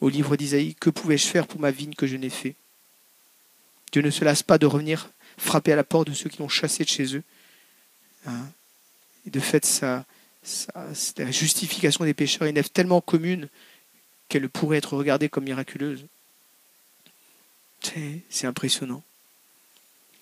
Au 0.00 0.08
livre 0.08 0.36
d'Isaïe, 0.36 0.76
que 0.76 0.88
pouvais-je 0.88 1.26
faire 1.26 1.48
pour 1.48 1.58
ma 1.58 1.72
vigne 1.72 1.94
que 1.94 2.06
je 2.06 2.14
n'ai 2.14 2.30
fait? 2.30 2.54
Dieu 3.90 4.00
ne 4.00 4.10
se 4.10 4.24
lasse 4.24 4.44
pas 4.44 4.58
de 4.58 4.66
revenir 4.66 5.10
frapper 5.38 5.72
à 5.72 5.76
la 5.76 5.82
porte 5.82 6.08
de 6.08 6.14
ceux 6.14 6.30
qui 6.30 6.38
l'ont 6.38 6.48
chassé 6.48 6.84
de 6.84 6.88
chez 6.88 7.16
eux. 7.16 7.24
Hein. 8.26 8.46
et 9.26 9.30
de 9.30 9.40
fait, 9.40 9.64
ça, 9.64 10.04
la 11.16 11.30
justification 11.30 12.04
des 12.04 12.14
pécheurs 12.14 12.48
une 12.48 12.58
œuvre 12.58 12.70
tellement 12.70 13.00
commune 13.00 13.48
qu'elle 14.28 14.48
pourrait 14.48 14.78
être 14.78 14.96
regardée 14.96 15.28
comme 15.28 15.44
miraculeuse. 15.44 16.06
C'est 17.82 18.46
impressionnant. 18.46 19.02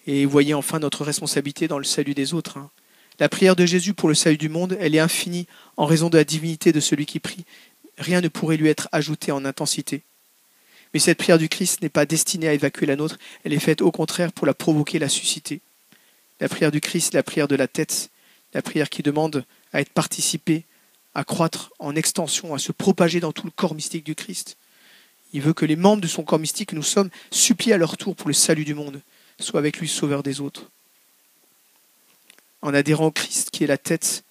Et 0.07 0.25
voyez 0.25 0.55
enfin 0.55 0.79
notre 0.79 1.05
responsabilité 1.05 1.69
dans 1.69 1.79
le 1.79 1.85
salut 1.85 2.14
des 2.14 2.33
autres. 2.35 2.59
Hein. 2.59 2.71
La 3.19 3.29
prière 3.29 3.57
de 3.57 3.67
Jésus 3.67 3.95
pour 3.95 4.09
le 4.09 4.14
salut 4.14 4.37
du 4.37 4.49
monde, 4.49 4.77
elle 4.81 4.95
est 4.95 5.01
infinie 5.01 5.47
en 5.77 5.87
raison 5.87 6.11
de 6.11 6.19
la 6.19 6.25
divinité 6.25 6.73
de 6.73 6.81
celui 6.81 7.07
qui 7.07 7.19
prie. 7.19 7.45
rien 7.99 8.21
ne 8.21 8.29
pourrait 8.29 8.59
lui 8.59 8.69
être 8.69 8.89
ajouté 8.93 9.33
en 9.33 9.45
intensité. 9.45 10.03
Mais 10.93 11.01
cette 11.01 11.19
prière 11.19 11.39
du 11.39 11.49
Christ 11.49 11.83
n'est 11.83 11.89
pas 11.89 12.07
destinée 12.07 12.49
à 12.49 12.53
évacuer 12.53 12.87
la 12.87 12.97
nôtre, 12.97 13.19
elle 13.45 13.53
est 13.53 13.59
faite 13.59 13.81
au 13.81 13.91
contraire 13.91 14.33
pour 14.33 14.47
la 14.47 14.55
provoquer, 14.55 14.99
la 14.99 15.09
susciter. 15.09 15.61
La 16.41 16.49
prière 16.49 16.71
du 16.71 16.81
Christ, 16.81 17.14
la 17.14 17.23
prière 17.23 17.49
de 17.49 17.57
la 17.57 17.67
tête, 17.67 18.11
la 18.53 18.62
prière 18.62 18.91
qui 18.91 19.03
demande 19.03 19.45
à 19.73 19.81
être 19.81 19.93
participée, 19.93 20.64
à 21.14 21.25
croître 21.25 21.73
en 21.79 21.97
extension, 21.97 22.55
à 22.55 22.59
se 22.59 22.73
propager 22.73 23.21
dans 23.21 23.33
tout 23.33 23.47
le 23.47 23.51
corps 23.51 23.75
mystique 23.75 24.05
du 24.05 24.14
Christ. 24.14 24.57
Il 25.33 25.43
veut 25.43 25.55
que 25.55 25.64
les 25.64 25.77
membres 25.77 26.03
de 26.03 26.07
son 26.07 26.23
corps 26.23 26.39
mystique 26.39 26.71
que 26.71 26.77
nous 26.77 26.83
sommes 26.83 27.11
supplient 27.31 27.73
à 27.73 27.79
leur 27.79 27.97
tour 27.97 28.14
pour 28.14 28.29
le 28.29 28.35
salut 28.35 28.64
du 28.64 28.75
monde, 28.75 29.01
soient 29.41 29.61
avec 29.61 29.79
lui 29.79 29.89
sauveur 29.89 30.23
des 30.23 30.41
autres. 30.41 30.71
En 32.62 32.75
adhérant 32.75 33.07
au 33.07 33.11
Christ 33.11 33.51
qui 33.51 33.64
est 33.64 33.67
la 33.67 33.79
tête, 33.79 34.25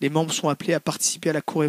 les 0.00 0.10
membres 0.10 0.32
sont 0.32 0.48
appelés 0.48 0.74
à 0.74 0.80
participer 0.80 1.30
à 1.30 1.32
la 1.32 1.42
co 1.42 1.64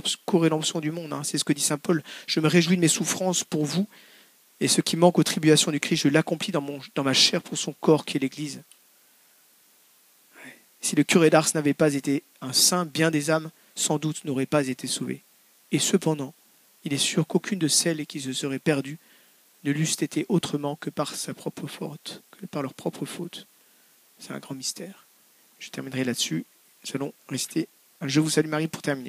du 0.82 0.92
monde. 0.92 1.14
Hein. 1.14 1.24
C'est 1.24 1.38
ce 1.38 1.44
que 1.44 1.54
dit 1.54 1.62
Saint 1.62 1.78
Paul. 1.78 2.04
Je 2.28 2.40
me 2.40 2.48
réjouis 2.48 2.76
de 2.76 2.82
mes 2.82 2.88
souffrances 2.88 3.44
pour 3.44 3.66
vous, 3.66 3.88
et 4.60 4.68
ce 4.68 4.82
qui 4.82 4.98
manque 4.98 5.20
aux 5.20 5.24
tribulations 5.24 5.72
du 5.72 5.80
Christ, 5.80 6.04
je 6.04 6.10
l'accomplis 6.10 6.52
dans 6.52 7.04
ma 7.04 7.14
chair 7.14 7.42
pour 7.42 7.58
son 7.58 7.74
corps 7.74 8.06
qui 8.06 8.18
est 8.18 8.20
l'Église. 8.20 8.64
Si 10.82 10.96
le 10.96 11.04
curé 11.04 11.30
d'Ars 11.30 11.50
n'avait 11.56 11.74
pas 11.74 11.94
été 11.94 12.24
un 12.42 12.54
saint, 12.54 12.86
bien 12.86 13.12
des 13.12 13.30
âmes, 13.30 13.52
sans 13.76 13.98
doute, 13.98 14.26
n'auraient 14.26 14.46
pas 14.46 14.68
été 14.68 14.88
sauvées. 14.88 15.24
Et 15.72 15.80
cependant, 15.80 16.34
il 16.84 16.94
est 16.94 16.98
sûr 16.98 17.28
qu'aucune 17.28 17.60
de 17.60 17.68
celles 17.68 18.06
qui 18.06 18.22
se 18.22 18.34
seraient 18.34 18.60
perdues 18.60 18.98
ne 19.64 19.72
l'eussent 19.72 20.02
été 20.02 20.26
autrement 20.30 20.76
que 20.76 20.90
par 20.90 21.16
sa 21.16 21.34
propre 21.34 21.68
faute, 21.68 22.24
que 22.32 22.46
par 22.46 22.62
leur 22.62 22.74
propre 22.74 23.06
faute. 23.06 23.48
C'est 24.20 24.32
un 24.32 24.40
grand 24.40 24.56
mystère. 24.56 25.08
Je 25.60 25.70
terminerai 25.70 26.04
là-dessus. 26.04 26.46
Nous 26.84 26.96
allons 26.96 27.14
rester. 27.28 27.68
Je 28.02 28.20
vous 28.20 28.30
salue 28.30 28.48
Marie 28.48 28.68
pour 28.68 28.82
terminer. 28.82 29.06